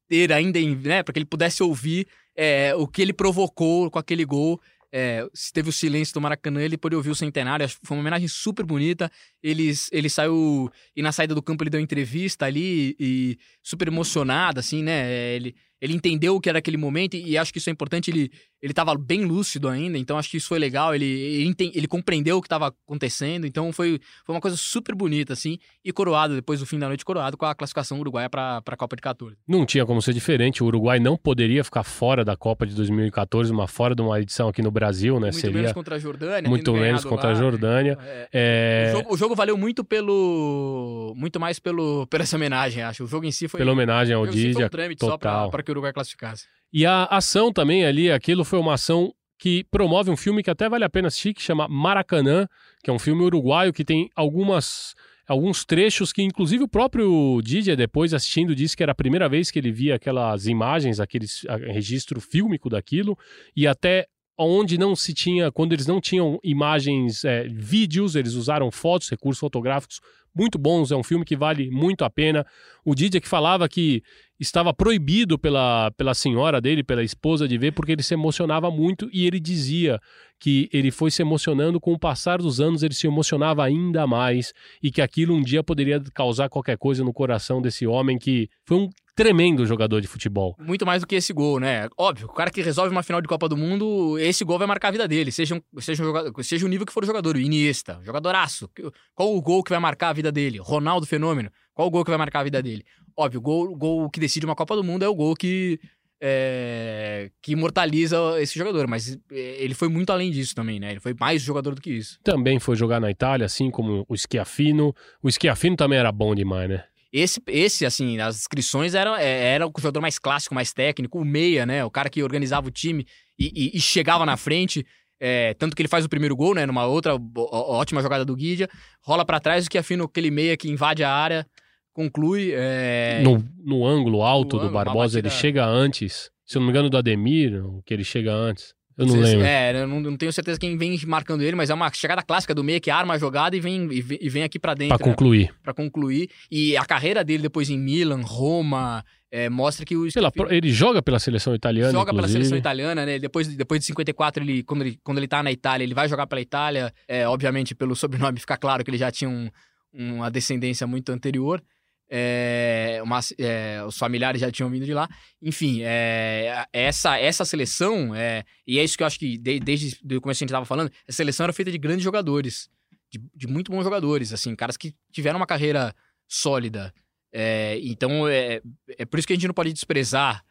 ter 0.08 0.32
ainda, 0.32 0.60
né, 0.60 1.03
para 1.03 1.13
que 1.13 1.19
ele 1.19 1.25
pudesse 1.25 1.62
ouvir 1.63 2.08
é, 2.36 2.73
o 2.75 2.88
que 2.88 3.01
ele 3.01 3.13
provocou 3.13 3.89
com 3.91 3.99
aquele 3.99 4.23
gol. 4.23 4.60
É, 4.89 5.27
se 5.34 5.51
teve 5.51 5.67
o 5.67 5.73
silêncio 5.73 6.13
do 6.13 6.21
Maracanã, 6.21 6.62
ele 6.62 6.77
pôde 6.77 6.95
ouvir 6.95 7.10
o 7.10 7.15
centenário. 7.15 7.67
Foi 7.84 7.97
uma 7.97 8.01
homenagem 8.01 8.27
super 8.30 8.65
bonita. 8.65 9.12
Ele, 9.43 9.73
ele 9.91 10.10
saiu 10.10 10.71
e 10.95 11.01
na 11.01 11.12
saída 11.12 11.36
do 11.36 11.41
campo 11.41 11.62
ele 11.62 11.69
deu 11.69 11.80
entrevista 11.82 12.45
ali 12.45 12.95
e 12.97 13.38
super 13.62 13.89
emocionado, 13.89 14.62
assim, 14.62 14.82
né? 14.82 15.12
É, 15.12 15.36
Ele, 15.36 15.53
ele 15.82 15.94
entendeu 15.94 16.36
o 16.36 16.42
que 16.42 16.50
era 16.50 16.60
aquele 16.60 16.78
momento 16.78 17.16
e, 17.16 17.32
e 17.32 17.38
acho 17.38 17.52
que 17.52 17.60
isso 17.60 17.70
é 17.70 17.74
importante. 17.74 18.10
Ele 18.10 18.32
ele 18.62 18.72
estava 18.72 18.95
bem 18.95 19.24
lúcido 19.24 19.68
ainda, 19.68 19.97
então 19.97 20.18
acho 20.18 20.30
que 20.30 20.38
isso 20.38 20.47
foi 20.47 20.58
legal. 20.58 20.93
Ele, 20.95 21.06
ele, 21.06 21.56
ele 21.76 21.88
compreendeu 21.88 22.38
o 22.38 22.41
que 22.41 22.47
estava 22.47 22.68
acontecendo, 22.68 23.45
então 23.45 23.72
foi, 23.72 23.99
foi 24.26 24.34
uma 24.34 24.41
coisa 24.41 24.58
super 24.58 24.95
bonita, 24.95 25.34
assim. 25.34 25.60
E 25.86 25.91
coroado, 25.91 26.34
depois 26.34 26.60
do 26.60 26.66
fim 26.66 26.80
da 26.80 26.88
noite, 26.88 27.06
coroado 27.06 27.38
com 27.38 27.45
a 27.45 27.54
classificação 27.54 27.99
uruguaia 27.99 28.30
para 28.30 28.64
a 28.66 28.78
Copa 28.78 28.95
de 28.95 29.01
14. 29.01 29.38
Não 29.47 29.66
tinha 29.66 29.86
como 29.86 30.01
ser 30.01 30.14
diferente. 30.14 30.64
O 30.64 30.66
Uruguai 30.66 30.99
não 30.99 31.16
poderia 31.16 31.64
ficar 31.64 31.84
fora 31.84 32.26
da 32.26 32.36
Copa 32.36 32.66
de 32.66 32.74
2014, 32.74 33.51
uma 33.51 33.68
fora 33.68 33.93
de 33.93 34.01
uma 34.01 34.20
edição 34.20 34.49
aqui 34.49 34.62
no 34.62 34.72
Brasil, 34.72 35.16
né? 35.16 35.28
Muito 35.28 35.39
Seria 35.39 35.56
menos 35.56 35.74
contra 35.74 35.95
a 35.95 35.99
Jordânia. 35.99 36.49
muito 36.49 36.74
menos 36.74 37.06
contra 37.06 37.28
lá. 37.28 37.34
a 37.34 37.36
Jordânia. 37.36 37.97
É, 38.04 38.28
É, 38.34 38.89
O, 38.91 38.97
jogo, 38.97 39.14
o 39.14 39.18
jogo 39.18 39.36
valeu 39.36 39.58
muito 39.58 39.84
pelo. 39.84 41.14
Muito 41.16 41.39
mais 41.39 41.60
pelo, 41.60 42.08
pela 42.08 42.24
essa 42.24 42.36
homenagem, 42.36 42.82
acho. 42.82 43.04
O 43.04 43.08
jogo 43.08 43.26
em 43.26 43.32
si 43.32 43.47
foi. 43.47 43.60
Pela 43.60 43.72
homenagem 43.72 44.16
ao 44.16 44.26
em 44.26 44.32
si 44.32 44.54
um 44.64 44.95
total. 44.95 45.51
Que 45.68 45.72
o 45.72 45.74
Uruguai 45.74 45.91
classificasse. 45.91 46.45
E 46.72 46.86
a 46.86 47.03
ação 47.05 47.51
também 47.51 47.86
ali, 47.86 48.11
aquilo 48.11 48.43
foi 48.43 48.59
uma 48.59 48.74
ação 48.74 49.13
que 49.38 49.65
promove 49.70 50.09
um 50.09 50.18
filme 50.18 50.41
que 50.41 50.49
até 50.49 50.68
vale 50.68 50.84
a 50.84 50.89
pena 50.89 51.09
assistir, 51.09 51.34
que 51.34 51.41
chama 51.41 51.68
Maracanã, 51.68 52.47
que 52.84 52.89
é 52.89 52.93
um 52.93 52.97
filme 52.99 53.24
uruguaio 53.24 53.74
que 53.74 53.86
tem 53.86 54.09
algumas 54.15 54.95
alguns 55.28 55.65
trechos 55.65 56.13
que 56.13 56.24
inclusive 56.24 56.63
o 56.63 56.70
próprio 56.70 57.41
Didier 57.43 57.76
depois 57.76 58.13
assistindo 58.13 58.55
disse 58.55 58.78
que 58.78 58.82
era 58.82 58.93
a 58.93 58.95
primeira 58.95 59.28
vez 59.28 59.51
que 59.51 59.59
ele 59.59 59.74
via 59.74 59.95
aquelas 59.95 60.47
imagens, 60.47 61.01
aquele 61.01 61.26
registro 61.74 62.22
fílmico 62.22 62.70
daquilo 62.70 63.18
e 63.53 63.68
até 63.68 64.07
onde 64.38 64.78
não 64.78 64.96
se 64.96 65.14
tinha, 65.14 65.52
quando 65.52 65.74
eles 65.74 65.88
não 65.88 66.00
tinham 66.00 66.40
imagens, 66.44 67.26
é, 67.26 67.48
vídeos, 67.48 68.16
eles 68.16 68.34
usaram 68.34 68.70
fotos, 68.72 69.10
recursos 69.10 69.40
fotográficos 69.40 70.00
muito 70.38 70.60
bons. 70.60 70.92
É 70.92 70.96
um 70.96 71.04
filme 71.04 71.26
que 71.26 71.36
vale 71.36 71.72
muito 71.72 72.06
a 72.06 72.10
pena. 72.10 72.46
O 72.86 72.94
Didier 72.94 73.22
que 73.22 73.28
falava 73.28 73.68
que 73.68 74.04
estava 74.40 74.72
proibido 74.72 75.40
pela, 75.40 75.90
pela 75.98 76.14
senhora 76.14 76.62
dele, 76.62 76.84
pela 76.84 77.04
esposa 77.04 77.48
de 77.48 77.58
ver, 77.58 77.72
porque 77.72 77.94
ele 77.94 78.04
se 78.04 78.14
emocionava 78.14 78.70
muito 78.70 79.10
e 79.12 79.26
ele 79.26 79.40
dizia 79.40 80.00
que 80.40 80.70
ele 80.72 80.92
foi 80.92 81.10
se 81.10 81.24
emocionando 81.24 81.80
com 81.80 81.94
o 81.94 82.00
passar 82.00 82.38
dos 82.38 82.62
anos, 82.62 82.84
ele 82.84 82.94
se 82.94 83.08
emocionava 83.08 83.66
ainda 83.66 84.06
mais 84.06 84.54
e 84.82 84.92
que 84.92 85.02
aquilo 85.02 85.34
um 85.34 85.42
dia 85.42 85.64
poderia 85.64 86.00
causar 86.14 86.50
qualquer 86.50 86.78
coisa 86.78 87.04
no 87.04 87.12
coração 87.12 87.60
desse 87.60 87.88
homem 87.88 88.20
que 88.20 88.48
foi 88.64 88.78
um 88.78 88.90
tremendo 89.18 89.65
jogador 89.65 89.99
de 89.99 90.07
futebol. 90.07 90.55
Muito 90.59 90.86
mais 90.86 91.01
do 91.01 91.07
que 91.07 91.15
esse 91.15 91.34
gol, 91.34 91.59
né? 91.59 91.89
Óbvio, 91.97 92.28
o 92.28 92.34
cara 92.34 92.51
que 92.51 92.61
resolve 92.61 92.91
uma 92.91 93.01
final 93.01 93.20
de 93.20 93.28
Copa 93.28 93.49
do 93.49 93.57
Mundo, 93.57 94.18
esse 94.20 94.45
gol 94.45 94.59
vai 94.59 94.68
marcar 94.68 94.89
a 94.89 94.91
vida 94.91 95.07
dele, 95.07 95.32
seja, 95.32 95.55
um, 95.55 95.82
seja, 95.82 96.03
um 96.03 96.05
jogador, 96.05 96.43
seja 96.43 96.63
o 96.68 96.70
nível 96.70 96.86
que 96.86 96.93
for 96.93 97.03
o 97.03 97.07
jogador, 97.07 97.36
o 97.36 97.39
Iniesta, 97.39 97.99
jogadoraço. 98.05 98.70
Qual 99.15 99.36
o 99.36 99.41
gol 99.41 99.63
que 99.63 99.72
vai 99.72 99.80
marcar 99.80 100.09
a 100.09 100.13
vida 100.13 100.32
dele? 100.32 100.59
Ronaldo 100.59 101.07
Fenômeno. 101.07 101.49
Qual 101.74 101.88
o 101.88 101.91
gol 101.91 102.05
que 102.05 102.11
vai 102.11 102.18
marcar 102.20 102.41
a 102.41 102.43
vida 102.43 102.61
dele? 102.61 102.84
Óbvio, 103.18 103.39
o 103.39 103.41
gol, 103.41 103.76
gol 103.76 104.09
que 104.11 104.20
decide 104.20 104.45
uma 104.45 104.55
Copa 104.55 104.76
do 104.76 104.84
Mundo 104.84 105.03
é 105.03 105.09
o 105.09 105.15
gol 105.15 105.36
que 105.36 105.80
é, 106.22 107.32
que 107.41 107.53
imortaliza 107.53 108.39
esse 108.39 108.57
jogador, 108.57 108.88
mas 108.88 109.18
é, 109.32 109.63
ele 109.63 109.74
foi 109.74 109.88
muito 109.88 110.11
além 110.11 110.30
disso 110.30 110.53
também, 110.53 110.80
né? 110.80 110.91
Ele 110.91 110.99
foi 110.99 111.15
mais 111.20 111.41
jogador 111.41 111.74
do 111.74 111.82
que 111.82 111.91
isso. 111.91 112.20
Também 112.24 112.59
foi 112.59 112.76
jogar 112.76 112.99
na 112.99 113.09
Itália, 113.09 113.45
assim 113.45 113.72
como 113.72 114.05
o 114.07 114.15
Schiaffino. 114.15 114.93
O 115.24 115.32
Schiaffino 115.32 115.76
também 115.76 115.97
era 115.97 116.11
bom 116.11 116.36
demais, 116.36 116.70
né? 116.70 116.84
Esse, 117.18 117.41
esse 117.47 117.86
assim, 117.86 118.20
as 118.20 118.36
inscrições 118.38 118.93
eram 118.93 119.15
é, 119.15 119.53
era 119.53 119.65
o 119.65 119.72
jogador 119.78 120.01
mais 120.01 120.20
clássico, 120.20 120.53
mais 120.53 120.72
técnico, 120.72 121.20
o 121.20 121.26
meia, 121.26 121.65
né? 121.65 121.84
O 121.84 121.89
cara 121.89 122.09
que 122.09 122.22
organizava 122.22 122.68
o 122.68 122.72
time 122.72 123.05
e, 123.39 123.72
e, 123.74 123.78
e 123.78 123.82
chegava 123.82 124.26
na 124.26 124.38
frente. 124.38 124.86
É, 125.20 125.55
tanto 125.55 125.76
que 125.76 125.82
ele 125.82 125.89
faz 125.89 126.05
o 126.05 126.09
primeiro 126.09 126.36
gol, 126.36 126.53
né? 126.53 126.65
Numa 126.68 126.86
outra 126.86 127.18
ótima 127.36 128.03
jogada 128.03 128.24
do 128.24 128.36
Guidia, 128.36 128.70
rola 129.03 129.26
para 129.26 129.39
trás 129.39 129.65
o 129.65 129.70
que 129.70 129.80
afina 129.80 130.03
aquele 130.03 130.30
meia 130.30 130.55
que 130.55 130.70
invade 130.70 131.03
a 131.03 131.11
área, 131.11 131.43
conclui. 131.91 132.51
É... 132.53 133.22
No, 133.24 133.43
no 133.57 133.84
ângulo 133.84 134.22
alto 134.22 134.57
no 134.57 134.61
do 134.61 134.68
ângulo, 134.68 134.86
Barbosa, 134.86 135.18
batida... 135.18 135.28
ele 135.28 135.30
chega 135.30 135.65
antes. 135.65 136.30
Se 136.45 136.57
eu 136.57 136.59
não 136.59 136.68
me 136.68 136.72
engano, 136.72 136.89
do 136.89 136.97
Ademir, 136.97 137.63
que 137.84 137.93
ele 137.95 138.03
chega 138.03 138.32
antes. 138.32 138.76
Eu 138.98 139.06
não 139.06 139.20
lembro. 139.20 139.45
É, 139.45 139.84
eu 139.84 139.88
não, 139.88 140.00
não, 140.00 140.18
tenho 140.18 140.34
certeza 140.34 140.60
quem 140.60 140.76
vem 140.76 141.00
marcando 141.06 141.43
ele, 141.43 141.56
mas 141.56 141.70
é 141.70 141.74
uma 141.74 141.91
chegada 141.93 142.24
clássica 142.24 142.56
do 142.56 142.64
meia 142.64 142.80
que 142.80 142.89
arma 142.89 143.14
a 143.14 143.18
jogada 143.18 143.56
e 143.56 143.60
vem, 143.60 143.88
e 143.91 144.30
vem 144.30 144.43
aqui 144.43 144.58
para 144.58 144.74
dentro. 144.74 144.98
Pra 144.98 145.06
concluir. 145.06 145.48
Né? 145.48 145.54
Pra 145.62 145.74
concluir. 145.74 146.30
E 146.50 146.76
a 146.76 146.84
carreira 146.84 147.24
dele 147.24 147.43
depois 147.43 147.70
em 147.70 147.78
Milan, 147.78 148.22
Roma, 148.24 149.06
é, 149.32 149.50
mostra 149.50 149.86
que 149.86 149.95
o. 149.95 150.12
Pela, 150.12 150.32
ele 150.50 150.72
joga 150.72 151.02
pela 151.02 151.20
seleção 151.20 151.54
italiana. 151.54 151.91
Joga 151.91 152.12
inclusive. 152.12 152.22
pela 152.22 152.28
seleção 152.28 152.58
italiana, 152.58 153.06
né? 153.06 153.20
Depois, 153.20 153.48
depois 153.48 153.80
de 153.82 153.86
54, 153.86 154.43
ele, 154.43 154.64
quando, 154.64 154.82
ele, 154.82 155.00
quando 155.04 155.18
ele 155.20 155.28
tá 155.28 155.43
na 155.43 155.52
Itália, 155.52 155.84
ele 155.84 155.93
vai 155.93 156.10
jogar 156.10 156.26
pela 156.26 156.41
Itália. 156.41 156.91
É, 157.08 157.28
obviamente, 157.28 157.76
pelo 157.76 157.93
sobrenome 157.95 158.39
fica 158.39 158.58
claro 158.58 158.84
que 158.84 158.89
ele 158.89 158.98
já 158.98 159.12
tinha 159.12 159.30
um, 159.30 159.50
uma 159.93 160.32
descendência 160.32 160.88
muito 160.88 161.12
anterior. 161.12 161.62
É, 162.10 162.99
uma, 163.03 163.20
é, 163.38 163.84
os 163.86 163.97
familiares 163.97 164.39
já 164.39 164.51
tinham 164.51 164.70
vindo 164.70 164.86
de 164.86 164.93
lá. 164.93 165.10
Enfim, 165.41 165.82
é, 165.84 166.66
essa, 166.72 167.18
essa 167.20 167.43
seleção, 167.43 168.16
é, 168.16 168.43
e 168.66 168.80
é 168.80 168.84
isso 168.84 168.97
que 168.97 169.03
eu 169.03 169.08
acho 169.08 169.20
que 169.20 169.38
de, 169.38 169.60
desde 169.60 169.97
o 170.16 170.22
começo 170.22 170.39
a 170.39 170.43
gente 170.43 170.49
estava 170.49 170.66
falando, 170.66 170.91
a 171.08 171.12
seleção 171.12 171.43
era 171.43 171.53
feita 171.53 171.72
de 171.72 171.78
grandes 171.78 172.03
jogadores, 172.03 172.70
de, 173.12 173.22
de, 173.36 173.47
muito 173.47 173.72
bons 173.72 173.84
jogadores, 173.84 174.32
assim, 174.32 174.55
caras 174.55 174.78
que 174.78 174.93
tiveram 175.12 175.38
uma 175.38 175.47
carreira 175.47 175.93
sólida. 176.28 176.93
É, 177.32 177.80
então, 177.84 178.28
é, 178.28 178.62
é 178.97 179.05
por 179.05 179.20
isso 179.20 179.28
que 179.28 179.34
a 179.34 179.36
gente 179.36 179.47
não 179.47 179.53
pode 179.53 179.74
desprezar 179.74 180.43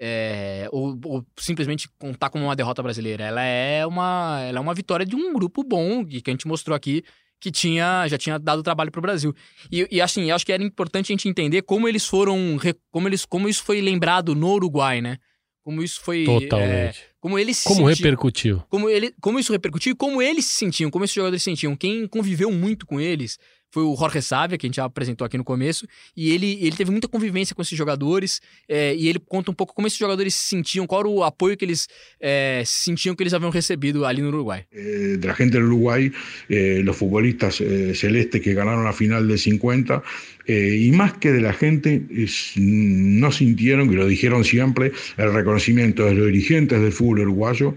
é, 0.00 0.68
ou, 0.72 0.98
ou, 1.04 1.26
simplesmente 1.38 1.88
contar 1.98 2.30
como 2.30 2.44
uma 2.44 2.56
derrota 2.56 2.82
brasileira. 2.82 3.24
Ela 3.24 3.42
é 3.42 3.86
uma, 3.86 4.40
ela 4.42 4.58
é 4.58 4.60
uma 4.60 4.74
vitória 4.74 5.06
de 5.06 5.14
um 5.14 5.32
grupo 5.32 5.62
bom, 5.62 6.04
que 6.04 6.22
a 6.26 6.30
gente 6.30 6.48
mostrou 6.48 6.74
aqui, 6.74 7.04
que 7.44 7.50
tinha 7.50 8.08
já 8.08 8.16
tinha 8.16 8.38
dado 8.38 8.62
trabalho 8.62 8.90
para 8.90 8.98
o 8.98 9.02
Brasil. 9.02 9.34
E, 9.70 9.86
e 9.90 10.00
assim, 10.00 10.30
acho 10.30 10.46
que 10.46 10.52
era 10.52 10.62
importante 10.62 11.12
a 11.12 11.12
gente 11.12 11.28
entender 11.28 11.60
como 11.60 11.86
eles 11.86 12.06
foram, 12.06 12.58
como 12.90 13.06
eles, 13.06 13.26
como 13.26 13.50
isso 13.50 13.62
foi 13.62 13.82
lembrado 13.82 14.34
no 14.34 14.50
Uruguai, 14.50 15.02
né? 15.02 15.18
Como 15.62 15.82
isso 15.82 16.00
foi 16.00 16.24
totalmente. 16.24 17.00
É, 17.00 17.06
como 17.20 17.38
eles 17.38 17.62
como 17.62 17.76
sentiam, 17.76 17.94
repercutiu? 17.94 18.62
Como 18.70 18.88
ele, 18.88 19.14
como 19.20 19.38
isso 19.38 19.52
repercutiu? 19.52 19.92
e 19.92 19.94
Como 19.94 20.22
eles 20.22 20.46
se 20.46 20.54
sentiam? 20.54 20.90
Como 20.90 21.04
esses 21.04 21.14
jogadores 21.14 21.42
se 21.42 21.50
sentiam? 21.50 21.76
Quem 21.76 22.06
conviveu 22.06 22.50
muito 22.50 22.86
com 22.86 22.98
eles 22.98 23.38
foi 23.74 23.82
o 23.82 23.96
Jorge 23.96 24.22
Sávia, 24.22 24.56
que 24.56 24.66
a 24.66 24.68
gente 24.68 24.76
já 24.76 24.84
apresentou 24.84 25.24
aqui 25.24 25.36
no 25.36 25.42
começo, 25.42 25.84
e 26.16 26.30
ele, 26.30 26.58
ele 26.60 26.76
teve 26.76 26.92
muita 26.92 27.08
convivência 27.08 27.56
com 27.56 27.60
esses 27.60 27.76
jogadores, 27.76 28.40
é, 28.68 28.94
e 28.94 29.08
ele 29.08 29.18
conta 29.18 29.50
um 29.50 29.54
pouco 29.54 29.74
como 29.74 29.88
esses 29.88 29.98
jogadores 29.98 30.32
se 30.36 30.46
sentiam, 30.46 30.86
qual 30.86 31.00
era 31.00 31.08
o 31.08 31.24
apoio 31.24 31.56
que 31.56 31.64
eles 31.64 31.88
é, 32.20 32.62
sentiam 32.64 33.16
que 33.16 33.24
eles 33.24 33.34
haviam 33.34 33.50
recebido 33.50 34.06
ali 34.06 34.22
no 34.22 34.28
Uruguai. 34.28 34.64
Eh, 34.72 35.16
de 35.18 35.26
la 35.26 35.34
gente 35.34 35.58
do 35.58 35.66
Uruguai, 35.66 36.12
eh, 36.48 36.82
los 36.84 36.96
futbolistas 36.96 37.60
eh, 37.60 37.94
celestes 37.94 38.40
que 38.40 38.54
ganaron 38.54 38.84
la 38.84 38.92
final 38.92 39.26
de 39.26 39.38
50, 39.38 40.02
eh, 40.46 40.90
más 40.92 41.14
que 41.14 41.32
de 41.32 41.40
la 41.40 41.52
gente, 41.52 42.02
es, 42.10 42.52
no 42.56 43.32
sintieron, 43.32 43.88
que 43.90 43.96
lo 43.96 44.06
dijeron 44.06 44.44
siempre, 44.44 44.92
el 45.16 45.32
reconocimiento 45.32 46.04
de 46.04 46.14
los 46.14 46.26
dirigentes 46.26 46.80
del 46.80 46.92
fútbol 46.92 47.20
uruguayo 47.20 47.74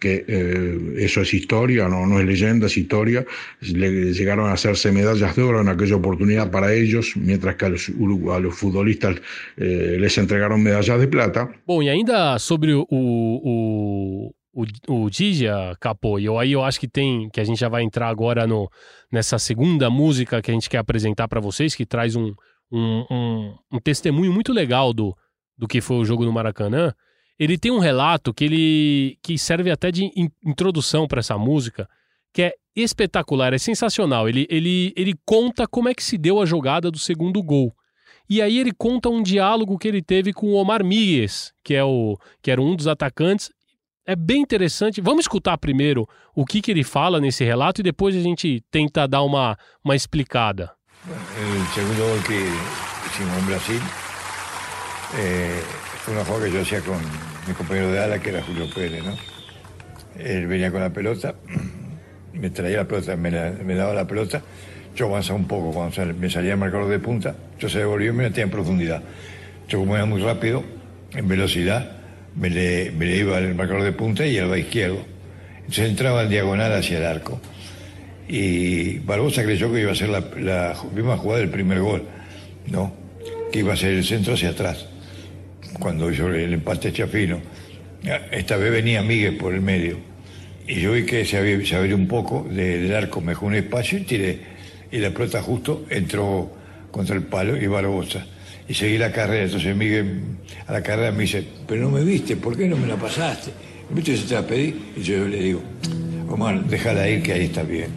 que 0.00 0.24
eh, 0.26 1.04
eso 1.04 1.20
es 1.20 1.32
historia, 1.34 1.88
no, 1.88 2.06
no 2.06 2.18
es 2.18 2.26
leyenda, 2.26 2.66
es 2.66 2.76
historia. 2.76 3.24
Le 3.60 4.12
llegaron 4.12 4.48
a 4.48 4.54
hacerse 4.54 4.90
medallas 4.90 5.36
de 5.36 5.42
oro 5.42 5.60
en 5.60 5.68
aquella 5.68 5.96
oportunidad 5.96 6.50
para 6.50 6.72
ellos, 6.74 7.12
mientras 7.16 7.54
que 7.56 7.66
a 7.66 7.68
los, 7.68 7.88
a 7.88 8.38
los 8.40 8.54
futbolistas 8.54 9.20
eh, 9.56 9.96
les 10.00 10.16
entregaron 10.18 10.62
medallas 10.62 10.98
de 10.98 11.06
plata. 11.06 11.48
Bom, 11.66 11.82
e 11.82 11.90
ainda 11.90 12.38
sobre 12.38 12.72
o, 12.72 12.86
o, 12.90 14.32
o, 14.52 14.64
o 14.88 15.10
Dija 15.10 15.76
Capô, 15.78 16.18
e 16.18 16.26
aí 16.28 16.52
eu 16.52 16.64
acho 16.64 16.80
que 16.80 16.88
tem, 16.88 17.28
que 17.28 17.40
a 17.40 17.44
gente 17.44 17.60
já 17.60 17.68
vai 17.68 17.82
entrar 17.82 18.08
agora 18.08 18.46
no, 18.46 18.70
nessa 19.12 19.38
segunda 19.38 19.90
música 19.90 20.40
que 20.40 20.50
a 20.50 20.54
gente 20.54 20.70
quer 20.70 20.78
apresentar 20.78 21.28
para 21.28 21.40
vocês, 21.40 21.74
que 21.74 21.84
traz 21.84 22.16
um, 22.16 22.32
um, 22.72 23.04
um, 23.10 23.54
um 23.74 23.78
testemunho 23.78 24.32
muito 24.32 24.52
legal 24.52 24.94
do, 24.94 25.14
do 25.58 25.68
que 25.68 25.82
foi 25.82 25.98
o 25.98 26.04
jogo 26.06 26.24
no 26.24 26.32
Maracanã 26.32 26.94
ele 27.40 27.56
tem 27.56 27.72
um 27.72 27.78
relato 27.78 28.34
que 28.34 28.44
ele 28.44 29.18
que 29.22 29.38
serve 29.38 29.70
até 29.70 29.90
de 29.90 30.04
in, 30.14 30.28
introdução 30.44 31.08
para 31.08 31.20
essa 31.20 31.38
música, 31.38 31.88
que 32.34 32.42
é 32.42 32.52
espetacular, 32.76 33.54
é 33.54 33.58
sensacional. 33.58 34.28
Ele, 34.28 34.46
ele, 34.50 34.92
ele 34.94 35.14
conta 35.24 35.66
como 35.66 35.88
é 35.88 35.94
que 35.94 36.04
se 36.04 36.18
deu 36.18 36.38
a 36.38 36.44
jogada 36.44 36.90
do 36.90 36.98
segundo 36.98 37.42
gol. 37.42 37.74
E 38.28 38.42
aí 38.42 38.58
ele 38.58 38.72
conta 38.76 39.08
um 39.08 39.22
diálogo 39.22 39.78
que 39.78 39.88
ele 39.88 40.02
teve 40.02 40.34
com 40.34 40.48
o 40.48 40.54
Omar 40.54 40.84
Migues, 40.84 41.50
que, 41.64 41.74
é 41.74 41.82
o, 41.82 42.18
que 42.42 42.50
era 42.50 42.60
um 42.60 42.76
dos 42.76 42.86
atacantes. 42.86 43.50
É 44.06 44.14
bem 44.14 44.42
interessante. 44.42 45.00
Vamos 45.00 45.24
escutar 45.24 45.56
primeiro 45.56 46.06
o 46.36 46.44
que, 46.44 46.60
que 46.60 46.70
ele 46.70 46.84
fala 46.84 47.18
nesse 47.20 47.42
relato 47.42 47.80
e 47.80 47.84
depois 47.84 48.14
a 48.14 48.20
gente 48.20 48.62
tenta 48.70 49.08
dar 49.08 49.22
uma, 49.22 49.56
uma 49.82 49.96
explicada. 49.96 50.70
O 51.06 51.74
segundo 51.74 51.96
gol 51.96 52.22
que 52.22 53.08
hicimos 53.08 53.38
em 53.38 53.46
Brasil 53.46 53.80
eh, 55.14 55.62
fue 56.04 56.14
una 56.14 56.24
jugada 56.24 56.46
que 56.46 56.52
yo 56.52 56.60
hacía 56.62 56.80
con 56.80 57.29
mi 57.50 57.54
compañero 57.56 57.90
de 57.90 57.98
ala, 57.98 58.20
que 58.20 58.28
era 58.30 58.42
Julio 58.42 58.68
Pérez, 58.72 59.02
¿no? 59.04 59.16
Él 60.18 60.46
venía 60.46 60.70
con 60.70 60.80
la 60.80 60.90
pelota, 60.90 61.34
me 62.32 62.50
traía 62.50 62.78
la 62.78 62.84
pelota, 62.88 63.16
me, 63.16 63.30
daba 63.74 63.92
la 63.92 64.06
pelota, 64.06 64.40
yo 64.94 65.06
avanzaba 65.06 65.38
un 65.38 65.48
poco, 65.48 65.72
cuando 65.72 66.14
me 66.14 66.30
salía 66.30 66.52
el 66.52 66.58
marcador 66.58 66.88
de 66.88 67.00
punta, 67.00 67.34
yo 67.58 67.68
se 67.68 67.78
devolvió 67.78 68.12
y 68.12 68.14
me 68.14 68.24
metía 68.24 68.44
en 68.44 68.50
profundidad. 68.50 69.02
Yo 69.68 69.80
como 69.80 69.96
era 69.96 70.04
muy 70.06 70.20
rápido, 70.22 70.62
en 71.12 71.26
velocidad, 71.26 71.90
me 72.36 72.50
le, 72.50 73.16
iba 73.16 73.36
al 73.36 73.54
marcador 73.56 73.82
de 73.82 73.92
punta 73.92 74.24
y 74.24 74.38
al 74.38 74.50
va 74.50 74.56
izquierdo. 74.56 75.04
Entonces 75.58 75.90
entraba 75.90 76.22
en 76.22 76.30
diagonal 76.30 76.72
hacia 76.72 76.98
el 76.98 77.04
arco. 77.04 77.40
Y 78.28 79.00
Barbosa 79.00 79.42
creyó 79.42 79.72
que 79.72 79.80
iba 79.80 79.90
a 79.90 79.96
ser 79.96 80.08
la, 80.08 80.24
la 80.38 80.76
misma 80.94 81.16
jugada 81.16 81.40
del 81.40 81.50
primer 81.50 81.80
gol, 81.80 82.04
¿no? 82.68 82.92
Que 83.50 83.58
iba 83.58 83.72
a 83.72 83.76
ser 83.76 83.90
el 83.90 84.04
centro 84.04 84.34
hacia 84.34 84.50
atrás 84.50 84.89
cuando 85.78 86.10
hizo 86.10 86.28
el 86.28 86.52
empate 86.52 86.92
Chafino. 86.92 87.40
Esta 88.30 88.56
vez 88.56 88.72
venía 88.72 89.02
Miguel 89.02 89.36
por 89.36 89.54
el 89.54 89.60
medio. 89.60 89.98
Y 90.66 90.80
yo 90.80 90.92
vi 90.92 91.04
que 91.04 91.24
se, 91.24 91.36
había, 91.36 91.64
se 91.66 91.76
abrió 91.76 91.96
un 91.96 92.06
poco 92.06 92.46
del 92.48 92.94
arco, 92.94 93.20
me 93.20 93.32
dejó 93.32 93.46
un 93.46 93.54
espacio 93.54 93.98
y 93.98 94.02
tiré. 94.02 94.40
Y 94.90 94.98
la 94.98 95.10
pelota 95.10 95.42
justo 95.42 95.84
entró 95.90 96.50
contra 96.90 97.16
el 97.16 97.22
palo 97.24 97.56
y 97.56 97.66
Barbosa. 97.66 98.26
Y 98.68 98.74
seguí 98.74 98.98
la 98.98 99.12
carrera. 99.12 99.44
Entonces 99.44 99.74
Miguel 99.76 100.22
a 100.66 100.72
la 100.72 100.82
carrera 100.82 101.12
me 101.12 101.22
dice, 101.22 101.46
pero 101.66 101.82
no 101.82 101.90
me 101.90 102.04
viste, 102.04 102.36
¿por 102.36 102.56
qué 102.56 102.66
no 102.66 102.76
me 102.76 102.86
la 102.86 102.96
pasaste? 102.96 103.52
¿Viste 103.90 104.16
si 104.16 104.26
te 104.26 104.34
la 104.34 104.46
pedí? 104.46 104.92
Y 104.96 105.02
yo 105.02 105.26
le 105.26 105.42
digo, 105.42 105.62
Omar, 106.28 106.64
déjala 106.64 107.08
ir 107.08 107.22
que 107.22 107.32
ahí 107.32 107.46
está 107.46 107.64
bien. 107.64 107.90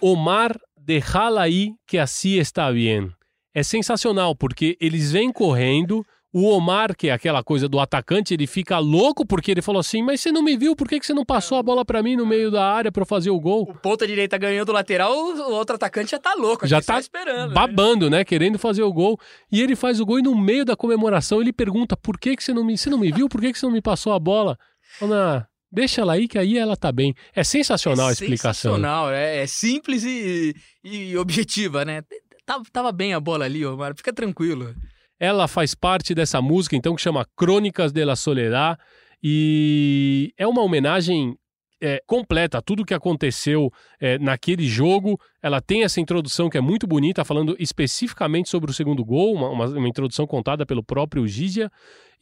Omar, 0.00 0.58
déjala 0.76 1.42
aí 1.42 1.76
que 1.86 2.00
así 2.00 2.38
está 2.38 2.70
bien. 2.70 3.14
É 3.52 3.64
sensacional, 3.64 4.36
porque 4.36 4.78
eles 4.80 5.10
vêm 5.10 5.32
correndo, 5.32 6.06
O 6.32 6.48
Omar, 6.48 6.94
que 6.96 7.08
é 7.08 7.12
aquela 7.12 7.42
coisa 7.42 7.68
do 7.68 7.80
atacante, 7.80 8.34
ele 8.34 8.46
fica 8.46 8.78
louco 8.78 9.26
porque 9.26 9.50
ele 9.50 9.60
falou 9.60 9.80
assim: 9.80 10.00
Mas 10.00 10.20
você 10.20 10.30
não 10.30 10.42
me 10.42 10.56
viu? 10.56 10.76
Por 10.76 10.88
que, 10.88 11.00
que 11.00 11.06
você 11.06 11.12
não 11.12 11.24
passou 11.24 11.58
a 11.58 11.62
bola 11.62 11.84
para 11.84 12.02
mim 12.02 12.14
no 12.14 12.24
meio 12.24 12.52
da 12.52 12.64
área 12.64 12.92
para 12.92 13.02
eu 13.02 13.06
fazer 13.06 13.30
o 13.30 13.40
gol? 13.40 13.62
O 13.62 13.74
ponta 13.74 14.06
direita 14.06 14.38
ganhando 14.38 14.68
o 14.68 14.72
lateral, 14.72 15.12
o 15.12 15.52
outro 15.52 15.74
atacante 15.74 16.12
já 16.12 16.20
tá 16.20 16.34
louco, 16.34 16.68
já 16.68 16.80
tá 16.80 17.00
esperando. 17.00 17.48
Né? 17.48 17.54
Babando, 17.54 18.08
né? 18.08 18.18
né? 18.18 18.24
Querendo 18.24 18.58
fazer 18.58 18.82
o 18.82 18.92
gol. 18.92 19.18
E 19.50 19.60
ele 19.60 19.74
faz 19.74 19.98
o 19.98 20.06
gol 20.06 20.20
e 20.20 20.22
no 20.22 20.38
meio 20.38 20.64
da 20.64 20.76
comemoração 20.76 21.40
ele 21.40 21.52
pergunta: 21.52 21.96
Por 21.96 22.16
que, 22.16 22.36
que 22.36 22.44
você 22.44 22.54
não 22.54 22.62
me, 22.62 22.78
você 22.78 22.88
não 22.88 22.98
me 22.98 23.10
viu? 23.10 23.28
Por 23.28 23.40
que, 23.40 23.52
que 23.52 23.58
você 23.58 23.66
não 23.66 23.72
me 23.72 23.82
passou 23.82 24.12
a 24.12 24.18
bola? 24.20 24.56
Ana, 25.02 25.48
Deixa 25.72 26.00
ela 26.00 26.14
aí, 26.14 26.26
que 26.26 26.36
aí 26.36 26.58
ela 26.58 26.76
tá 26.76 26.90
bem. 26.90 27.14
É 27.34 27.44
sensacional 27.44 28.06
é 28.06 28.10
a 28.10 28.12
explicação. 28.12 28.74
Sensacional, 28.74 29.10
é, 29.12 29.42
é 29.42 29.46
simples 29.46 30.02
e, 30.04 30.54
e, 30.82 31.16
objetiva, 31.16 31.84
né? 31.84 32.02
Tava, 32.44 32.64
tava 32.72 32.92
bem 32.92 33.14
a 33.14 33.20
bola 33.20 33.44
ali, 33.44 33.64
Omar, 33.64 33.94
fica 33.96 34.12
tranquilo. 34.12 34.74
Ela 35.20 35.46
faz 35.46 35.74
parte 35.74 36.14
dessa 36.14 36.40
música, 36.40 36.74
então, 36.74 36.96
que 36.96 37.02
chama 37.02 37.26
Crônicas 37.36 37.92
de 37.92 38.04
la 38.04 38.16
Soledad, 38.16 38.78
e 39.22 40.32
é 40.38 40.46
uma 40.46 40.62
homenagem 40.62 41.36
é, 41.80 42.02
completa 42.06 42.58
a 42.58 42.62
tudo 42.62 42.84
que 42.84 42.94
aconteceu 42.94 43.70
é, 44.00 44.18
naquele 44.18 44.66
jogo. 44.66 45.20
Ela 45.42 45.60
tem 45.60 45.82
essa 45.82 46.00
introdução 46.00 46.48
que 46.48 46.58
é 46.58 46.60
muito 46.60 46.86
bonita, 46.86 47.24
falando 47.24 47.56
especificamente 47.58 48.48
sobre 48.48 48.70
o 48.70 48.74
segundo 48.74 49.04
gol, 49.04 49.34
uma, 49.34 49.48
uma, 49.48 49.66
uma 49.66 49.88
introdução 49.88 50.26
contada 50.26 50.66
pelo 50.66 50.82
próprio 50.82 51.26
Gizia. 51.26 51.70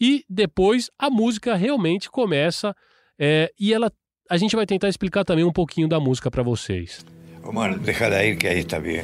E 0.01 0.25
depois 0.29 0.91
a 0.99 1.11
música 1.11 1.55
realmente 1.55 2.11
começa 2.11 2.75
é, 3.19 3.51
e 3.59 3.73
ela, 3.73 3.91
a 4.31 4.37
gente 4.37 4.55
vai 4.55 4.65
tentar 4.65 4.89
explicar 4.89 5.25
também 5.25 5.45
um 5.45 5.53
pouquinho 5.53 5.89
da 5.89 5.99
música 5.99 6.31
para 6.31 6.43
vocês. 6.43 7.05
Omar, 7.43 7.79
deixa 7.79 8.25
ir 8.25 8.37
que 8.37 8.47
aí 8.47 8.61
está 8.61 8.79
bem. 8.79 9.03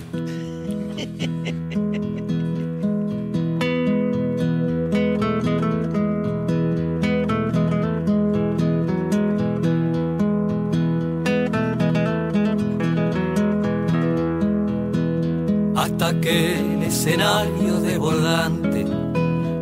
hasta 16.04 16.20
que 16.20 16.58
el 16.58 16.82
escenario 16.82 17.80
desbordante, 17.80 18.84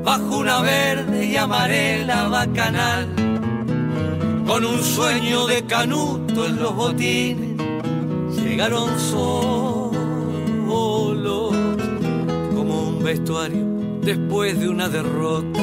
bajo 0.03 0.39
una 0.39 0.61
verde 0.61 1.27
y 1.27 1.37
amarela 1.37 2.27
bacanal, 2.29 3.07
con 4.45 4.65
un 4.65 4.83
sueño 4.83 5.47
de 5.47 5.65
canuto 5.67 6.47
en 6.47 6.57
los 6.57 6.75
botines, 6.75 7.57
llegaron 8.43 8.99
solos 8.99 10.35
como 12.57 12.89
un 12.89 13.05
vestuario 13.05 13.65
después 14.01 14.59
de 14.59 14.69
una 14.69 14.89
derrota, 14.89 15.61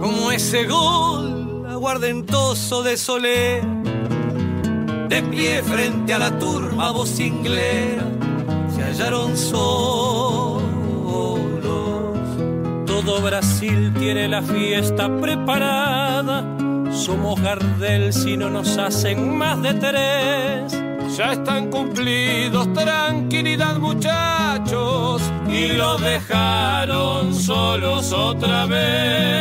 como 0.00 0.30
ese 0.32 0.66
gol 0.66 1.64
aguardentoso 1.66 2.82
de 2.82 2.96
Solé, 2.98 3.62
de 5.08 5.22
pie 5.22 5.62
frente 5.62 6.12
a 6.12 6.18
la 6.18 6.38
turba 6.38 6.90
vocinglera 6.90 8.18
se 8.18 8.27
hallaron 8.88 9.36
solos. 9.36 10.68
Todo 12.86 13.20
Brasil 13.20 13.92
tiene 13.98 14.28
la 14.28 14.42
fiesta 14.42 15.08
preparada. 15.20 16.44
Somos 16.90 17.40
Gardel 17.40 18.12
si 18.12 18.36
no 18.36 18.50
nos 18.50 18.76
hacen 18.78 19.36
más 19.36 19.60
de 19.62 19.74
tres. 19.74 20.82
Ya 21.16 21.32
están 21.32 21.70
cumplidos, 21.70 22.72
tranquilidad 22.72 23.76
muchachos. 23.78 25.22
Y 25.48 25.68
los 25.74 26.00
dejaron 26.00 27.34
solos 27.34 28.12
otra 28.12 28.66
vez. 28.66 29.38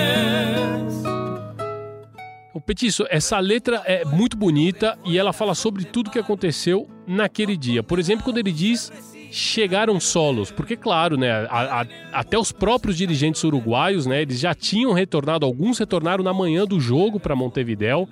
Petiço, 2.67 3.05
essa 3.09 3.39
letra 3.39 3.81
é 3.85 4.03
muito 4.03 4.35
bonita 4.35 4.99
e 5.05 5.17
ela 5.17 5.31
fala 5.31 5.55
sobre 5.55 5.85
tudo 5.85 6.11
que 6.11 6.19
aconteceu 6.19 6.85
naquele 7.07 7.55
dia. 7.55 7.81
Por 7.81 7.97
exemplo, 7.97 8.25
quando 8.25 8.39
ele 8.39 8.51
diz 8.51 8.91
chegaram 9.31 9.99
solos, 9.99 10.51
porque 10.51 10.75
claro, 10.75 11.17
né, 11.17 11.31
a, 11.49 11.81
a, 11.81 11.85
até 12.13 12.37
os 12.37 12.51
próprios 12.51 12.97
dirigentes 12.97 13.43
uruguaios, 13.43 14.05
né, 14.05 14.21
eles 14.21 14.39
já 14.39 14.53
tinham 14.53 14.93
retornado, 14.93 15.45
alguns 15.45 15.77
retornaram 15.79 16.23
na 16.23 16.33
manhã 16.33 16.65
do 16.65 16.79
jogo 16.79 17.19
para 17.19 17.35
Montevidéu, 17.35 18.07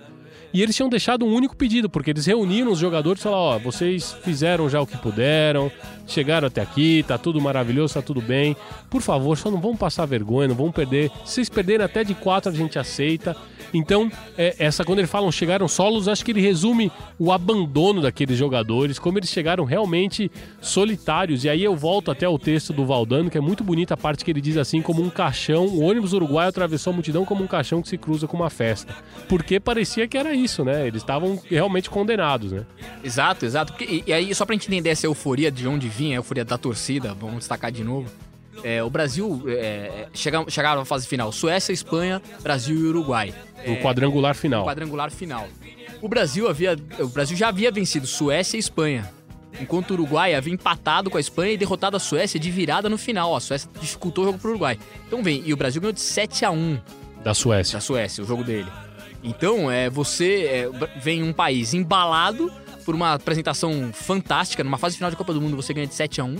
e 0.55 0.61
eles 0.61 0.73
tinham 0.73 0.87
deixado 0.87 1.25
um 1.25 1.33
único 1.33 1.53
pedido, 1.53 1.89
porque 1.89 2.11
eles 2.11 2.25
reuniram 2.25 2.71
os 2.71 2.79
jogadores 2.79 3.19
e 3.19 3.23
falaram: 3.23 3.43
Ó, 3.43 3.59
vocês 3.59 4.13
fizeram 4.23 4.69
já 4.69 4.79
o 4.79 4.87
que 4.87 4.97
puderam, 4.97 5.69
chegaram 6.07 6.47
até 6.47 6.61
aqui, 6.61 7.03
tá 7.05 7.17
tudo 7.17 7.41
maravilhoso, 7.41 7.95
tá 7.95 8.01
tudo 8.01 8.21
bem. 8.21 8.55
Por 8.89 9.01
favor, 9.01 9.37
só 9.37 9.51
não 9.51 9.59
vão 9.59 9.75
passar 9.75 10.05
vergonha, 10.05 10.47
não 10.47 10.55
vão 10.55 10.71
perder. 10.71 11.11
Se 11.25 11.33
vocês 11.33 11.49
perderem 11.49 11.85
até 11.85 12.05
de 12.05 12.13
quatro, 12.15 12.49
a 12.49 12.55
gente 12.55 12.79
aceita. 12.79 13.35
Então, 13.73 14.11
é, 14.37 14.55
essa 14.59 14.83
quando 14.83 14.99
eles 14.99 15.11
falam 15.11 15.31
chegaram 15.31 15.67
solos, 15.67 16.07
acho 16.07 16.23
que 16.23 16.31
ele 16.31 16.41
resume 16.41 16.91
o 17.19 17.31
abandono 17.31 18.01
daqueles 18.01 18.37
jogadores, 18.37 18.99
como 18.99 19.17
eles 19.17 19.29
chegaram 19.29 19.63
realmente 19.63 20.31
solitários. 20.61 21.43
E 21.43 21.49
aí 21.49 21.63
eu 21.63 21.75
volto 21.75 22.11
até 22.11 22.27
o 22.27 22.39
texto 22.39 22.73
do 22.73 22.85
Valdano, 22.85 23.29
que 23.29 23.37
é 23.37 23.41
muito 23.41 23.63
bonita 23.63 23.93
a 23.93 23.97
parte 23.97 24.23
que 24.23 24.31
ele 24.31 24.41
diz 24.41 24.57
assim, 24.57 24.81
como 24.81 25.01
um 25.01 25.09
caixão, 25.09 25.65
o 25.65 25.81
ônibus 25.81 26.13
uruguaio 26.13 26.49
atravessou 26.49 26.91
a 26.91 26.93
multidão 26.93 27.25
como 27.25 27.43
um 27.43 27.47
caixão 27.47 27.81
que 27.81 27.89
se 27.89 27.97
cruza 27.97 28.27
com 28.27 28.37
uma 28.37 28.49
festa. 28.49 28.95
Porque 29.27 29.59
parecia 29.59 30.07
que 30.07 30.17
era 30.17 30.33
isso, 30.33 30.63
né? 30.63 30.87
Eles 30.87 31.01
estavam 31.01 31.39
realmente 31.49 31.89
condenados, 31.89 32.51
né? 32.51 32.65
Exato, 33.03 33.45
exato. 33.45 33.73
E, 33.83 34.03
e 34.05 34.13
aí, 34.13 34.33
só 34.33 34.45
pra 34.45 34.53
gente 34.53 34.67
entender 34.67 34.89
essa 34.89 35.05
euforia 35.05 35.51
de 35.51 35.67
onde 35.67 35.87
vinha, 35.87 36.17
a 36.17 36.19
euforia 36.19 36.45
da 36.45 36.57
torcida, 36.57 37.13
vamos 37.13 37.39
destacar 37.39 37.71
de 37.71 37.83
novo. 37.83 38.09
É, 38.63 38.83
o 38.83 38.89
Brasil 38.89 39.43
é, 39.47 40.07
chegaram, 40.13 40.49
chegaram 40.49 40.81
à 40.81 40.85
fase 40.85 41.07
final. 41.07 41.31
Suécia, 41.31 41.73
Espanha, 41.73 42.21
Brasil 42.41 42.75
e 42.75 42.83
Uruguai. 42.83 43.33
O 43.65 43.71
é, 43.71 43.75
quadrangular 43.81 44.35
final. 44.35 44.63
O 44.63 44.65
quadrangular 44.65 45.11
final. 45.11 45.47
O 46.01 46.07
Brasil 46.07 46.47
havia, 46.47 46.75
o 46.99 47.07
Brasil 47.07 47.37
já 47.37 47.47
havia 47.49 47.71
vencido 47.71 48.07
Suécia 48.07 48.57
e 48.57 48.59
Espanha. 48.59 49.11
Enquanto 49.59 49.91
o 49.91 49.93
Uruguai 49.93 50.35
havia 50.35 50.53
empatado 50.53 51.09
com 51.09 51.17
a 51.17 51.19
Espanha 51.19 51.53
e 51.53 51.57
derrotado 51.57 51.95
a 51.95 51.99
Suécia 51.99 52.39
de 52.39 52.51
virada 52.51 52.89
no 52.89 52.97
final. 52.97 53.35
A 53.35 53.39
Suécia 53.39 53.69
dificultou 53.79 54.23
o 54.23 54.27
jogo 54.27 54.39
pro 54.39 54.49
Uruguai. 54.51 54.77
Então 55.07 55.23
vem, 55.23 55.41
e 55.45 55.53
o 55.53 55.57
Brasil 55.57 55.81
ganhou 55.81 55.93
de 55.93 56.01
7 56.01 56.45
a 56.45 56.51
1 56.51 56.79
da 57.23 57.33
Suécia. 57.33 57.77
Da 57.77 57.81
Suécia, 57.81 58.23
o 58.23 58.27
jogo 58.27 58.43
dele. 58.43 58.69
Então, 59.23 59.71
é, 59.71 59.89
você 59.89 60.43
é, 60.43 60.69
vem 61.01 61.23
um 61.23 61.33
país 61.33 61.73
embalado 61.73 62.51
por 62.85 62.93
uma 62.93 63.15
apresentação 63.15 63.91
fantástica, 63.91 64.63
numa 64.63 64.77
fase 64.77 64.95
final 64.95 65.09
de 65.09 65.17
Copa 65.17 65.33
do 65.33 65.41
Mundo 65.41 65.55
você 65.55 65.73
ganha 65.73 65.87
de 65.87 65.95
7 65.95 66.21
a 66.21 66.23
1 66.23 66.35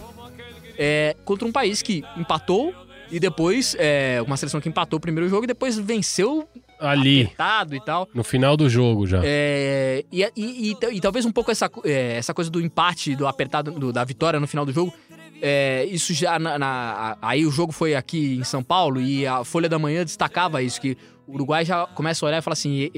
é, 0.78 1.16
contra 1.26 1.48
um 1.48 1.52
país 1.52 1.82
que 1.82 2.04
empatou 2.18 2.74
e 3.12 3.20
depois, 3.20 3.76
é, 3.78 4.22
uma 4.26 4.36
seleção 4.36 4.60
que 4.60 4.68
empatou 4.68 4.98
o 4.98 5.00
primeiro 5.00 5.30
jogo 5.30 5.44
e 5.44 5.48
depois 5.48 5.78
venceu 5.78 6.48
ali 6.80 7.32
e 7.76 7.80
tal. 7.86 8.08
No 8.14 8.24
final 8.24 8.58
do 8.58 8.70
jogo 8.70 9.06
já. 9.08 9.22
É, 9.24 10.04
e, 10.12 10.24
e, 10.24 10.32
e, 10.36 10.78
e, 10.92 11.02
talvez 11.02 11.26
um 11.26 11.32
pouco 11.32 11.52
essa, 11.52 11.70
é, 11.84 12.18
essa 12.18 12.34
coisa 12.34 12.50
do 12.50 12.60
empate, 12.60 13.16
do 13.16 13.28
apertado, 13.28 13.72
do, 13.72 13.94
da 13.94 14.04
vitória 14.04 14.40
no 14.40 14.48
final 14.48 14.66
do 14.66 14.74
jogo. 14.74 14.94
É, 15.42 15.86
isso 15.86 16.14
já 16.14 16.40
na, 16.40 16.58
na, 16.58 17.18
aí 17.22 17.46
o 17.46 17.52
jogo 17.52 17.72
foi 17.72 17.94
aqui 17.94 18.38
em 18.38 18.44
São 18.44 18.64
Paulo 18.64 19.02
e 19.02 19.28
a 19.28 19.44
Folha 19.44 19.68
da 19.68 19.78
Manhã 19.78 20.04
destacava 20.04 20.62
isso 20.62 20.80
que 20.80 20.98
o 21.28 21.34
Uruguai 21.34 21.66
já 21.66 21.86
começa 21.88 22.26
a 22.26 22.28
olhar 22.28 22.38
e 22.40 22.42
fala 22.42 22.54
assim, 22.54 22.90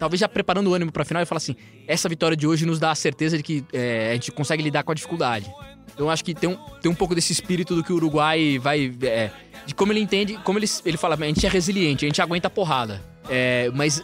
talvez 0.00 0.18
já 0.18 0.28
preparando 0.28 0.68
o 0.68 0.74
ânimo 0.74 0.90
para 0.90 1.02
a 1.02 1.04
final 1.04 1.22
e 1.22 1.26
fala 1.26 1.36
assim, 1.36 1.54
essa 1.86 2.08
vitória 2.08 2.34
de 2.36 2.46
hoje 2.46 2.64
nos 2.64 2.80
dá 2.80 2.90
a 2.90 2.94
certeza 2.94 3.36
de 3.36 3.42
que 3.42 3.62
é, 3.70 4.10
a 4.10 4.14
gente 4.14 4.32
consegue 4.32 4.62
lidar 4.62 4.82
com 4.82 4.90
a 4.90 4.94
dificuldade. 4.94 5.48
Então 5.94 6.08
acho 6.08 6.24
que 6.24 6.34
tem 6.34 6.48
um, 6.48 6.56
tem 6.80 6.90
um 6.90 6.94
pouco 6.94 7.14
desse 7.14 7.32
espírito 7.32 7.76
do 7.76 7.84
que 7.84 7.92
o 7.92 7.96
Uruguai 7.96 8.58
vai. 8.58 8.90
É, 9.02 9.30
de 9.66 9.74
como 9.74 9.92
ele 9.92 10.00
entende, 10.00 10.38
como 10.42 10.58
ele, 10.58 10.66
ele 10.86 10.96
fala, 10.96 11.14
a 11.14 11.24
gente 11.26 11.44
é 11.44 11.48
resiliente, 11.50 12.06
a 12.06 12.08
gente 12.08 12.22
aguenta 12.22 12.48
a 12.48 12.50
porrada. 12.50 13.02
É, 13.28 13.70
mas, 13.74 14.02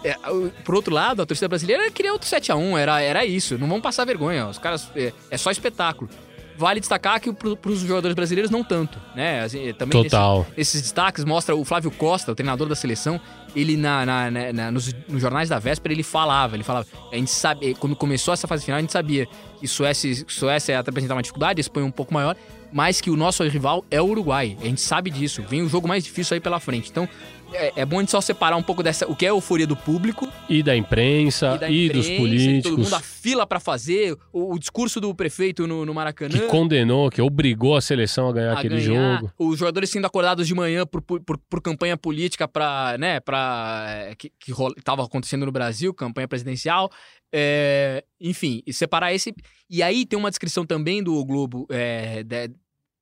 por 0.62 0.74
outro 0.74 0.94
lado, 0.94 1.22
a 1.22 1.26
torcida 1.26 1.49
brasileira 1.49 1.90
queria 1.90 2.12
outro 2.12 2.28
7x1, 2.28 2.78
era, 2.78 3.01
era 3.01 3.24
isso. 3.24 3.57
Não 3.57 3.66
vão 3.66 3.80
passar 3.80 4.05
vergonha, 4.05 4.47
os 4.47 4.59
caras. 4.59 4.90
É, 4.94 5.12
é 5.30 5.38
só 5.38 5.51
espetáculo. 5.51 6.11
Vale 6.59 6.80
destacar 6.80 7.20
que 7.20 7.32
para 7.32 7.70
os 7.70 7.80
jogadores 7.80 8.14
brasileiros 8.14 8.51
não 8.51 8.62
tanto, 8.62 9.01
né? 9.14 9.42
Assim, 9.42 9.72
também 9.74 10.03
Total. 10.03 10.47
Esse, 10.53 10.61
esses 10.61 10.82
destaques 10.82 11.24
mostra 11.24 11.57
o 11.57 11.64
Flávio 11.64 11.90
Costa, 11.90 12.32
o 12.32 12.34
treinador 12.34 12.68
da 12.68 12.74
seleção, 12.74 13.20
ele 13.57 13.74
na, 13.74 14.04
na, 14.04 14.30
na 14.52 14.70
nos, 14.70 14.94
nos, 15.09 15.22
jornais 15.22 15.48
da 15.48 15.59
véspera 15.59 15.94
ele 15.94 16.02
falava, 16.02 16.54
ele 16.54 16.62
falava, 16.62 16.86
a 17.11 17.16
gente 17.16 17.30
sabe, 17.30 17.74
quando 17.74 17.96
começou 17.96 18.34
essa 18.34 18.46
fase 18.46 18.66
final 18.66 18.76
a 18.76 18.80
gente 18.82 18.92
sabia 18.92 19.26
que 19.59 19.66
Suécia, 19.66 20.24
Suécia 20.28 20.72
ia 20.72 20.80
apresentar 20.80 21.14
uma 21.14 21.22
dificuldade, 21.22 21.59
Espanha 21.59 21.86
um 21.86 21.90
pouco 21.90 22.12
maior, 22.12 22.36
mas 22.70 23.00
que 23.00 23.11
o 23.11 23.16
nosso 23.16 23.42
rival 23.44 23.84
é 23.90 24.00
o 24.00 24.04
Uruguai. 24.04 24.59
A 24.61 24.64
gente 24.64 24.82
sabe 24.82 25.11
disso. 25.11 25.42
Vem 25.48 25.62
o 25.62 25.68
jogo 25.68 25.88
mais 25.88 26.04
difícil 26.04 26.34
aí 26.34 26.40
pela 26.40 26.61
frente. 26.61 26.90
Então, 26.90 27.09
é, 27.57 27.72
é, 27.76 27.84
bom 27.84 27.98
a 27.98 28.00
gente 28.00 28.11
só 28.11 28.20
separar 28.20 28.57
um 28.57 28.62
pouco 28.62 28.82
dessa, 28.82 29.07
o 29.07 29.16
que 29.16 29.24
é 29.24 29.28
a 29.28 29.32
euforia 29.32 29.66
do 29.66 29.76
público. 29.76 30.28
E 30.48 30.62
da 30.62 30.76
imprensa, 30.76 31.54
e, 31.54 31.59
da 31.59 31.70
imprensa, 31.70 31.72
e 31.72 31.88
dos 31.88 32.09
políticos. 32.11 32.62
todo 32.62 32.78
mundo 32.82 32.94
a 32.94 33.00
fila 33.00 33.46
para 33.46 33.59
fazer, 33.59 34.16
o, 34.32 34.54
o, 34.54 34.59
discurso 34.59 35.00
do 35.00 35.14
prefeito 35.14 35.66
no, 35.66 35.84
no, 35.84 35.94
Maracanã. 35.94 36.38
Que 36.38 36.46
condenou, 36.46 37.11
que 37.11 37.20
obrigou 37.20 37.76
a 37.76 37.80
seleção 37.80 38.28
a 38.28 38.32
ganhar 38.32 38.52
a 38.52 38.59
aquele 38.59 38.80
ganhar, 38.80 39.20
jogo. 39.20 39.32
Os 39.38 39.59
jogadores 39.59 39.90
sendo 39.90 40.07
acordados 40.07 40.46
de 40.46 40.54
manhã 40.54 40.86
por, 40.86 41.02
por, 41.02 41.20
por, 41.20 41.38
por 41.38 41.62
campanha 41.62 41.96
política 41.96 42.46
para, 42.46 42.96
né, 42.98 43.20
pra, 43.20 43.86
é, 43.88 44.14
que, 44.14 44.30
que 44.38 44.52
estava 44.76 45.04
acontecendo 45.04 45.46
no 45.46 45.52
Brasil, 45.52 45.92
campanha 45.94 46.28
presidencial. 46.28 46.90
É, 47.32 48.04
enfim, 48.20 48.62
separar 48.70 49.12
esse. 49.12 49.34
E 49.68 49.82
aí 49.82 50.07
tem 50.07 50.18
uma 50.18 50.30
descrição 50.30 50.64
também 50.64 51.02
do 51.02 51.24
Globo 51.24 51.66
é, 51.70 52.22
de, 52.22 52.50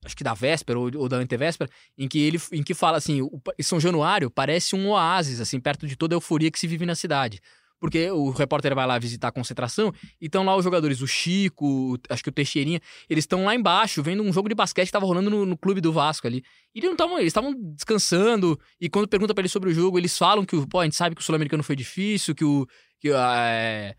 acho 0.04 0.16
que 0.16 0.24
da 0.24 0.34
véspera 0.34 0.78
ou, 0.78 0.90
ou, 0.96 1.08
da 1.08 1.16
antevéspera, 1.16 1.70
em 1.96 2.06
que 2.06 2.18
ele 2.18 2.40
em 2.52 2.62
que 2.62 2.74
fala 2.74 2.98
assim, 2.98 3.22
o 3.22 3.40
São 3.62 3.80
Januário 3.80 4.30
parece 4.30 4.76
um 4.76 4.90
oásis 4.90 5.40
assim 5.40 5.58
perto 5.58 5.86
de 5.86 5.96
toda 5.96 6.14
a 6.14 6.16
euforia 6.16 6.50
que 6.50 6.58
se 6.58 6.66
vive 6.66 6.86
na 6.86 6.94
cidade. 6.94 7.40
porque 7.80 8.10
o 8.10 8.30
repórter 8.30 8.74
vai 8.74 8.86
lá 8.86 8.98
visitar 8.98 9.28
a 9.28 9.32
concentração, 9.32 9.92
e 10.18 10.24
estão 10.24 10.42
lá 10.42 10.56
os 10.56 10.64
jogadores, 10.64 11.02
o 11.02 11.06
Chico, 11.06 11.98
acho 12.08 12.22
que 12.22 12.30
o 12.30 12.32
Teixeirinha, 12.32 12.80
eles 13.10 13.24
estão 13.24 13.44
lá 13.44 13.54
embaixo 13.54 14.02
vendo 14.02 14.22
um 14.22 14.32
jogo 14.32 14.48
de 14.48 14.54
basquete 14.54 14.86
que 14.86 14.92
tava 14.92 15.04
rolando 15.04 15.28
no, 15.28 15.44
no 15.44 15.58
clube 15.58 15.82
do 15.82 15.92
Vasco 15.92 16.26
ali. 16.26 16.42
E 16.74 16.78
eles 16.78 16.88
não 16.88 16.94
estavam, 16.94 17.18
eles 17.18 17.30
estavam 17.30 17.54
descansando, 17.74 18.58
e 18.80 18.88
quando 18.88 19.06
pergunta 19.06 19.34
para 19.34 19.42
eles 19.42 19.52
sobre 19.52 19.68
o 19.70 19.74
jogo, 19.74 19.98
eles 19.98 20.16
falam 20.16 20.46
que, 20.46 20.66
pô, 20.66 20.80
a 20.80 20.84
gente 20.84 20.96
sabe 20.96 21.14
que 21.14 21.20
o 21.20 21.24
Sul-Americano 21.24 21.62
foi 21.62 21.76
difícil, 21.76 22.34
que 22.34 22.44
o 22.44 22.66
que 23.04 23.12
a, 23.12 23.94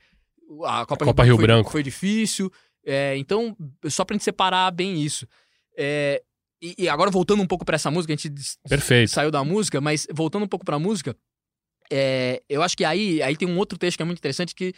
a 0.63 0.85
Copa, 0.87 1.05
Copa 1.05 1.23
Rio 1.23 1.35
foi, 1.35 1.45
Branco. 1.45 1.69
foi 1.69 1.83
difícil. 1.83 2.51
É, 2.83 3.15
então, 3.17 3.55
só 3.87 4.03
pra 4.03 4.15
gente 4.15 4.23
separar 4.23 4.71
bem 4.71 4.99
isso. 4.99 5.27
É, 5.77 6.21
e, 6.61 6.75
e 6.79 6.89
agora 6.89 7.11
voltando 7.11 7.41
um 7.41 7.47
pouco 7.47 7.65
pra 7.65 7.75
essa 7.75 7.91
música, 7.91 8.13
a 8.13 8.15
gente 8.15 8.33
Perfeito. 8.67 9.11
saiu 9.11 9.31
da 9.31 9.43
música, 9.43 9.79
mas 9.81 10.07
voltando 10.11 10.43
um 10.43 10.47
pouco 10.47 10.65
pra 10.65 10.79
música, 10.79 11.15
é, 11.91 12.41
eu 12.49 12.63
acho 12.63 12.75
que 12.75 12.83
aí, 12.85 13.21
aí 13.21 13.35
tem 13.35 13.47
um 13.47 13.57
outro 13.57 13.77
texto 13.77 13.97
que 13.97 14.03
é 14.03 14.05
muito 14.05 14.19
interessante 14.19 14.55
que 14.55 14.73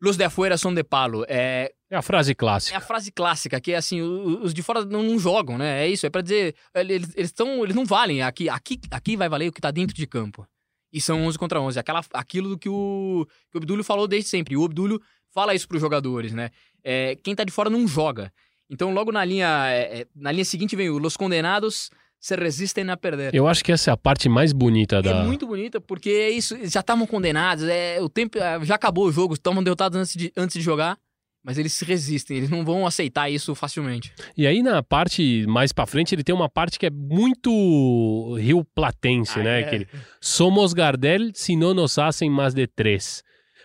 Los 0.00 0.16
de 0.16 0.24
afuera 0.24 0.58
son 0.58 0.74
de 0.74 0.84
palo. 0.84 1.24
É, 1.28 1.72
É 1.88 1.96
a 1.96 2.02
frase 2.02 2.32
é 2.32 2.34
clássica. 2.34 2.76
a 2.76 2.80
frase 2.80 3.10
clássica, 3.12 3.60
que 3.60 3.72
é 3.72 3.76
assim, 3.76 4.02
os 4.02 4.52
de 4.52 4.62
fora 4.62 4.84
não, 4.84 5.02
não 5.02 5.18
jogam, 5.18 5.56
né? 5.56 5.84
É 5.84 5.88
isso, 5.88 6.04
é 6.04 6.10
pra 6.10 6.20
dizer, 6.20 6.54
eles, 6.74 7.12
eles, 7.16 7.32
tão, 7.32 7.62
eles 7.62 7.74
não 7.74 7.84
valem, 7.86 8.20
aqui, 8.20 8.48
aqui, 8.48 8.80
aqui 8.90 9.16
vai 9.16 9.28
valer 9.28 9.48
o 9.48 9.52
que 9.52 9.60
tá 9.60 9.70
dentro 9.70 9.94
de 9.96 10.06
campo. 10.06 10.46
E 10.92 11.00
são 11.00 11.24
11 11.24 11.38
contra 11.38 11.60
11, 11.60 11.78
aquela, 11.78 12.04
aquilo 12.12 12.58
que 12.58 12.68
o, 12.68 13.26
que 13.50 13.56
o 13.56 13.58
Obdúlio 13.58 13.82
falou 13.82 14.06
desde 14.06 14.28
sempre. 14.28 14.54
E 14.54 14.56
o 14.56 14.62
Obdúlio 14.62 15.00
fala 15.32 15.54
isso 15.54 15.66
pros 15.66 15.80
jogadores, 15.80 16.32
né? 16.32 16.50
É, 16.82 17.16
quem 17.16 17.34
tá 17.34 17.42
de 17.42 17.50
fora 17.52 17.70
não 17.70 17.88
joga. 17.88 18.32
Então 18.70 18.92
logo 18.92 19.12
na 19.12 19.24
linha, 19.24 19.66
é, 19.68 20.00
é, 20.00 20.06
na 20.14 20.32
linha 20.32 20.44
seguinte 20.44 20.74
vem 20.76 20.88
o 20.90 20.98
Los 20.98 21.16
Condenados 21.16 21.90
se 22.18 22.34
resistem 22.36 22.88
a 22.88 22.96
perder. 22.96 23.34
Eu 23.34 23.46
acho 23.46 23.62
que 23.62 23.70
essa 23.70 23.90
é 23.90 23.92
a 23.92 23.96
parte 23.98 24.28
mais 24.30 24.52
bonita 24.52 25.02
da. 25.02 25.10
É 25.10 25.24
muito 25.24 25.46
bonita, 25.46 25.78
porque 25.80 26.08
é 26.08 26.30
isso, 26.30 26.56
já 26.66 26.80
estavam 26.80 27.06
condenados, 27.06 27.64
é, 27.64 28.00
o 28.00 28.08
tempo 28.08 28.38
é, 28.38 28.64
já 28.64 28.76
acabou 28.76 29.06
o 29.06 29.12
jogo, 29.12 29.34
estavam 29.34 29.62
derrotados 29.62 29.98
antes 29.98 30.14
de, 30.16 30.32
antes 30.34 30.54
de 30.54 30.62
jogar, 30.62 30.96
mas 31.44 31.58
eles 31.58 31.74
se 31.74 31.84
resistem, 31.84 32.38
eles 32.38 32.48
não 32.48 32.64
vão 32.64 32.86
aceitar 32.86 33.28
isso 33.28 33.54
facilmente. 33.54 34.10
E 34.34 34.46
aí 34.46 34.62
na 34.62 34.82
parte 34.82 35.44
mais 35.46 35.70
pra 35.70 35.84
frente 35.84 36.14
ele 36.14 36.24
tem 36.24 36.34
uma 36.34 36.48
parte 36.48 36.78
que 36.78 36.86
é 36.86 36.90
muito 36.90 38.34
rio 38.36 38.64
platense, 38.74 39.40
Ah, 39.40 39.42
né? 39.42 39.60
é. 39.60 39.64
Que 39.64 39.74
ele, 39.74 39.88
Somos 40.18 40.72
Gardel 40.72 41.30
se 41.34 41.54
não 41.54 41.74
nos 41.74 41.98
hacen 41.98 42.30
mais 42.30 42.54
de 42.54 42.66
três. 42.66 43.22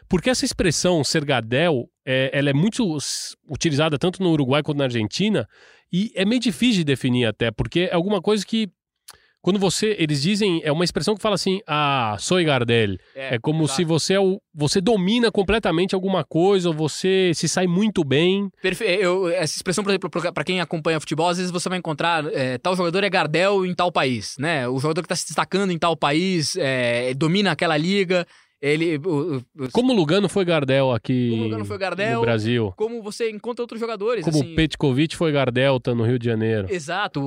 Porque 0.10 0.30
essa 0.30 0.44
expressão 0.44 1.02
ser 1.04 1.24
Gardel, 1.24 1.88
é, 2.12 2.32
ela 2.34 2.50
é 2.50 2.54
muito 2.54 2.98
utilizada 3.48 4.00
tanto 4.00 4.24
no 4.24 4.32
Uruguai 4.32 4.64
quanto 4.64 4.80
na 4.80 4.86
Argentina 4.86 5.48
e 5.94 6.12
é 6.16 6.26
meio 6.26 6.42
difícil 6.42 6.78
de 6.78 6.84
definir 6.84 7.26
até, 7.26 7.52
porque 7.52 7.82
é 7.82 7.94
alguma 7.94 8.20
coisa 8.20 8.44
que 8.44 8.68
quando 9.42 9.60
você, 9.60 9.96
eles 9.98 10.22
dizem, 10.22 10.60
é 10.66 10.72
uma 10.72 10.84
expressão 10.84 11.16
que 11.16 11.22
fala 11.22 11.36
assim, 11.36 11.62
ah, 11.66 12.18
soy 12.20 12.44
Gardel. 12.44 12.98
É, 13.16 13.40
como 13.40 13.64
exato. 13.64 13.78
se 13.78 13.86
você 13.86 14.16
é 14.16 14.20
o, 14.20 14.42
você 14.54 14.82
domina 14.82 15.32
completamente 15.32 15.96
alguma 15.96 16.26
coisa, 16.26 16.68
ou 16.68 16.74
você 16.74 17.32
se 17.34 17.48
sai 17.48 17.66
muito 17.66 18.04
bem. 18.04 18.50
Perfe... 18.62 18.84
Eu, 18.84 19.30
essa 19.30 19.56
expressão, 19.56 19.82
por 19.82 19.92
exemplo, 19.92 20.10
pra 20.34 20.44
quem 20.44 20.60
acompanha 20.60 21.00
futebol, 21.00 21.30
às 21.30 21.38
vezes 21.38 21.54
você 21.54 21.70
vai 21.70 21.78
encontrar 21.78 22.26
é, 22.34 22.58
tal 22.58 22.76
jogador 22.76 23.02
é 23.02 23.10
Gardel 23.10 23.66
em 23.66 23.74
tal 23.74 23.94
país, 23.94 24.36
né? 24.38 24.68
O 24.68 24.78
jogador 24.78 25.04
que 25.04 25.08
tá 25.08 25.16
se 25.16 25.28
destacando 25.28 25.72
em 25.72 25.78
tal 25.80 25.96
país, 25.96 26.58
é, 26.58 27.14
domina 27.14 27.52
aquela 27.52 27.78
liga, 27.78 28.28
ele... 28.62 28.98
o- 28.98 29.38
o- 29.38 29.70
Como 29.72 29.94
o 29.94 29.96
Lugano 29.96 30.28
foi 30.28 30.44
Gardel 30.46 30.92
aqui 30.92 31.30
Como 31.32 31.44
Lugano 31.44 31.66
foi 31.66 31.78
Gardel, 31.78 32.16
no 32.16 32.22
Brasil. 32.22 32.74
como 32.76 33.02
você 33.02 33.30
encontra 33.30 33.64
outros 33.64 33.80
jogadores, 33.80 34.26
Como 34.26 34.38
assim... 34.38 34.52
o 34.54 34.56
Petkovic 34.56 35.16
foi 35.16 35.32
Gardelta 35.32 35.96
no 35.96 36.04
Rio 36.04 36.20
de 36.20 36.26
Janeiro. 36.26 36.68
Exato, 36.70 37.22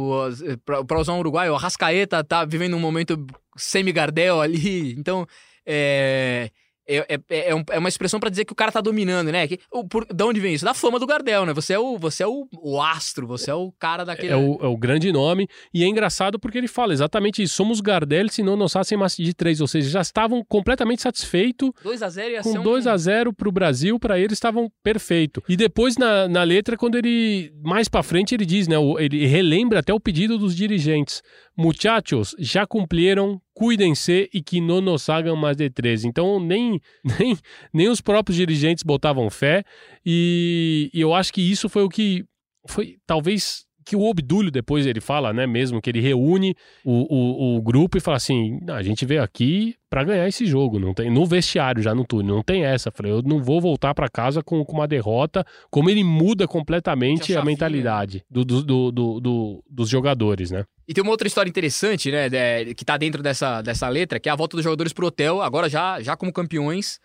pra 0.87 1.01
usar 1.01 1.15
um 1.15 1.19
uruguaio, 1.21 1.53
o 1.53 1.57
Rascaeta 1.57 2.23
tá 2.23 2.45
vivendo 2.45 2.77
um 2.77 2.81
momento 2.81 3.25
semi-Gardel 3.57 4.41
ali, 4.41 4.93
então 4.99 5.27
é, 5.67 6.51
é, 6.89 7.07
é, 7.31 7.51
é, 7.51 7.55
um- 7.55 7.65
é 7.71 7.79
uma 7.79 7.89
expressão 7.89 8.19
pra 8.21 8.31
dizer 8.31 8.45
que 8.45 8.53
o 8.53 8.57
cara 8.57 8.73
tá 8.73 8.81
dominando, 8.81 9.31
né? 9.31 9.47
Que, 9.47 9.59
o, 9.71 9.87
por, 9.87 10.05
da 10.07 10.27
onde 10.27 10.41
vem 10.41 10.55
isso? 10.55 10.65
Da 10.65 10.75
fama 10.75 10.99
do 10.99 11.07
Gardel, 11.07 11.47
né? 11.47 11.53
Você 11.55 11.73
é 11.75 11.79
o, 11.79 11.97
você 11.99 12.23
é 12.23 12.27
o, 12.27 12.47
o 12.61 12.81
astro, 12.81 13.27
você 13.27 13.51
é 13.51 13.55
o 13.55 13.73
cara 13.79 14.05
daquele... 14.05 14.33
É 14.33 14.37
o, 14.37 14.59
é 14.63 14.67
o 14.67 14.77
grande 14.77 15.13
nome. 15.13 15.49
E 15.73 15.85
é 15.85 15.87
engraçado 15.87 16.39
porque 16.39 16.59
ele 16.59 16.69
fala 16.69 16.93
exatamente 16.93 17.43
isso. 17.43 17.55
Somos 17.55 17.81
Gardel, 17.81 18.29
se 18.29 18.43
não 18.43 18.57
hacen 18.75 18.99
mais 18.99 19.17
de 19.17 19.35
três. 19.35 19.61
Ou 19.61 19.67
seja, 19.67 19.89
já 19.91 20.01
estavam 20.01 20.45
completamente 20.45 21.03
satisfeitos 21.03 21.71
2x0 21.85 22.31
ia 22.31 22.43
ser 22.43 22.53
com 22.53 22.59
um... 22.59 22.63
2 22.63 22.87
a 22.87 22.97
0 22.97 23.33
pro 23.33 23.53
Brasil, 23.53 23.99
para 23.99 24.19
eles 24.19 24.33
estavam 24.35 24.71
perfeito. 24.83 25.43
E 25.49 25.57
depois 25.57 25.97
na, 25.97 26.29
na 26.29 26.43
letra, 26.43 26.77
quando 26.77 26.97
ele 26.97 27.53
mais 27.63 27.89
pra 27.89 28.03
frente 28.03 28.35
ele 28.35 28.45
diz, 28.47 28.67
né, 28.69 28.77
ele 28.99 29.27
relembra 29.27 29.79
até 29.81 29.93
o 29.93 30.01
pedido 30.01 30.39
dos 30.39 30.55
dirigentes. 30.55 31.23
Muchachos, 31.57 32.35
já 32.39 32.67
cumpriram, 32.67 33.41
cuidem-se 33.55 34.29
e 34.33 34.43
que 34.43 34.61
não 34.61 34.81
nos 34.81 35.09
hagam 35.09 35.37
mais 35.37 35.57
de 35.57 35.69
três. 35.69 36.05
Então 36.05 36.41
nem 36.41 36.81
nem 37.19 37.37
nem 37.73 37.89
os 37.89 38.01
próprios 38.01 38.37
dirigentes 38.37 38.83
botavam 38.83 39.29
fé 39.31 39.63
e, 40.05 40.91
e 40.93 41.01
eu 41.01 41.13
acho 41.15 41.33
que 41.33 41.41
isso 41.43 41.69
foi 41.69 41.83
o 41.83 41.89
que 41.89 42.25
foi 42.69 42.97
talvez 43.07 43.65
que 43.85 43.97
o 43.97 44.03
Obdúlio 44.09 44.49
depois 44.49 44.87
ele 44.87 45.01
fala, 45.01 45.33
né, 45.33 45.45
mesmo 45.45 45.83
que 45.83 45.91
ele 45.91 46.01
reúne 46.01 46.55
o, 46.85 46.93
o, 47.13 47.57
o 47.57 47.63
grupo 47.63 47.99
e 47.99 48.01
fala 48.01 48.17
assim, 48.17 48.61
"Não, 48.63 48.75
a 48.75 48.83
gente 48.83 49.05
veio 49.05 49.21
aqui 49.21 49.75
pra 49.91 50.05
ganhar 50.05 50.29
esse 50.29 50.47
jogo, 50.47 50.79
não 50.79 50.95
tem 50.95 51.11
no 51.11 51.27
vestiário 51.27 51.83
já 51.83 51.93
no 51.93 52.05
túnel, 52.05 52.37
não 52.37 52.43
tem 52.45 52.65
essa. 52.65 52.93
Falei, 52.93 53.11
eu 53.11 53.21
não 53.23 53.43
vou 53.43 53.61
voltar 53.61 53.93
pra 53.93 54.09
casa 54.09 54.41
com, 54.41 54.65
com 54.65 54.75
uma 54.75 54.87
derrota, 54.87 55.45
como 55.69 55.91
ele 55.91 56.05
muda 56.05 56.47
completamente 56.47 57.33
a 57.35 57.45
mentalidade 57.45 58.23
do, 58.31 58.45
do, 58.45 58.63
do- 58.93 59.21
do- 59.21 59.65
dos 59.69 59.89
jogadores, 59.89 60.53
né? 60.53 60.65
E 60.93 60.95
tem 60.95 61.01
uma 61.03 61.11
outra 61.11 61.27
história 61.27 61.49
interessante, 61.49 62.11
né, 62.13 62.29
que 62.77 62.85
tá 62.85 62.99
dentro 62.99 63.23
dessa, 63.23 63.63
dessa 63.63 63.89
letra, 63.89 64.21
que 64.21 64.29
é 64.29 64.33
a 64.33 64.37
volta 64.37 64.59
dos 64.59 64.63
jogadores 64.65 64.93
pro 64.93 65.07
hotel, 65.07 65.41
agora 65.41 65.67
já, 65.67 65.99
já 66.03 66.15
como 66.19 66.31
campeões. 66.31 67.01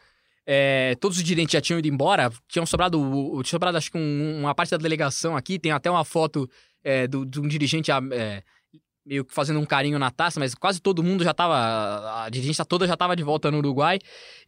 É, 0.45 0.93
todos 0.99 1.17
os 1.17 1.23
dirigentes 1.23 1.53
já 1.53 1.61
tinham 1.61 1.79
ido 1.79 1.87
embora, 1.87 2.29
tinham 2.49 2.65
sobrado, 2.65 2.99
tinha 3.43 3.51
sobrado 3.51 3.77
acho 3.77 3.89
que 3.89 3.97
um- 3.97 4.39
uma 4.41 4.53
parte 4.53 4.71
da 4.71 4.77
delegação 4.77 5.37
aqui, 5.37 5.57
tem 5.57 5.71
até 5.71 5.89
uma 5.89 6.03
foto 6.03 6.49
é, 6.83 7.07
do- 7.07 7.25
de 7.25 7.39
um 7.39 7.47
dirigente 7.47 7.89
é, 7.89 8.43
meio 9.07 9.23
que 9.23 9.33
fazendo 9.33 9.59
um 9.59 9.65
carinho 9.65 9.97
na 9.97 10.11
taça, 10.11 10.37
mas 10.39 10.53
quase 10.53 10.81
todo 10.81 11.01
mundo 11.01 11.23
já 11.23 11.33
tava, 11.33 11.55
a 12.25 12.29
dirigente 12.29 12.59
toda 12.67 12.85
já 12.85 12.97
tava 12.97 13.15
de 13.15 13.23
volta 13.23 13.49
no 13.49 13.59
Uruguai, 13.59 13.99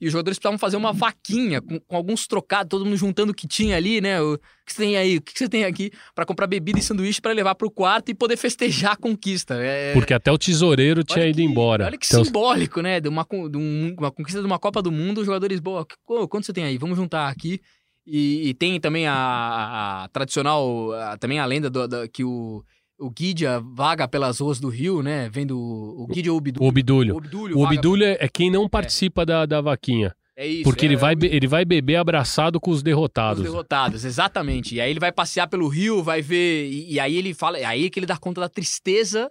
e 0.01 0.05
os 0.05 0.11
jogadores 0.11 0.37
precisavam 0.37 0.59
fazer 0.59 0.75
uma 0.75 0.91
vaquinha 0.91 1.61
com, 1.61 1.79
com 1.79 1.95
alguns 1.95 2.27
trocados, 2.27 2.69
todo 2.69 2.83
mundo 2.85 2.97
juntando 2.97 3.31
o 3.31 3.35
que 3.35 3.47
tinha 3.47 3.77
ali, 3.77 4.01
né, 4.01 4.21
o, 4.21 4.33
o 4.33 4.37
que 4.65 4.73
você 4.73 4.81
tem 4.83 4.97
aí, 4.97 5.17
o 5.17 5.21
que 5.21 5.31
você 5.37 5.47
tem 5.47 5.63
aqui, 5.63 5.91
pra 6.13 6.25
comprar 6.25 6.45
bebida 6.45 6.77
e 6.77 6.81
sanduíche 6.81 7.21
pra 7.21 7.31
levar 7.31 7.55
pro 7.55 7.71
quarto 7.71 8.09
e 8.09 8.13
poder 8.13 8.35
festejar 8.37 8.91
a 8.91 8.95
conquista. 8.97 9.55
É, 9.57 9.93
Porque 9.93 10.13
até 10.13 10.29
o 10.31 10.37
tesoureiro 10.37 11.03
tinha 11.05 11.23
Olha 11.23 11.29
ido 11.29 11.37
que- 11.37 11.43
embora. 11.43 11.85
Olha 11.85 11.97
que 11.97 12.05
Então, 12.05 12.25
simbólico, 12.25 12.81
né? 12.81 12.99
De 12.99 13.07
uma, 13.07 13.25
de 13.49 13.57
um- 13.57 13.95
uma 13.97 14.11
conquista 14.11 14.41
de 14.41 14.45
uma 14.45 14.59
Copa 14.59 14.81
do 14.81 14.91
Mundo, 14.91 15.19
os 15.21 15.25
jogadores, 15.25 15.59
boa, 15.61 15.87
quanto 16.29 16.45
você 16.45 16.51
tem 16.53 16.65
aí? 16.65 16.77
Vamos 16.77 16.97
juntar 16.97 17.29
aqui. 17.29 17.61
E, 18.05 18.49
e 18.49 18.53
tem 18.55 18.79
também 18.79 19.07
a, 19.07 19.13
a- 19.13 20.03
a 20.03 20.07
tradicional, 20.09 20.91
a- 20.93 21.17
também 21.17 21.39
a 21.39 21.45
lenda 21.45 21.69
do, 21.69 21.87
da- 21.87 22.07
que 22.07 22.23
o, 22.23 22.63
o 22.99 23.09
Guidia 23.09 23.59
vaga 23.59 24.07
pelas 24.07 24.39
ruas 24.39 24.59
do 24.59 24.69
Rio, 24.69 25.01
né? 25.01 25.29
Vendo 25.29 25.57
o, 25.57 26.03
o 26.03 26.07
Guidia 26.07 26.31
ou 26.31 26.37
o 26.37 26.39
Obidúlio. 26.39 26.63
o 26.65 26.67
Obdúlio. 26.67 27.13
O 27.13 27.17
Obdúlio, 27.17 27.57
vaga- 27.59 27.75
Obdúlio 27.75 28.05
é 28.07 28.17
é 28.19 28.27
quem 28.27 28.51
não 28.51 28.67
participa 28.67 29.25
da, 29.25 29.45
da 29.45 29.61
vaquinha. 29.61 30.13
É 30.35 30.47
isso. 30.47 30.63
Porque 30.63 30.85
é, 30.85 30.87
ele, 30.89 30.95
vai, 30.95 31.13
é 31.15 31.25
ele 31.35 31.47
vai 31.47 31.65
beber 31.65 31.97
abraçado 31.97 32.59
com 32.61 32.71
os 32.71 32.77
Os 32.77 32.83
derrotados. 32.83 33.43
derrotados, 33.43 34.05
exatamente. 34.05 34.75
E 34.75 34.79
aí 34.81 34.89
ele 34.89 34.99
vai 34.99 35.11
passear 35.11 35.47
pelo 35.47 35.67
Rio, 35.67 36.01
vai 36.01 36.21
ver. 36.21 36.69
E, 36.69 36.93
e 36.93 36.99
aí 36.99 37.17
ele 37.17 37.33
fala. 37.33 37.57
É 37.57 37.65
aí 37.65 37.89
que 37.89 37.99
ele 37.99 38.05
dá 38.05 38.15
conta 38.17 38.39
da 38.41 38.47
tristeza, 38.47 39.29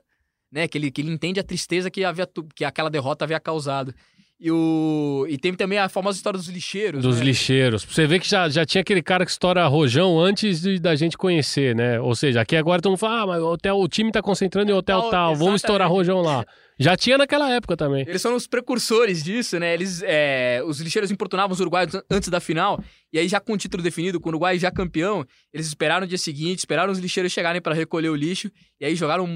né? 0.52 0.68
Que 0.68 0.76
ele, 0.76 0.90
que 0.90 1.00
ele 1.00 1.10
entende 1.10 1.40
a 1.40 1.44
tristeza 1.44 1.90
que, 1.90 2.04
havia, 2.04 2.28
que 2.54 2.64
aquela 2.64 2.90
derrota 2.90 3.24
havia 3.24 3.40
causado. 3.40 3.94
E, 4.40 4.52
o, 4.52 5.26
e 5.28 5.36
tem 5.36 5.52
também 5.52 5.78
a 5.80 5.88
famosa 5.88 6.16
história 6.16 6.38
dos 6.38 6.48
lixeiros. 6.48 7.02
Dos 7.02 7.18
né? 7.18 7.24
lixeiros. 7.24 7.84
Você 7.84 8.06
vê 8.06 8.20
que 8.20 8.28
já, 8.28 8.48
já 8.48 8.64
tinha 8.64 8.82
aquele 8.82 9.02
cara 9.02 9.24
que 9.24 9.30
estoura 9.32 9.66
rojão 9.66 10.20
antes 10.20 10.60
de- 10.62 10.78
da 10.78 10.94
gente 10.94 11.18
conhecer, 11.18 11.74
né? 11.74 12.00
Ou 12.00 12.14
seja, 12.14 12.40
aqui 12.40 12.54
agora 12.54 12.78
estão 12.78 12.96
falando, 12.96 13.22
ah, 13.22 13.26
mas 13.26 13.42
o, 13.42 13.46
hotel, 13.52 13.76
o 13.78 13.88
time 13.88 14.12
tá 14.12 14.22
concentrando 14.22 14.70
em 14.70 14.74
hotel 14.74 15.00
Tal, 15.00 15.10
tal, 15.10 15.34
vamos 15.34 15.56
estourar 15.62 15.88
rojão 15.88 16.20
lá. 16.20 16.44
Já 16.78 16.96
tinha 16.96 17.18
naquela 17.18 17.50
época 17.52 17.76
também. 17.76 18.04
Eles 18.06 18.22
são 18.22 18.34
os 18.36 18.46
precursores 18.46 19.22
disso, 19.22 19.58
né? 19.58 19.74
Eles, 19.74 20.02
é, 20.04 20.62
os 20.64 20.80
lixeiros 20.80 21.10
importunavam 21.10 21.52
os 21.52 21.60
uruguaios 21.60 21.94
an- 21.94 22.02
antes 22.10 22.28
da 22.28 22.38
final, 22.40 22.80
e 23.12 23.18
aí 23.18 23.26
já 23.26 23.40
com 23.40 23.54
o 23.54 23.56
título 23.58 23.82
definido, 23.82 24.20
com 24.20 24.28
o 24.28 24.30
Uruguai 24.30 24.58
já 24.58 24.70
campeão, 24.70 25.24
eles 25.52 25.66
esperaram 25.66 26.04
o 26.04 26.08
dia 26.08 26.16
seguinte, 26.18 26.58
esperaram 26.60 26.92
os 26.92 26.98
lixeiros 26.98 27.32
chegarem 27.32 27.60
para 27.60 27.74
recolher 27.74 28.10
o 28.10 28.14
lixo, 28.14 28.48
e 28.80 28.84
aí 28.86 28.94
jogaram, 28.94 29.26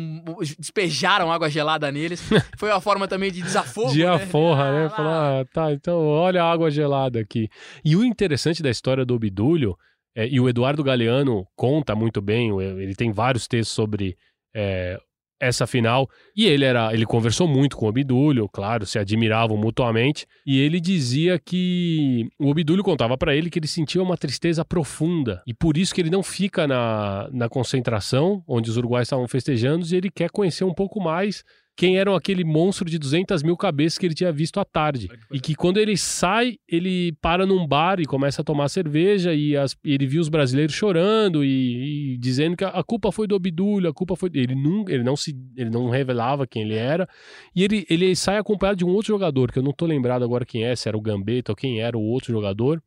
despejaram 0.58 1.32
água 1.32 1.50
gelada 1.50 1.90
neles. 1.90 2.20
Foi 2.58 2.70
uma 2.70 2.80
forma 2.80 3.08
também 3.08 3.30
de 3.32 3.42
desafogo, 3.42 3.92
De 3.92 4.00
né? 4.04 4.10
aforra, 4.10 4.72
né? 4.72 4.82
lá. 4.84 4.90
Falar, 4.90 5.40
ah, 5.40 5.44
tá, 5.52 5.72
então 5.72 5.98
olha 6.06 6.42
a 6.42 6.50
água 6.52 6.70
gelada 6.70 7.18
aqui. 7.20 7.48
E 7.84 7.96
o 7.96 8.04
interessante 8.04 8.62
da 8.62 8.70
história 8.70 9.04
do 9.04 9.14
Obdúlio, 9.14 9.76
é, 10.16 10.28
e 10.28 10.38
o 10.38 10.48
Eduardo 10.48 10.84
Galeano 10.84 11.44
conta 11.56 11.94
muito 11.94 12.20
bem, 12.20 12.50
ele 12.60 12.94
tem 12.94 13.10
vários 13.10 13.48
textos 13.48 13.74
sobre 13.74 14.16
é, 14.54 14.98
essa 15.42 15.66
final, 15.66 16.08
e 16.36 16.46
ele 16.46 16.64
era, 16.64 16.94
ele 16.94 17.04
conversou 17.04 17.48
muito 17.48 17.76
com 17.76 17.86
o 17.86 17.88
Obdúlio, 17.88 18.48
claro, 18.48 18.86
se 18.86 18.96
admiravam 18.96 19.56
mutuamente, 19.56 20.24
e 20.46 20.60
ele 20.60 20.80
dizia 20.80 21.36
que 21.36 22.28
o 22.38 22.48
Obdúlio 22.48 22.84
contava 22.84 23.18
pra 23.18 23.34
ele 23.34 23.50
que 23.50 23.58
ele 23.58 23.66
sentia 23.66 24.00
uma 24.00 24.16
tristeza 24.16 24.64
profunda, 24.64 25.42
e 25.44 25.52
por 25.52 25.76
isso 25.76 25.92
que 25.92 26.00
ele 26.00 26.10
não 26.10 26.22
fica 26.22 26.66
na, 26.68 27.28
na 27.32 27.48
concentração, 27.48 28.42
onde 28.46 28.70
os 28.70 28.76
uruguaios 28.76 29.06
estavam 29.06 29.26
festejando, 29.26 29.84
e 29.84 29.96
ele 29.96 30.10
quer 30.10 30.30
conhecer 30.30 30.62
um 30.62 30.72
pouco 30.72 31.00
mais 31.00 31.42
quem 31.76 31.98
era 31.98 32.14
aquele 32.14 32.44
monstro 32.44 32.88
de 32.88 32.98
200 32.98 33.42
mil 33.42 33.56
cabeças 33.56 33.98
que 33.98 34.06
ele 34.06 34.14
tinha 34.14 34.30
visto 34.30 34.60
à 34.60 34.64
tarde. 34.64 35.08
E 35.32 35.40
que 35.40 35.54
quando 35.54 35.78
ele 35.78 35.96
sai, 35.96 36.56
ele 36.68 37.12
para 37.20 37.46
num 37.46 37.66
bar 37.66 37.98
e 37.98 38.04
começa 38.04 38.42
a 38.42 38.44
tomar 38.44 38.68
cerveja 38.68 39.34
e 39.34 39.56
as, 39.56 39.76
ele 39.82 40.06
viu 40.06 40.20
os 40.20 40.28
brasileiros 40.28 40.74
chorando 40.74 41.42
e, 41.44 42.14
e 42.14 42.18
dizendo 42.18 42.56
que 42.56 42.64
a, 42.64 42.68
a, 42.68 42.84
culpa 42.84 43.10
foi 43.10 43.26
do 43.26 43.34
Obdúlio, 43.34 43.88
a 43.88 43.94
culpa 43.94 44.14
foi 44.16 44.30
ele 44.34 44.54
não 44.54 44.84
ele 44.88 45.02
não 45.02 45.16
se 45.16 45.34
ele 45.56 45.70
não 45.70 45.88
revelava 45.88 46.46
quem 46.46 46.62
ele 46.62 46.74
era 46.74 47.08
e 47.54 47.64
ele, 47.64 47.86
ele 47.88 48.14
sai 48.14 48.38
acompanhado 48.38 48.78
de 48.78 48.84
um 48.84 48.90
outro 48.90 49.08
jogador 49.08 49.50
que 49.50 49.58
eu 49.58 49.62
não 49.62 49.72
tô 49.72 49.86
lembrado 49.86 50.24
agora 50.24 50.44
quem 50.44 50.64
é, 50.64 50.76
se 50.76 50.88
era 50.88 50.96
o 50.96 51.00
Gambetta 51.00 51.52
ou 51.52 51.56
quem 51.56 51.80
era 51.80 51.96
o 51.96 52.02
outro 52.02 52.32
jogador 52.32 52.82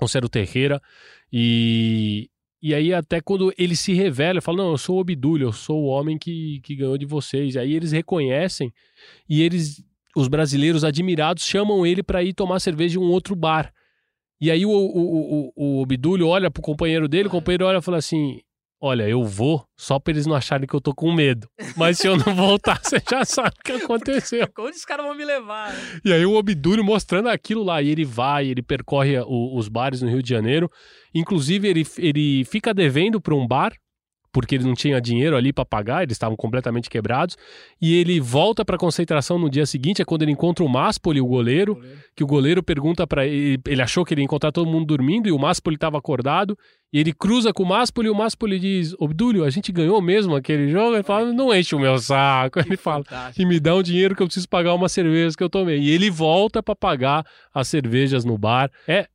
ou 0.00 0.08
se 0.08 0.16
era 0.16 0.26
o 0.26 0.30
Terreira 0.30 0.80
e 1.32 2.28
e 2.66 2.74
aí, 2.74 2.94
até 2.94 3.20
quando 3.20 3.52
ele 3.58 3.76
se 3.76 3.92
revela, 3.92 4.40
fala: 4.40 4.56
Não, 4.56 4.70
eu 4.70 4.78
sou 4.78 4.96
o 4.96 5.00
Obdúlio, 5.00 5.48
eu 5.48 5.52
sou 5.52 5.82
o 5.82 5.86
homem 5.86 6.16
que, 6.16 6.60
que 6.60 6.74
ganhou 6.74 6.96
de 6.96 7.04
vocês. 7.04 7.56
E 7.56 7.58
aí 7.58 7.74
eles 7.74 7.92
reconhecem 7.92 8.72
e 9.28 9.42
eles, 9.42 9.84
os 10.16 10.28
brasileiros 10.28 10.82
admirados, 10.82 11.44
chamam 11.44 11.86
ele 11.86 12.02
para 12.02 12.22
ir 12.22 12.32
tomar 12.32 12.60
cerveja 12.60 12.98
em 12.98 13.02
um 13.02 13.10
outro 13.10 13.36
bar. 13.36 13.70
E 14.40 14.50
aí 14.50 14.64
o, 14.64 14.70
o, 14.70 14.72
o, 14.74 15.52
o 15.54 15.82
Obdúlio 15.82 16.26
olha 16.26 16.50
pro 16.50 16.62
companheiro 16.62 17.06
dele, 17.06 17.28
o 17.28 17.30
companheiro 17.30 17.66
olha 17.66 17.80
e 17.80 17.82
fala 17.82 17.98
assim: 17.98 18.40
Olha, 18.80 19.08
eu 19.08 19.24
vou 19.24 19.64
só 19.78 19.98
pra 19.98 20.12
eles 20.12 20.26
não 20.26 20.34
acharem 20.34 20.66
que 20.66 20.74
eu 20.74 20.80
tô 20.80 20.94
com 20.94 21.12
medo. 21.12 21.48
Mas 21.76 21.98
se 21.98 22.06
eu 22.06 22.16
não 22.16 22.34
voltar, 22.34 22.80
você 22.84 23.00
já 23.08 23.24
sabe 23.24 23.54
o 23.58 23.62
que 23.64 23.72
aconteceu. 23.72 24.46
Onde 24.58 24.76
os 24.76 24.84
caras 24.84 25.06
vão 25.06 25.14
me 25.14 25.24
levar? 25.24 25.72
Né? 25.72 26.00
E 26.04 26.12
aí 26.12 26.26
o 26.26 26.34
Obdúlio 26.34 26.84
mostrando 26.84 27.28
aquilo 27.28 27.62
lá. 27.62 27.80
E 27.80 27.88
ele 27.88 28.04
vai, 28.04 28.46
ele 28.46 28.62
percorre 28.62 29.18
o, 29.20 29.56
os 29.56 29.68
bares 29.68 30.02
no 30.02 30.10
Rio 30.10 30.22
de 30.22 30.28
Janeiro. 30.28 30.70
Inclusive, 31.14 31.66
ele, 31.66 31.86
ele 31.98 32.44
fica 32.44 32.74
devendo 32.74 33.20
para 33.20 33.34
um 33.34 33.46
bar 33.46 33.72
porque 34.34 34.56
ele 34.56 34.64
não 34.64 34.74
tinha 34.74 35.00
dinheiro 35.00 35.36
ali 35.36 35.52
para 35.52 35.64
pagar, 35.64 36.02
eles 36.02 36.16
estavam 36.16 36.36
completamente 36.36 36.90
quebrados. 36.90 37.36
E 37.80 37.94
ele 37.94 38.18
volta 38.18 38.64
para 38.64 38.74
a 38.74 38.78
concentração 38.78 39.38
no 39.38 39.48
dia 39.48 39.64
seguinte, 39.64 40.02
é 40.02 40.04
quando 40.04 40.22
ele 40.22 40.32
encontra 40.32 40.64
o 40.64 40.68
Maspoli, 40.68 41.20
o 41.20 41.26
goleiro, 41.26 41.76
goleiro. 41.76 41.98
que 42.16 42.24
o 42.24 42.26
goleiro 42.26 42.60
pergunta 42.60 43.06
para 43.06 43.24
ele, 43.24 43.60
ele 43.64 43.80
achou 43.80 44.04
que 44.04 44.12
ele 44.12 44.22
ia 44.22 44.24
encontrar 44.24 44.50
todo 44.50 44.68
mundo 44.68 44.86
dormindo 44.86 45.28
e 45.28 45.32
o 45.32 45.38
Maspoli 45.38 45.76
estava 45.76 45.96
acordado. 45.96 46.58
E 46.92 46.98
ele 46.98 47.12
cruza 47.12 47.52
com 47.52 47.62
o 47.62 47.66
Maspoli 47.66 48.08
e 48.08 48.10
o 48.10 48.14
Maspoli 48.14 48.58
diz: 48.58 48.94
Obdúlio, 48.98 49.44
a 49.44 49.50
gente 49.50 49.70
ganhou 49.70 50.00
mesmo 50.02 50.34
aquele 50.34 50.68
jogo? 50.68 50.94
Ele 50.94 51.02
fala: 51.02 51.32
Não 51.32 51.54
enche 51.54 51.74
o 51.74 51.78
meu 51.80 51.98
saco. 51.98 52.58
Ele 52.58 52.76
fala: 52.76 53.04
E 53.36 53.44
me 53.44 53.58
dá 53.60 53.74
um 53.74 53.82
dinheiro 53.82 54.16
que 54.16 54.22
eu 54.22 54.26
preciso 54.26 54.48
pagar 54.48 54.74
uma 54.74 54.88
cerveja 54.88 55.36
que 55.36 55.42
eu 55.42 55.50
tomei. 55.50 55.78
E 55.78 55.90
ele 55.90 56.10
volta 56.10 56.62
para 56.62 56.74
pagar 56.74 57.26
as 57.52 57.68
cervejas 57.68 58.24
no 58.24 58.38
bar. 58.38 58.70
É, 58.86 59.08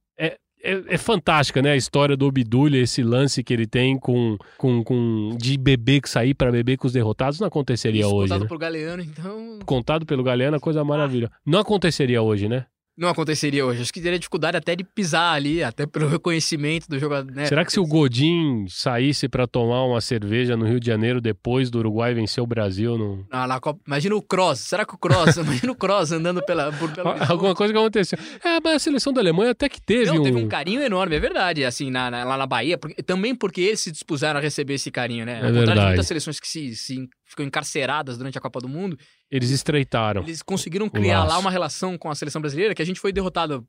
é, 0.62 0.96
é, 0.96 0.98
fantástica, 0.98 1.62
né? 1.62 1.72
A 1.72 1.76
história 1.76 2.16
do 2.16 2.26
Obdúlia, 2.26 2.82
esse 2.82 3.02
lance 3.02 3.44
que 3.44 3.54
ele 3.54 3.66
tem 3.66 3.98
com, 3.98 4.38
com, 4.58 4.84
com 4.84 5.38
de 5.38 5.58
bebê 5.58 6.02
que 6.02 6.10
sair 6.10 6.34
para 6.34 6.52
beber 6.52 6.78
com 6.78 6.88
os 6.88 6.94
derrotados, 6.94 7.40
não 7.40 7.48
aconteceria 7.48 8.02
Isso, 8.02 8.14
hoje. 8.14 8.30
Contado 8.30 8.42
né? 8.42 8.48
por 8.48 8.58
Galeano, 8.58 9.02
então. 9.02 9.60
Contado 9.66 10.06
pelo 10.06 10.24
Galeano, 10.24 10.60
coisa 10.60 10.84
maravilhosa. 10.84 11.32
Não 11.46 11.60
aconteceria 11.60 12.22
hoje, 12.22 12.48
né? 12.48 12.66
Não 13.00 13.10
aconteceria 13.10 13.66
hoje. 13.66 13.82
Acho 13.82 13.94
que 13.94 14.02
teria 14.02 14.20
dificuldade 14.20 14.58
até 14.58 14.76
de 14.76 14.84
pisar 14.84 15.34
ali, 15.34 15.64
até 15.64 15.86
pelo 15.86 16.08
reconhecimento 16.10 16.88
do 16.88 17.00
jogador. 17.00 17.32
Né? 17.32 17.46
Será 17.46 17.64
que 17.64 17.72
se 17.72 17.80
o 17.80 17.86
Godin 17.86 18.66
saísse 18.68 19.30
para 19.30 19.48
tomar 19.48 19.86
uma 19.86 20.02
cerveja 20.02 20.58
no 20.58 20.66
Rio 20.68 20.80
de 20.80 20.88
Janeiro 20.88 21.22
depois 21.22 21.72
do 21.72 21.80
Uruguai 21.80 22.14
vencer 22.14 22.44
o 22.44 22.48
Brasil? 22.48 22.98
No... 22.98 23.26
Ah, 23.32 23.48
na 23.48 23.60
Copa... 23.60 23.80
Imagina 23.88 24.16
o 24.16 24.22
Cross. 24.22 24.60
Será 24.60 24.86
que 24.86 24.94
o 24.94 24.98
Cross? 24.98 25.38
Imagina 25.40 25.72
o 25.72 25.76
Cross 25.76 26.12
andando 26.12 26.44
pela. 26.44 26.72
Por, 26.74 26.92
pelo... 26.92 27.10
Alguma 27.30 27.56
coisa 27.56 27.72
que 27.72 27.80
aconteceu. 27.80 28.20
É, 28.44 28.60
mas 28.62 28.76
a 28.76 28.80
seleção 28.80 29.14
da 29.14 29.22
Alemanha 29.22 29.52
até 29.52 29.70
que 29.70 29.82
teve 29.82 30.08
Não, 30.08 30.18
um. 30.18 30.24
teve 30.24 30.38
um 30.38 30.48
carinho 30.48 30.82
enorme, 30.82 31.16
é 31.16 31.20
verdade. 31.20 31.64
Assim, 31.64 31.90
na, 31.90 32.12
na, 32.12 32.26
lá 32.26 32.38
na 32.38 32.46
Bahia, 32.46 32.78
porque, 32.78 33.02
também 33.02 33.34
porque 33.34 33.62
eles 33.62 33.80
se 33.80 33.92
dispuseram 33.92 34.40
a 34.40 34.42
receber 34.42 34.74
esse 34.74 34.92
carinho, 34.92 35.26
né? 35.26 35.40
É 35.42 35.48
Ao 35.48 35.54
contrário 35.54 35.82
de 35.82 35.88
muitas 35.88 36.08
seleções 36.08 36.40
que 36.40 36.48
se, 36.48 36.76
se 36.76 37.10
ficam 37.30 37.46
encarceradas 37.46 38.18
durante 38.18 38.38
a 38.38 38.42
Copa 38.42 38.60
do 38.60 38.68
Mundo. 38.68 38.98
Eles 39.30 39.52
estreitaram. 39.52 40.24
Eles 40.24 40.42
conseguiram 40.42 40.90
criar 40.90 41.24
lá 41.24 41.38
uma 41.38 41.52
relação 41.52 41.98
com 41.98 42.10
a 42.10 42.16
seleção 42.16 42.42
brasileira 42.42 42.74
que 42.74 42.82
a 42.82 42.86
gente 42.86 43.00
foi 43.00 43.14
derrotado 43.14 43.66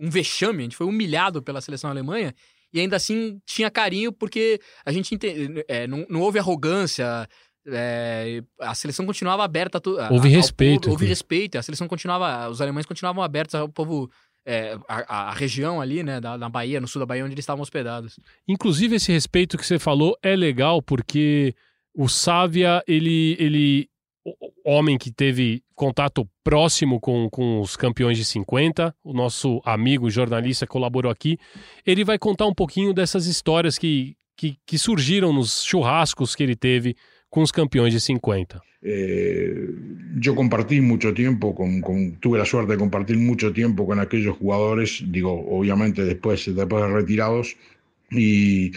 um 0.00 0.08
vexame, 0.08 0.60
a 0.60 0.62
gente 0.62 0.76
foi 0.76 0.86
humilhado 0.86 1.42
pela 1.42 1.60
seleção 1.60 1.90
alemanha 1.90 2.32
e 2.72 2.80
ainda 2.80 2.96
assim 2.96 3.40
tinha 3.44 3.70
carinho 3.70 4.12
porque 4.12 4.60
a 4.84 4.92
gente 4.92 5.14
entende, 5.14 5.64
é, 5.66 5.86
não, 5.86 6.06
não 6.08 6.20
houve 6.20 6.38
arrogância, 6.38 7.28
é, 7.66 8.42
a 8.60 8.74
seleção 8.74 9.04
continuava 9.04 9.44
aberta. 9.44 9.78
A, 9.78 10.12
houve 10.12 10.28
respeito. 10.28 10.82
Povo, 10.82 10.92
houve 10.92 11.06
respeito, 11.06 11.58
a 11.58 11.62
seleção 11.62 11.88
continuava, 11.88 12.48
os 12.48 12.60
alemães 12.60 12.86
continuavam 12.86 13.22
abertos 13.22 13.54
ao 13.54 13.68
povo 13.68 14.10
é, 14.46 14.78
a, 14.88 15.28
a, 15.28 15.34
região 15.34 15.80
ali, 15.80 16.02
né, 16.02 16.20
da, 16.20 16.38
na 16.38 16.48
Bahia, 16.48 16.80
no 16.80 16.88
sul 16.88 17.00
da 17.00 17.06
Bahia, 17.06 17.24
onde 17.24 17.34
eles 17.34 17.42
estavam 17.42 17.62
hospedados. 17.62 18.18
Inclusive, 18.46 18.96
esse 18.96 19.12
respeito 19.12 19.58
que 19.58 19.66
você 19.66 19.78
falou 19.78 20.16
é 20.22 20.34
legal 20.34 20.80
porque 20.80 21.54
o 21.94 22.08
Sávia, 22.08 22.82
ele, 22.86 23.36
ele 23.38 23.88
homem 24.64 24.98
que 24.98 25.10
teve 25.10 25.62
contato 25.74 26.28
próximo 26.44 27.00
com, 27.00 27.28
com 27.30 27.60
os 27.60 27.76
campeões 27.76 28.18
de 28.18 28.24
50, 28.24 28.94
o 29.02 29.12
nosso 29.12 29.60
amigo 29.64 30.10
jornalista 30.10 30.66
colaborou 30.66 31.10
aqui, 31.10 31.38
ele 31.86 32.04
vai 32.04 32.18
contar 32.18 32.46
um 32.46 32.54
pouquinho 32.54 32.92
dessas 32.92 33.26
histórias 33.26 33.78
que, 33.78 34.16
que, 34.36 34.56
que 34.66 34.78
surgiram 34.78 35.32
nos 35.32 35.62
churrascos 35.64 36.34
que 36.34 36.42
ele 36.42 36.56
teve 36.56 36.96
com 37.30 37.42
os 37.42 37.52
campeões 37.52 37.92
de 37.92 38.00
50. 38.00 38.60
Eh, 38.80 39.68
yo 40.20 40.34
compartí 40.34 40.80
mucho 40.80 41.12
tiempo, 41.12 41.52
con, 41.54 41.80
con, 41.80 42.16
tuve 42.20 42.38
la 42.38 42.44
de 42.44 42.76
compartir 42.76 43.16
mucho 43.16 43.52
tiempo 43.52 43.84
con 43.84 43.98
aquellos 43.98 44.36
jugadores, 44.38 45.02
digo, 45.08 45.46
obviamente 45.50 46.04
después, 46.04 46.46
después 46.54 46.84
de 46.84 46.92
retirados, 46.92 47.56
y 48.10 48.72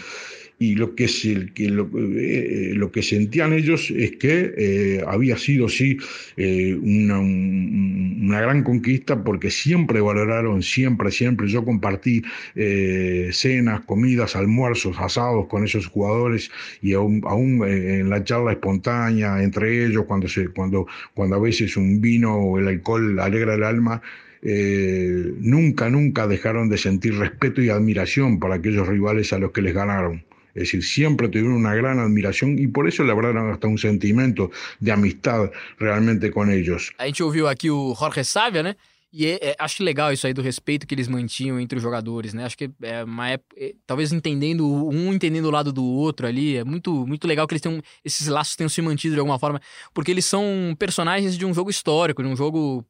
y 0.62 0.76
lo 0.76 0.94
que, 0.94 1.08
se, 1.08 1.52
que 1.52 1.68
lo, 1.68 1.90
eh, 1.96 2.72
lo, 2.76 2.92
que 2.92 3.02
sentían 3.02 3.52
ellos 3.52 3.90
es 3.90 4.12
que 4.12 4.54
eh, 4.56 5.04
había 5.04 5.36
sido, 5.36 5.68
sí, 5.68 5.96
eh, 6.36 6.78
una, 6.80 7.18
un, 7.18 8.20
una, 8.22 8.40
gran 8.40 8.62
conquista 8.62 9.24
porque 9.24 9.50
siempre 9.50 10.00
valoraron, 10.00 10.62
siempre, 10.62 11.10
siempre. 11.10 11.48
Yo 11.48 11.64
compartí 11.64 12.22
eh, 12.54 13.30
cenas, 13.32 13.80
comidas, 13.80 14.36
almuerzos, 14.36 14.96
asados 15.00 15.48
con 15.48 15.64
esos 15.64 15.88
jugadores 15.88 16.48
y 16.80 16.92
aún, 16.92 17.22
aún 17.26 17.64
eh, 17.66 17.98
en 17.98 18.08
la 18.08 18.22
charla 18.22 18.52
espontánea 18.52 19.42
entre 19.42 19.84
ellos, 19.84 20.04
cuando, 20.06 20.28
se, 20.28 20.48
cuando, 20.48 20.86
cuando 21.12 21.34
a 21.36 21.40
veces 21.40 21.76
un 21.76 22.00
vino 22.00 22.36
o 22.36 22.58
el 22.60 22.68
alcohol 22.68 23.18
alegra 23.18 23.54
el 23.54 23.64
alma, 23.64 24.00
eh, 24.42 25.34
nunca, 25.40 25.90
nunca 25.90 26.28
dejaron 26.28 26.68
de 26.68 26.78
sentir 26.78 27.16
respeto 27.16 27.60
y 27.62 27.70
admiración 27.70 28.38
por 28.38 28.52
aquellos 28.52 28.86
rivales 28.86 29.32
a 29.32 29.38
los 29.38 29.50
que 29.50 29.62
les 29.62 29.74
ganaron. 29.74 30.24
Es 30.54 30.64
decir, 30.64 30.82
siempre 30.82 31.28
tuvieron 31.28 31.54
una 31.54 31.74
gran 31.74 31.98
admiração 31.98 32.50
e 32.58 32.68
por 32.68 32.86
isso 32.86 33.02
lograram 33.02 33.50
hasta 33.50 33.66
um 33.68 33.78
sentimento 33.78 34.50
de 34.80 34.90
amistad 34.90 35.50
realmente 35.78 36.30
com 36.30 36.46
eles. 36.50 36.90
A 36.98 37.06
gente 37.06 37.22
ouviu 37.22 37.48
aqui 37.48 37.70
o 37.70 37.94
Jorge 37.98 38.24
Sávia, 38.24 38.62
né? 38.62 38.76
E 39.12 39.26
é, 39.26 39.38
é, 39.42 39.56
acho 39.58 39.82
legal 39.82 40.10
isso 40.10 40.26
aí 40.26 40.32
do 40.32 40.40
respeito 40.40 40.86
que 40.86 40.94
eles 40.94 41.06
mantinham 41.06 41.60
entre 41.60 41.76
os 41.76 41.82
jogadores, 41.82 42.32
né? 42.32 42.44
Acho 42.44 42.56
que 42.56 42.70
é 42.80 43.04
uma 43.04 43.28
época, 43.28 43.54
é, 43.58 43.74
talvez 43.86 44.10
entendendo 44.10 44.66
um 44.66 45.12
entendendo 45.12 45.46
o 45.46 45.50
lado 45.50 45.70
do 45.70 45.84
outro 45.84 46.26
ali, 46.26 46.56
é 46.56 46.64
muito 46.64 47.06
muito 47.06 47.26
legal 47.26 47.46
que 47.46 47.52
eles 47.52 47.60
tenham 47.60 47.82
esses 48.02 48.26
laços 48.26 48.56
tenham 48.56 48.70
se 48.70 48.80
mantido 48.80 49.14
de 49.14 49.20
alguma 49.20 49.38
forma, 49.38 49.60
porque 49.92 50.10
eles 50.10 50.24
são 50.24 50.74
personagens 50.78 51.36
de 51.36 51.44
um 51.44 51.52
jogo 51.52 51.68
histórico, 51.68 52.22
de 52.22 52.28
um 52.28 52.34
jogo 52.34 52.86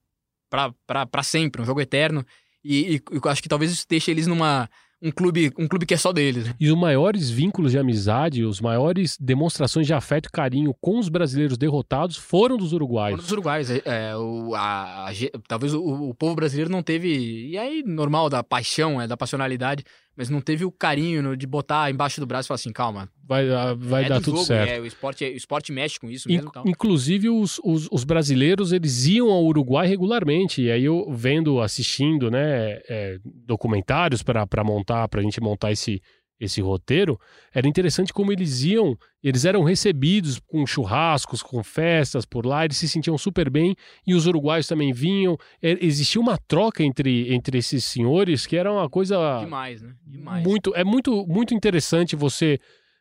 para 0.49 1.23
sempre, 1.25 1.61
um 1.61 1.65
jogo 1.65 1.81
eterno. 1.81 2.25
E, 2.65 2.95
e, 2.95 3.17
e 3.17 3.29
acho 3.29 3.43
que 3.43 3.49
talvez 3.49 3.73
isso 3.73 3.87
deixe 3.89 4.11
eles 4.11 4.29
numa 4.29 4.69
um 5.03 5.11
clube, 5.11 5.53
um 5.59 5.67
clube 5.67 5.85
que 5.85 5.95
é 5.95 5.97
só 5.97 6.13
deles. 6.13 6.47
Né? 6.47 6.55
E 6.61 6.71
os 6.71 6.79
maiores 6.79 7.29
vínculos 7.29 7.73
de 7.73 7.79
amizade, 7.79 8.45
os 8.45 8.61
maiores 8.61 9.17
demonstrações 9.19 9.87
de 9.87 9.93
afeto 9.93 10.29
e 10.29 10.33
carinho 10.33 10.75
com 10.81 10.99
os 10.99 11.09
brasileiros 11.09 11.59
derrotados 11.59 12.17
foram 12.17 12.57
dos 12.57 12.73
uruguaios. 12.73 13.17
Foram 13.17 13.23
dos 13.25 13.33
uruguaios. 13.33 13.71
É, 13.71 13.83
é 13.85 14.17
o, 14.17 14.55
a, 14.55 15.09
a, 15.09 15.13
talvez 15.49 15.75
o, 15.75 15.83
o, 15.83 16.15
povo 16.15 16.37
brasileiro 16.37 16.71
não 16.71 16.83
teve. 16.83 17.49
E 17.51 17.59
aí, 17.59 17.83
normal 17.85 18.31
da 18.31 18.45
paixão, 18.45 19.01
é, 19.01 19.09
da 19.09 19.17
passionalidade, 19.17 19.85
mas 20.17 20.29
não 20.29 20.41
teve 20.41 20.65
o 20.65 20.71
carinho 20.71 21.37
de 21.37 21.47
botar 21.47 21.91
embaixo 21.91 22.21
do 22.21 22.27
braço 22.27 22.47
e 22.47 22.49
falar 22.49 22.57
assim: 22.57 22.73
calma. 22.73 23.09
Vai, 23.25 23.49
ah, 23.51 23.75
vai 23.75 24.05
é 24.05 24.09
dar 24.09 24.21
tudo 24.21 24.37
jogo, 24.37 24.47
certo. 24.47 24.71
É, 24.71 24.81
o, 24.81 24.85
esporte, 24.85 25.25
o 25.25 25.37
esporte 25.37 25.73
mexe 25.73 25.99
com 25.99 26.11
isso 26.11 26.29
mesmo. 26.29 26.51
In, 26.65 26.71
inclusive, 26.71 27.31
os, 27.31 27.59
os, 27.65 27.89
os, 27.91 28.05
brasileiros 28.05 28.73
eles 28.73 29.07
iam 29.07 29.31
ao 29.31 29.45
Uruguai 29.45 29.87
regularmente. 29.87 30.63
E 30.63 30.71
aí, 30.71 30.85
eu 30.85 31.11
vendo, 31.11 31.61
assistindo 31.61 32.31
né, 32.31 32.81
é, 32.89 33.19
documentários 33.25 34.23
para 34.23 34.65
montar, 34.65 35.09
para 35.09 35.21
a 35.21 35.23
gente 35.23 35.41
montar 35.41 35.73
esse, 35.73 36.03
esse 36.45 36.61
roteiro, 36.61 37.19
era 37.55 37.69
interessante 37.69 38.13
como 38.13 38.33
eles 38.33 38.65
iam, 38.65 38.99
eles 39.23 39.45
eram 39.45 39.63
recebidos 39.63 40.41
com 40.41 40.67
churrascos, 40.67 41.43
com 41.43 41.63
festas 41.63 42.25
por 42.25 42.45
lá, 42.45 42.65
eles 42.65 42.77
se 42.77 42.89
sentiam 42.89 43.17
super 43.17 43.49
bem 43.49 43.77
e 44.05 44.13
os 44.13 44.27
uruguaios 44.27 44.67
também 44.67 44.93
vinham. 44.93 45.39
É, 45.63 45.79
existia 45.81 46.21
uma 46.21 46.37
troca 46.37 46.83
entre, 46.83 47.33
entre 47.33 47.59
esses 47.59 47.85
senhores 47.85 48.45
que 48.45 48.57
era 48.57 48.73
uma 48.73 48.91
coisa 48.91 49.39
demais, 49.41 49.81
né? 49.81 49.95
Demais. 50.05 50.45
Muito, 50.45 50.75
é 50.75 50.83
muito 50.83 51.25
muito 51.27 51.55
interessante 51.55 52.17
você 52.17 52.59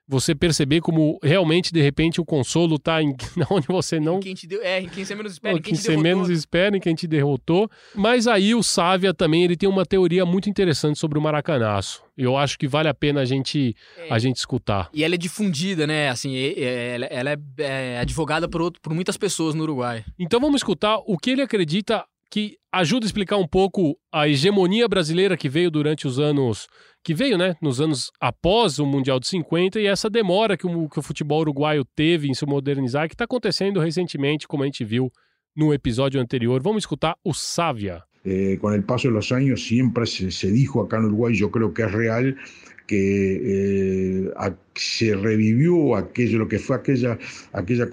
você 0.08 0.36
perceber 0.36 0.82
como 0.82 1.18
realmente, 1.24 1.72
de 1.72 1.82
repente, 1.82 2.20
o 2.20 2.26
consolo 2.26 2.78
tá 2.78 3.02
em 3.02 3.16
onde 3.50 3.68
você 3.68 4.00
não. 4.00 4.18
Em 4.18 4.20
quem 4.20 4.34
te 4.34 4.46
deu, 4.48 4.62
é, 4.62 4.82
em 4.82 4.90
quem 4.90 5.06
você 5.06 5.16
menos 5.16 5.32
espera, 5.34 5.54
em 5.54 5.62
quem, 5.62 5.64
quem 5.64 5.74
te 5.74 5.82
você 5.82 5.88
derrotou. 5.90 6.04
menos 6.04 6.30
espera, 6.30 6.78
em 6.78 6.80
quem 6.80 6.96
te 6.96 7.08
derrotou. 7.08 7.70
Mas 7.96 8.28
aí 8.28 8.54
o 8.54 8.62
Sávia 8.62 9.14
também 9.14 9.44
ele 9.44 9.56
tem 9.56 9.70
uma 9.70 9.86
teoria 9.86 10.26
muito 10.26 10.50
interessante 10.50 11.00
sobre 11.00 11.18
o 11.18 11.22
Maracanaço. 11.22 12.04
Eu 12.18 12.36
acho 12.38 12.58
que 12.60 12.68
vale 12.68 12.90
a 12.90 12.94
pena 12.94 13.22
a 13.22 13.26
gente, 13.26 13.76
a 14.10 14.20
gente 14.20 14.36
escutar. 14.38 14.90
E 14.94 15.04
ela 15.04 15.16
é 15.16 15.18
difundida, 15.18 15.88
né? 15.88 16.10
Assim, 16.10 16.36
é- 16.36 16.60
é- 16.60 16.96
ela, 16.96 17.06
ela 17.06 17.30
é, 17.32 17.38
é 17.60 18.00
advogada 18.00 18.48
por, 18.50 18.62
outro- 18.62 18.82
por 18.82 18.94
muitas 18.94 19.18
pessoas 19.18 19.56
no 19.56 19.64
Uruguai. 19.64 20.04
Então 20.20 20.40
vamos 20.40 20.58
escutar 20.60 20.98
o 21.06 21.18
que 21.18 21.32
ele 21.32 21.42
acredita 21.42 22.04
que 22.30 22.56
ajuda 22.72 23.06
a 23.06 23.08
explicar 23.08 23.36
um 23.36 23.48
pouco 23.48 23.98
a 24.10 24.26
hegemonia 24.26 24.88
brasileira 24.88 25.36
que 25.36 25.50
veio 25.50 25.70
durante 25.70 26.08
os 26.08 26.18
anos. 26.18 26.68
Que 27.04 27.14
veio, 27.14 27.38
né? 27.38 27.56
Nos 27.62 27.82
anos 27.82 28.12
após 28.20 28.78
o 28.80 28.86
Mundial 28.86 29.20
de 29.20 29.28
50 29.28 29.80
e 29.80 29.88
essa 29.88 30.10
demora 30.10 30.56
que 30.56 30.68
o, 30.68 30.88
que 30.88 31.00
o 31.00 31.02
futebol 31.02 31.42
uruguaio 31.42 31.84
teve 31.96 32.28
em 32.30 32.34
se 32.34 32.46
modernizar, 32.46 33.08
que 33.08 33.14
está 33.16 33.24
acontecendo 33.26 33.80
recentemente, 33.80 34.48
como 34.48 34.64
a 34.64 34.66
gente 34.66 34.86
viu 34.86 35.12
no 35.56 35.74
episódio 35.74 36.22
anterior. 36.22 36.62
Vamos 36.62 36.84
escutar 36.84 37.16
o 37.24 37.34
Sávia. 37.34 38.04
Eh, 38.24 38.60
paso 38.86 39.08
de 39.08 39.14
los 39.16 39.32
años 39.32 39.66
siempre 39.66 40.06
se, 40.06 40.30
se 40.32 40.52
dijo 40.52 40.82
acá 40.82 40.98
en 40.98 41.06
Uruguay, 41.06 41.34
yo 41.36 41.50
creo 41.50 41.74
que 41.74 41.82
es 41.82 41.92
real, 41.92 42.38
que 42.86 44.26
eh, 44.28 44.32
a- 44.38 44.54
se 44.76 45.16
revivió 45.16 45.96
aquello, 45.96 46.38
lo 46.40 46.48
que 46.48 46.60
fue 46.60 46.76
aquella, 46.76 47.18
aquella, 47.52 47.88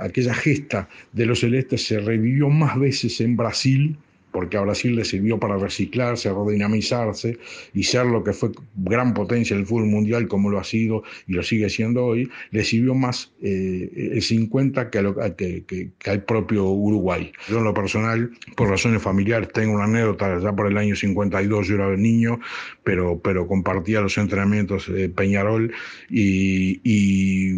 aquella 0.00 0.34
gesta 0.34 0.88
de 1.12 1.26
los 1.26 1.40
celestes, 1.40 1.84
se 1.86 1.98
revivió 2.00 2.48
más 2.48 2.78
veces 2.78 3.20
en 3.20 3.36
Brasil, 3.36 3.98
porque 4.38 4.56
a 4.56 4.60
Brasil 4.60 4.94
le 4.94 5.04
sirvió 5.04 5.40
para 5.40 5.56
reciclarse, 5.58 6.30
redinamizarse 6.32 7.38
y 7.74 7.82
ser 7.82 8.06
lo 8.06 8.22
que 8.22 8.32
fue 8.32 8.50
gran 8.76 9.12
potencia 9.12 9.56
del 9.56 9.66
fútbol 9.66 9.86
mundial 9.86 10.28
como 10.28 10.48
lo 10.48 10.60
ha 10.60 10.64
sido 10.64 11.02
y 11.26 11.32
lo 11.32 11.42
sigue 11.42 11.68
siendo 11.68 12.04
hoy, 12.04 12.30
le 12.52 12.62
sirvió 12.62 12.94
más 12.94 13.32
eh, 13.42 13.90
el 14.14 14.22
50 14.22 14.90
que, 14.90 15.02
lo- 15.02 15.16
que- 15.36 15.64
que- 15.66 15.88
que 15.98 16.10
al 16.10 16.22
propio 16.22 16.66
Uruguay. 16.70 17.32
Yo 17.48 17.58
en 17.58 17.64
lo 17.64 17.74
personal, 17.74 18.30
por 18.56 18.68
razones 18.70 19.02
familiares, 19.02 19.48
tengo 19.52 19.74
una 19.74 19.84
anécdota, 19.84 20.38
ya 20.40 20.52
por 20.52 20.68
el 20.70 20.78
año 20.78 20.94
52 20.94 21.66
yo 21.66 21.74
era 21.74 21.96
niño, 21.96 22.38
pero, 22.84 23.18
pero 23.18 23.48
compartía 23.48 24.00
los 24.00 24.16
entrenamientos 24.18 24.86
de 24.92 25.08
Peñarol 25.08 25.72
y, 26.08 26.80
y 26.84 27.48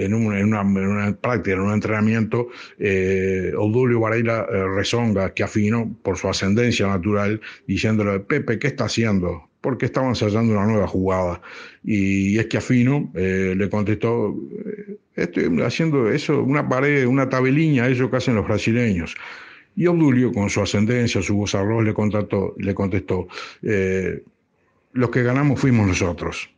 en, 0.00 0.14
un- 0.14 0.34
en 0.34 0.46
una, 0.46 0.62
en 0.62 0.86
una 0.88 1.14
práctica, 1.14 1.56
en 1.56 1.62
un 1.62 1.74
entrenamiento, 1.74 2.48
eh, 2.78 3.52
Odulio 3.58 4.00
Varela 4.00 4.46
eh, 4.50 4.64
rezonga 4.76 5.34
que 5.34 5.42
afinó 5.42 5.94
por 6.02 6.16
su 6.22 6.28
ascendencia 6.28 6.86
natural, 6.86 7.40
diciéndole, 7.66 8.20
Pepe, 8.20 8.58
¿qué 8.58 8.68
está 8.68 8.84
haciendo? 8.84 9.48
Porque 9.60 9.86
estaba 9.86 10.08
ensayando 10.08 10.52
una 10.52 10.66
nueva 10.66 10.86
jugada. 10.86 11.40
Y 11.84 12.38
es 12.38 12.46
que 12.46 12.58
Afino 12.58 13.10
eh, 13.14 13.54
le 13.56 13.68
contestó, 13.68 14.34
"Eh, 14.66 14.96
estoy 15.16 15.44
haciendo 15.62 16.10
eso, 16.10 16.42
una 16.42 16.68
pared, 16.68 17.06
una 17.06 17.28
tabeliña, 17.28 17.88
eso 17.88 18.10
que 18.10 18.16
hacen 18.16 18.34
los 18.36 18.46
brasileños. 18.46 19.14
Y 19.76 19.86
Obdulio, 19.86 20.32
con 20.32 20.48
su 20.50 20.60
ascendencia, 20.60 21.22
su 21.22 21.34
voz 21.36 21.54
arroz, 21.54 21.84
le 21.84 21.94
contestó, 21.94 22.54
le 22.58 22.74
contestó 22.74 23.26
eh, 23.62 24.22
los 24.92 25.10
que 25.10 25.22
ganamos 25.22 25.60
fuimos 25.60 25.86
nosotros. 25.86 26.50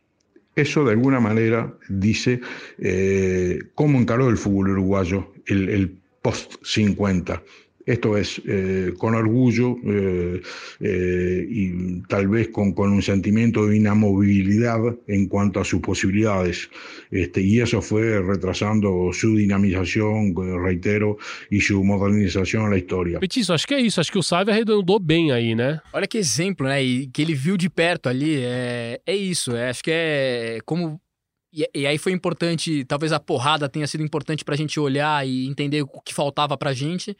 Eso 0.55 0.83
de 0.85 0.91
alguna 0.91 1.19
manera 1.19 1.73
dice 1.89 2.39
eh, 2.79 3.59
cómo 3.73 3.99
encaró 3.99 4.29
el 4.29 4.37
fútbol 4.37 4.69
uruguayo 4.71 5.33
el, 5.47 5.69
el 5.69 5.97
post-50. 6.21 7.41
Esto 7.85 8.17
es 8.17 8.41
eh, 8.45 8.93
con 8.97 9.13
orgullo 9.13 9.77
eh, 9.85 10.41
eh, 10.79 11.47
y 11.47 12.01
tal 12.07 12.27
vez 12.27 12.49
con, 12.49 12.73
con 12.73 12.91
un 12.91 13.01
sentimiento 13.01 13.67
de 13.67 13.77
inamovilidad 13.77 14.79
en 15.07 15.27
cuanto 15.27 15.59
a 15.59 15.63
sus 15.63 15.81
posibilidades. 15.81 16.69
Este, 17.11 17.41
y 17.41 17.59
eso 17.59 17.81
fue 17.81 18.21
retrasando 18.21 19.11
su 19.13 19.35
dinamización, 19.35 20.29
eh, 20.29 20.57
reitero, 20.63 21.17
y 21.49 21.61
su 21.61 21.83
modernización 21.83 22.65
en 22.65 22.71
la 22.71 22.77
historia. 22.77 23.19
Petiço, 23.19 23.53
acho 23.53 23.67
que 23.67 23.75
é 23.75 23.79
isso. 23.79 24.01
Acho 24.01 24.11
que 24.11 24.17
o 24.17 24.23
Sávia 24.23 24.53
arredondou 24.53 24.99
bem 24.99 25.31
aí, 25.31 25.53
né? 25.55 25.79
Olha 25.93 26.07
que 26.07 26.17
exemplo, 26.17 26.67
né? 26.67 26.83
E 26.83 27.07
que 27.07 27.21
ele 27.21 27.33
viu 27.35 27.55
de 27.55 27.69
perto 27.69 28.09
ali. 28.09 28.37
É, 28.41 28.99
é 29.05 29.15
isso. 29.15 29.55
É, 29.55 29.69
acho 29.69 29.83
que 29.83 29.91
é 29.91 30.59
como. 30.65 30.99
E, 31.53 31.69
e 31.73 31.87
aí 31.87 31.97
foi 31.97 32.11
importante, 32.11 32.83
talvez 32.83 33.13
a 33.13 33.19
porrada 33.19 33.69
tenha 33.69 33.87
sido 33.87 34.03
importante 34.03 34.43
pra 34.43 34.55
gente 34.55 34.79
olhar 34.79 35.25
e 35.25 35.47
entender 35.47 35.83
o 35.83 36.01
que 36.01 36.13
faltava 36.13 36.57
pra 36.57 36.73
gente. 36.73 37.15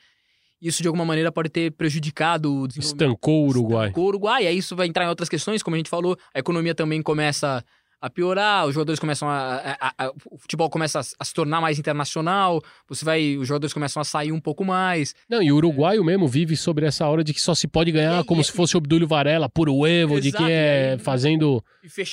Isso, 0.62 0.82
de 0.82 0.88
alguma 0.88 1.06
maneira, 1.06 1.32
pode 1.32 1.50
ter 1.50 1.72
prejudicado 1.72 2.52
o 2.64 2.68
Estancou 2.68 3.46
o 3.46 3.50
Uruguai. 3.50 3.92
com 3.92 4.02
o 4.02 4.06
Uruguai. 4.06 4.48
Aí 4.48 4.58
isso 4.58 4.76
vai 4.76 4.88
entrar 4.88 5.06
em 5.06 5.10
outras 5.10 5.30
questões, 5.30 5.62
como 5.62 5.76
a 5.76 5.78
gente 5.78 5.90
falou, 5.90 6.18
a 6.34 6.40
economia 6.40 6.74
também 6.74 7.02
começa 7.02 7.64
a 8.02 8.10
piorar, 8.10 8.68
os 8.68 8.74
jogadores 8.76 9.00
começam 9.00 9.28
a. 9.28 9.78
a- 9.80 9.94
a- 10.06 10.12
o 10.30 10.38
futebol 10.38 10.70
começa 10.70 11.00
a, 11.00 11.04
a 11.20 11.26
se 11.26 11.34
tornar 11.34 11.60
mais 11.60 11.80
internacional, 11.80 12.62
você 12.88 13.04
vai. 13.04 13.36
Os 13.38 13.48
jogadores 13.48 13.74
começam 13.74 14.00
a 14.00 14.04
sair 14.04 14.32
um 14.32 14.40
pouco 14.40 14.64
mais. 14.64 15.16
Não, 15.30 15.42
e 15.42 15.52
o 15.52 15.56
uruguaio 15.56 16.04
mesmo 16.04 16.28
vive 16.28 16.56
sobre 16.56 16.86
essa 16.86 17.08
hora 17.08 17.24
de 17.24 17.34
que 17.34 17.42
só 17.42 17.56
se 17.56 17.68
pode 17.68 17.92
ganhar 17.92 18.24
como 18.26 18.44
se 18.44 18.52
fosse 18.52 18.76
o 18.76 18.78
Obdúlio 18.78 19.08
Varela, 19.08 19.50
puro 19.50 19.86
evo, 19.88 20.22
de 20.22 20.32
que 20.32 20.44
é 20.44 20.98
fazendo. 21.00 21.64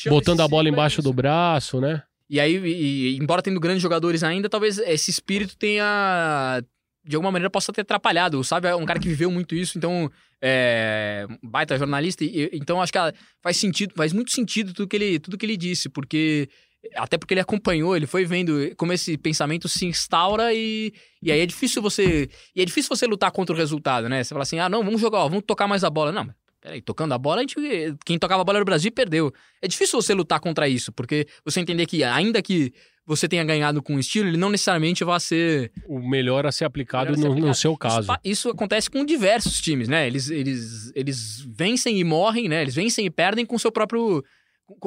Botando 0.09 0.41
a 0.41 0.49
bola 0.49 0.69
é 0.69 0.71
embaixo 0.71 1.03
do 1.03 1.13
braço, 1.13 1.81
né? 1.81 2.03
E 2.31 2.41
aí, 2.41 2.57
e, 2.57 3.19
embora 3.19 3.43
tendo 3.43 3.61
grandes 3.61 3.83
jogadores 3.83 4.23
ainda, 4.23 4.49
talvez 4.49 4.79
esse 4.79 5.11
espírito 5.11 5.57
tenha. 5.57 6.63
De 7.05 7.17
alguma 7.17 7.33
maneira 7.33 7.51
possa 7.51 7.73
ter 7.73 7.81
atrapalhado. 7.81 8.39
O 8.39 8.45
Sábio 8.45 8.69
é 8.69 8.77
um 8.77 8.85
cara 8.85 9.01
que 9.01 9.09
viveu 9.09 9.31
muito 9.31 9.55
isso, 9.55 9.77
então. 9.77 10.11
É. 10.41 11.27
Baita 11.43 11.77
jornalista. 11.77 12.25
E, 12.25 12.51
então 12.53 12.81
acho 12.81 12.93
que 12.93 12.99
ah, 12.99 13.13
faz 13.43 13.57
sentido, 13.57 13.95
faz 13.97 14.13
muito 14.13 14.31
sentido 14.31 14.73
tudo 14.73 14.89
que 14.89 14.97
ele, 14.97 15.19
tudo 15.19 15.37
que 15.37 15.47
ele 15.47 15.57
disse, 15.57 15.89
porque. 15.89 16.49
Até 16.97 17.17
porque 17.17 17.33
ele 17.33 17.41
acompanhou, 17.41 17.97
ele 17.97 18.09
foi 18.09 18.25
vendo 18.25 18.75
como 18.77 18.93
esse 18.93 19.17
pensamento 19.17 19.69
se 19.69 19.87
instaura 19.87 20.53
e, 20.53 20.93
e 21.23 21.31
aí 21.31 21.39
é 21.39 21.47
difícil 21.47 21.81
você. 21.81 22.29
E 22.57 22.61
é 22.61 22.65
difícil 22.65 22.89
você 22.89 23.07
lutar 23.07 23.31
contra 23.31 23.55
o 23.55 23.59
resultado, 23.59 24.09
né? 24.09 24.25
Você 24.25 24.31
fala 24.31 24.43
assim, 24.43 24.59
ah, 24.59 24.69
não, 24.69 24.83
vamos 24.83 25.01
jogar, 25.01 25.19
ó, 25.19 25.29
vamos 25.29 25.45
tocar 25.47 25.69
mais 25.69 25.85
a 25.85 25.91
bola. 25.91 26.11
Não, 26.11 26.29
peraí, 26.63 26.81
tocando 26.81 27.13
a 27.13 27.19
bola, 27.19 27.39
a 27.39 27.41
gente, 27.41 27.57
quem 28.05 28.19
tocava 28.19 28.43
a 28.43 28.45
bola 28.45 28.59
era 28.59 28.63
o 28.63 28.65
Brasil 28.65 28.89
e 28.89 28.93
perdeu. 28.93 29.33
É 29.61 29.67
difícil 29.67 30.01
você 30.01 30.15
lutar 30.15 30.39
contra 30.41 30.69
isso, 30.69 30.93
porque 30.93 31.27
você 31.45 31.61
entender 31.61 31.87
que, 31.87 32.05
ainda 32.05 32.41
que 32.41 32.73
você 33.07 33.29
tenha 33.29 33.43
ganhado 33.45 33.83
com 33.83 33.99
estilo, 33.99 34.29
ele 34.29 34.37
não 34.37 34.49
necessariamente 34.51 35.03
vai 35.05 35.19
ser. 35.19 35.73
O 35.89 35.99
melhor 35.99 36.47
a 36.47 36.53
ser 36.53 36.65
aplicado 36.65 37.13
a 37.13 37.15
ser 37.15 37.21
no, 37.21 37.27
no 37.27 37.33
aplicado. 37.33 37.55
seu 37.57 37.71
Isso 37.73 37.79
caso. 37.79 38.07
pa- 38.07 38.21
Isso, 38.25 38.49
acontece 38.51 38.89
com 38.91 39.05
diversos 39.05 39.61
times, 39.61 39.89
né? 39.89 40.07
Eles, 40.07 40.31
eles, 40.31 40.93
eles 40.95 41.47
vencem 41.55 41.99
e 41.99 42.05
morrem, 42.05 42.49
né? 42.49 42.63
Eles 42.63 42.75
vencem 42.75 43.05
e 43.07 43.11
perdem 43.11 43.45
com 43.45 43.57
o 43.57 43.59
seu 43.59 43.73
próprio. 43.73 44.23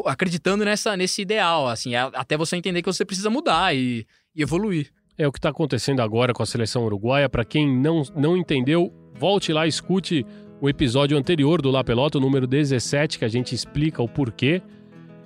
acreditando 0.05 0.63
nessa, 0.65 0.95
nesse 0.97 1.21
ideal, 1.21 1.67
assim, 1.67 1.93
até 1.95 2.37
você 2.37 2.55
entender 2.55 2.81
que 2.81 2.87
você 2.91 3.03
precisa 3.05 3.29
mudar 3.29 3.75
e, 3.75 4.05
e 4.35 4.41
evoluir. 4.41 4.91
É 5.17 5.27
o 5.27 5.31
que 5.31 5.37
está 5.39 5.49
acontecendo 5.49 6.01
agora 6.01 6.33
com 6.33 6.43
a 6.43 6.45
seleção 6.45 6.83
uruguaia. 6.85 7.29
Para 7.29 7.45
quem 7.45 7.69
não, 7.79 8.01
não 8.15 8.35
entendeu, 8.35 8.93
volte 9.13 9.53
lá 9.53 9.65
e 9.65 9.69
escute 9.69 10.25
o 10.61 10.69
episódio 10.69 11.17
anterior 11.17 11.61
do 11.61 11.69
La 11.71 11.83
Pelota, 11.83 12.17
o 12.17 12.21
número 12.21 12.47
17, 12.47 13.19
que 13.19 13.25
a 13.25 13.29
gente 13.29 13.53
explica 13.53 14.01
o 14.01 14.07
porquê. 14.09 14.61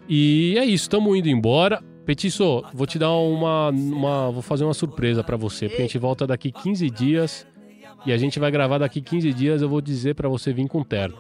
E 0.08 0.56
é 0.58 0.66
isso, 0.66 0.84
estamos 0.86 1.16
indo 1.18 1.30
embora. 1.30 1.84
Petiço, 2.10 2.64
vou 2.74 2.88
te 2.88 2.98
dar 2.98 3.12
uma, 3.12 3.70
uma. 3.70 4.32
Vou 4.32 4.42
fazer 4.42 4.64
uma 4.64 4.74
surpresa 4.74 5.24
para 5.24 5.38
você, 5.38 5.68
porque 5.70 5.84
a 5.84 5.86
gente 5.86 6.00
volta 6.00 6.26
daqui 6.26 6.52
15 6.52 6.90
dias. 6.90 7.46
E 8.04 8.12
a 8.12 8.18
gente 8.18 8.40
vai 8.40 8.50
gravar 8.50 8.80
daqui 8.80 9.00
15 9.00 9.32
dias. 9.32 9.62
Eu 9.62 9.70
vou 9.70 9.80
dizer 9.80 10.16
para 10.16 10.28
você 10.28 10.52
vir 10.52 10.68
com 10.68 10.84
terno. 10.84 11.16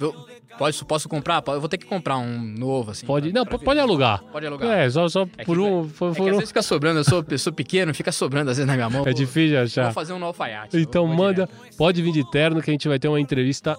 Eu- 0.00 0.14
Posso, 0.58 0.84
posso 0.84 1.08
comprar? 1.08 1.42
Eu 1.48 1.60
vou 1.60 1.68
ter 1.70 1.76
que 1.78 1.86
comprar 1.86 2.16
um 2.18 2.38
novo, 2.38 2.90
assim. 2.90 3.06
Pode, 3.06 3.30
pra- 3.30 3.38
não, 3.40 3.46
pra 3.46 3.58
pode 3.58 3.80
alugar. 3.80 4.22
Pode 4.32 4.46
alugar. 4.46 4.70
É, 4.78 4.88
só, 4.90 5.08
só 5.08 5.26
É 5.38 5.44
por 5.44 5.56
que- 5.56 5.62
um. 5.62 5.88
Por, 5.88 6.10
É 6.12 6.14
por 6.14 6.22
às 6.28 6.34
um- 6.34 6.36
vezes 6.36 6.48
fica 6.48 6.62
sobrando, 6.62 7.00
eu 7.00 7.04
sou, 7.04 7.24
eu 7.30 7.38
sou 7.38 7.52
pequeno, 7.52 7.92
fica 7.94 8.10
sobrando 8.12 8.50
às 8.50 8.56
vezes 8.58 8.66
na 8.66 8.74
minha 8.76 8.88
mão. 8.90 9.06
É 9.06 9.12
difícil 9.12 9.58
achar. 9.60 9.84
vou 9.84 9.92
fazer 9.92 10.12
um 10.14 10.18
no 10.18 10.26
alfaiate. 10.26 10.74
Então 10.78 11.06
manda, 11.06 11.46
direto. 11.46 11.76
pode 11.76 12.02
vir 12.02 12.12
de 12.12 12.30
terno 12.30 12.62
que 12.62 12.70
a 12.70 12.72
gente 12.74 12.88
vai 12.88 12.98
ter 12.98 13.08
uma 13.08 13.20
entrevista 13.20 13.74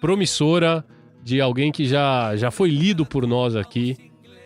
promissora 0.00 0.84
de 1.22 1.40
alguém 1.40 1.72
que 1.72 1.84
já, 1.86 2.36
já 2.36 2.50
foi 2.52 2.70
lido 2.70 3.04
por 3.06 3.26
nós 3.26 3.56
aqui 3.56 3.96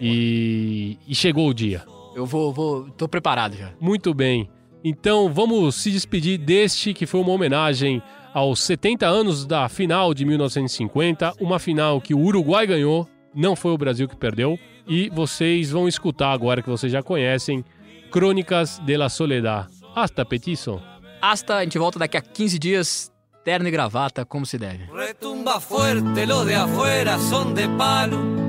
e, 0.00 0.98
e 1.06 1.14
chegou 1.14 1.48
o 1.48 1.54
dia. 1.54 1.82
Eu 2.14 2.26
vou, 2.26 2.52
vou, 2.52 2.90
tô 2.90 3.08
preparado 3.08 3.56
já. 3.56 3.72
Muito 3.80 4.14
bem. 4.14 4.48
Então 4.82 5.32
vamos 5.32 5.76
se 5.76 5.90
despedir 5.90 6.38
deste 6.38 6.94
que 6.94 7.06
foi 7.06 7.20
uma 7.20 7.32
homenagem 7.32 8.02
aos 8.32 8.60
70 8.60 9.06
anos 9.06 9.44
da 9.44 9.68
final 9.68 10.14
de 10.14 10.24
1950, 10.24 11.34
uma 11.40 11.58
final 11.58 12.00
que 12.00 12.14
o 12.14 12.18
Uruguai 12.18 12.66
ganhou, 12.66 13.08
não 13.34 13.54
foi 13.54 13.72
o 13.72 13.78
Brasil 13.78 14.08
que 14.08 14.16
perdeu. 14.16 14.58
E 14.88 15.08
vocês 15.10 15.70
vão 15.70 15.86
escutar 15.86 16.32
agora 16.32 16.62
que 16.62 16.68
vocês 16.68 16.90
já 16.90 17.02
conhecem, 17.02 17.64
Crônicas 18.10 18.80
de 18.80 18.96
la 18.96 19.08
Soledad. 19.08 19.68
Hasta 19.94 20.24
petizo. 20.24 20.80
Hasta, 21.20 21.56
a 21.56 21.62
gente 21.62 21.78
volta 21.78 21.98
daqui 21.98 22.16
a 22.16 22.22
15 22.22 22.58
dias, 22.58 23.12
terno 23.44 23.68
e 23.68 23.70
gravata, 23.70 24.24
como 24.24 24.46
se 24.46 24.58
deve. 24.58 24.88
Retumba 24.92 25.60
fuerte, 25.60 26.26
los 26.26 26.46
de 26.46 26.54
afuera 26.54 27.18
son 27.18 27.54
de 27.54 27.68
palo. 27.68 28.39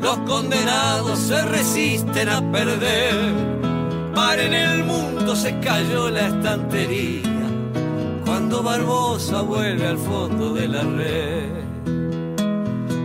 Los 0.00 0.18
condenados 0.18 1.18
se 1.18 1.42
resisten 1.42 2.28
a 2.28 2.40
perder. 2.52 3.14
Para 4.14 4.42
en 4.42 4.54
el 4.54 4.84
mundo 4.84 5.34
se 5.36 5.58
cayó 5.60 6.10
la 6.10 6.28
estantería. 6.28 7.22
Cuando 8.24 8.62
Barbosa 8.62 9.42
vuelve 9.42 9.86
al 9.86 9.98
fondo 9.98 10.54
de 10.54 10.68
la 10.68 10.82
red. 10.82 11.58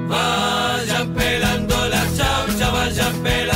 Vayan 0.08 1.14
pelando 1.14 1.76
la 1.88 2.04
chaucha, 2.16 2.70
vayan 2.72 3.14
pelando 3.24 3.53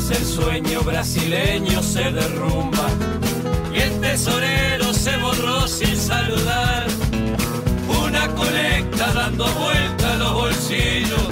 sueño 0.00 0.80
brasileño 0.82 1.82
se 1.82 2.10
derrumba 2.10 2.86
y 3.74 3.80
el 3.80 4.00
tesorero 4.00 4.92
se 4.92 5.16
borró 5.18 5.66
sin 5.68 5.96
saludar. 5.96 6.86
Una 8.06 8.26
colecta 8.28 9.12
dando 9.12 9.46
vuelta 9.46 10.12
a 10.12 10.16
los 10.16 10.32
bolsillos 10.32 11.28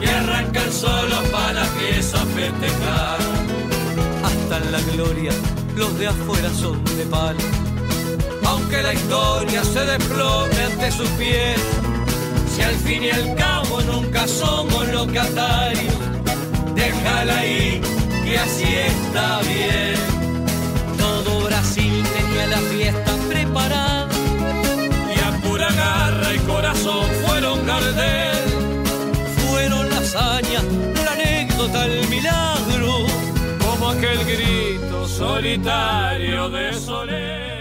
y 0.00 0.06
arrancan 0.06 0.72
solos 0.72 1.22
para 1.32 1.52
la 1.54 1.66
pieza 1.78 2.18
festejar. 2.36 3.18
Hasta 4.24 4.56
en 4.58 4.72
la 4.72 4.80
gloria 4.92 5.32
los 5.76 5.98
de 5.98 6.06
afuera 6.08 6.50
son 6.54 6.84
de 6.84 7.04
palo. 7.06 7.40
Aunque 8.44 8.82
la 8.82 8.94
historia 8.94 9.64
se 9.64 9.80
desplome 9.84 10.62
ante 10.62 10.90
sus 10.92 11.08
pies, 11.10 11.60
si 12.54 12.62
al 12.62 12.74
fin 12.76 13.02
y 13.04 13.10
al 13.10 13.34
cabo 13.34 13.80
nunca 13.82 14.26
somos 14.26 14.88
locatarios, 14.88 16.17
déjala 16.78 17.38
ahí, 17.38 17.80
que 18.24 18.38
así 18.38 18.68
está 18.90 19.40
bien. 19.40 19.96
Todo 20.96 21.30
Brasil 21.46 22.04
tenía 22.16 22.46
la 22.46 22.60
fiesta 22.72 23.12
preparada 23.28 24.08
y 25.14 25.18
a 25.28 25.30
pura 25.42 25.70
garra 25.72 26.34
y 26.34 26.38
corazón 26.52 27.06
fueron 27.24 27.66
Gardel. 27.66 28.46
Fueron 29.46 29.88
la 29.90 29.98
hazaña, 29.98 30.60
la 31.04 31.12
anécdota, 31.12 31.86
el 31.86 32.08
milagro, 32.08 33.06
como 33.64 33.90
aquel 33.90 34.24
grito 34.24 35.08
solitario 35.08 36.48
de 36.50 36.72
Soler. 36.74 37.57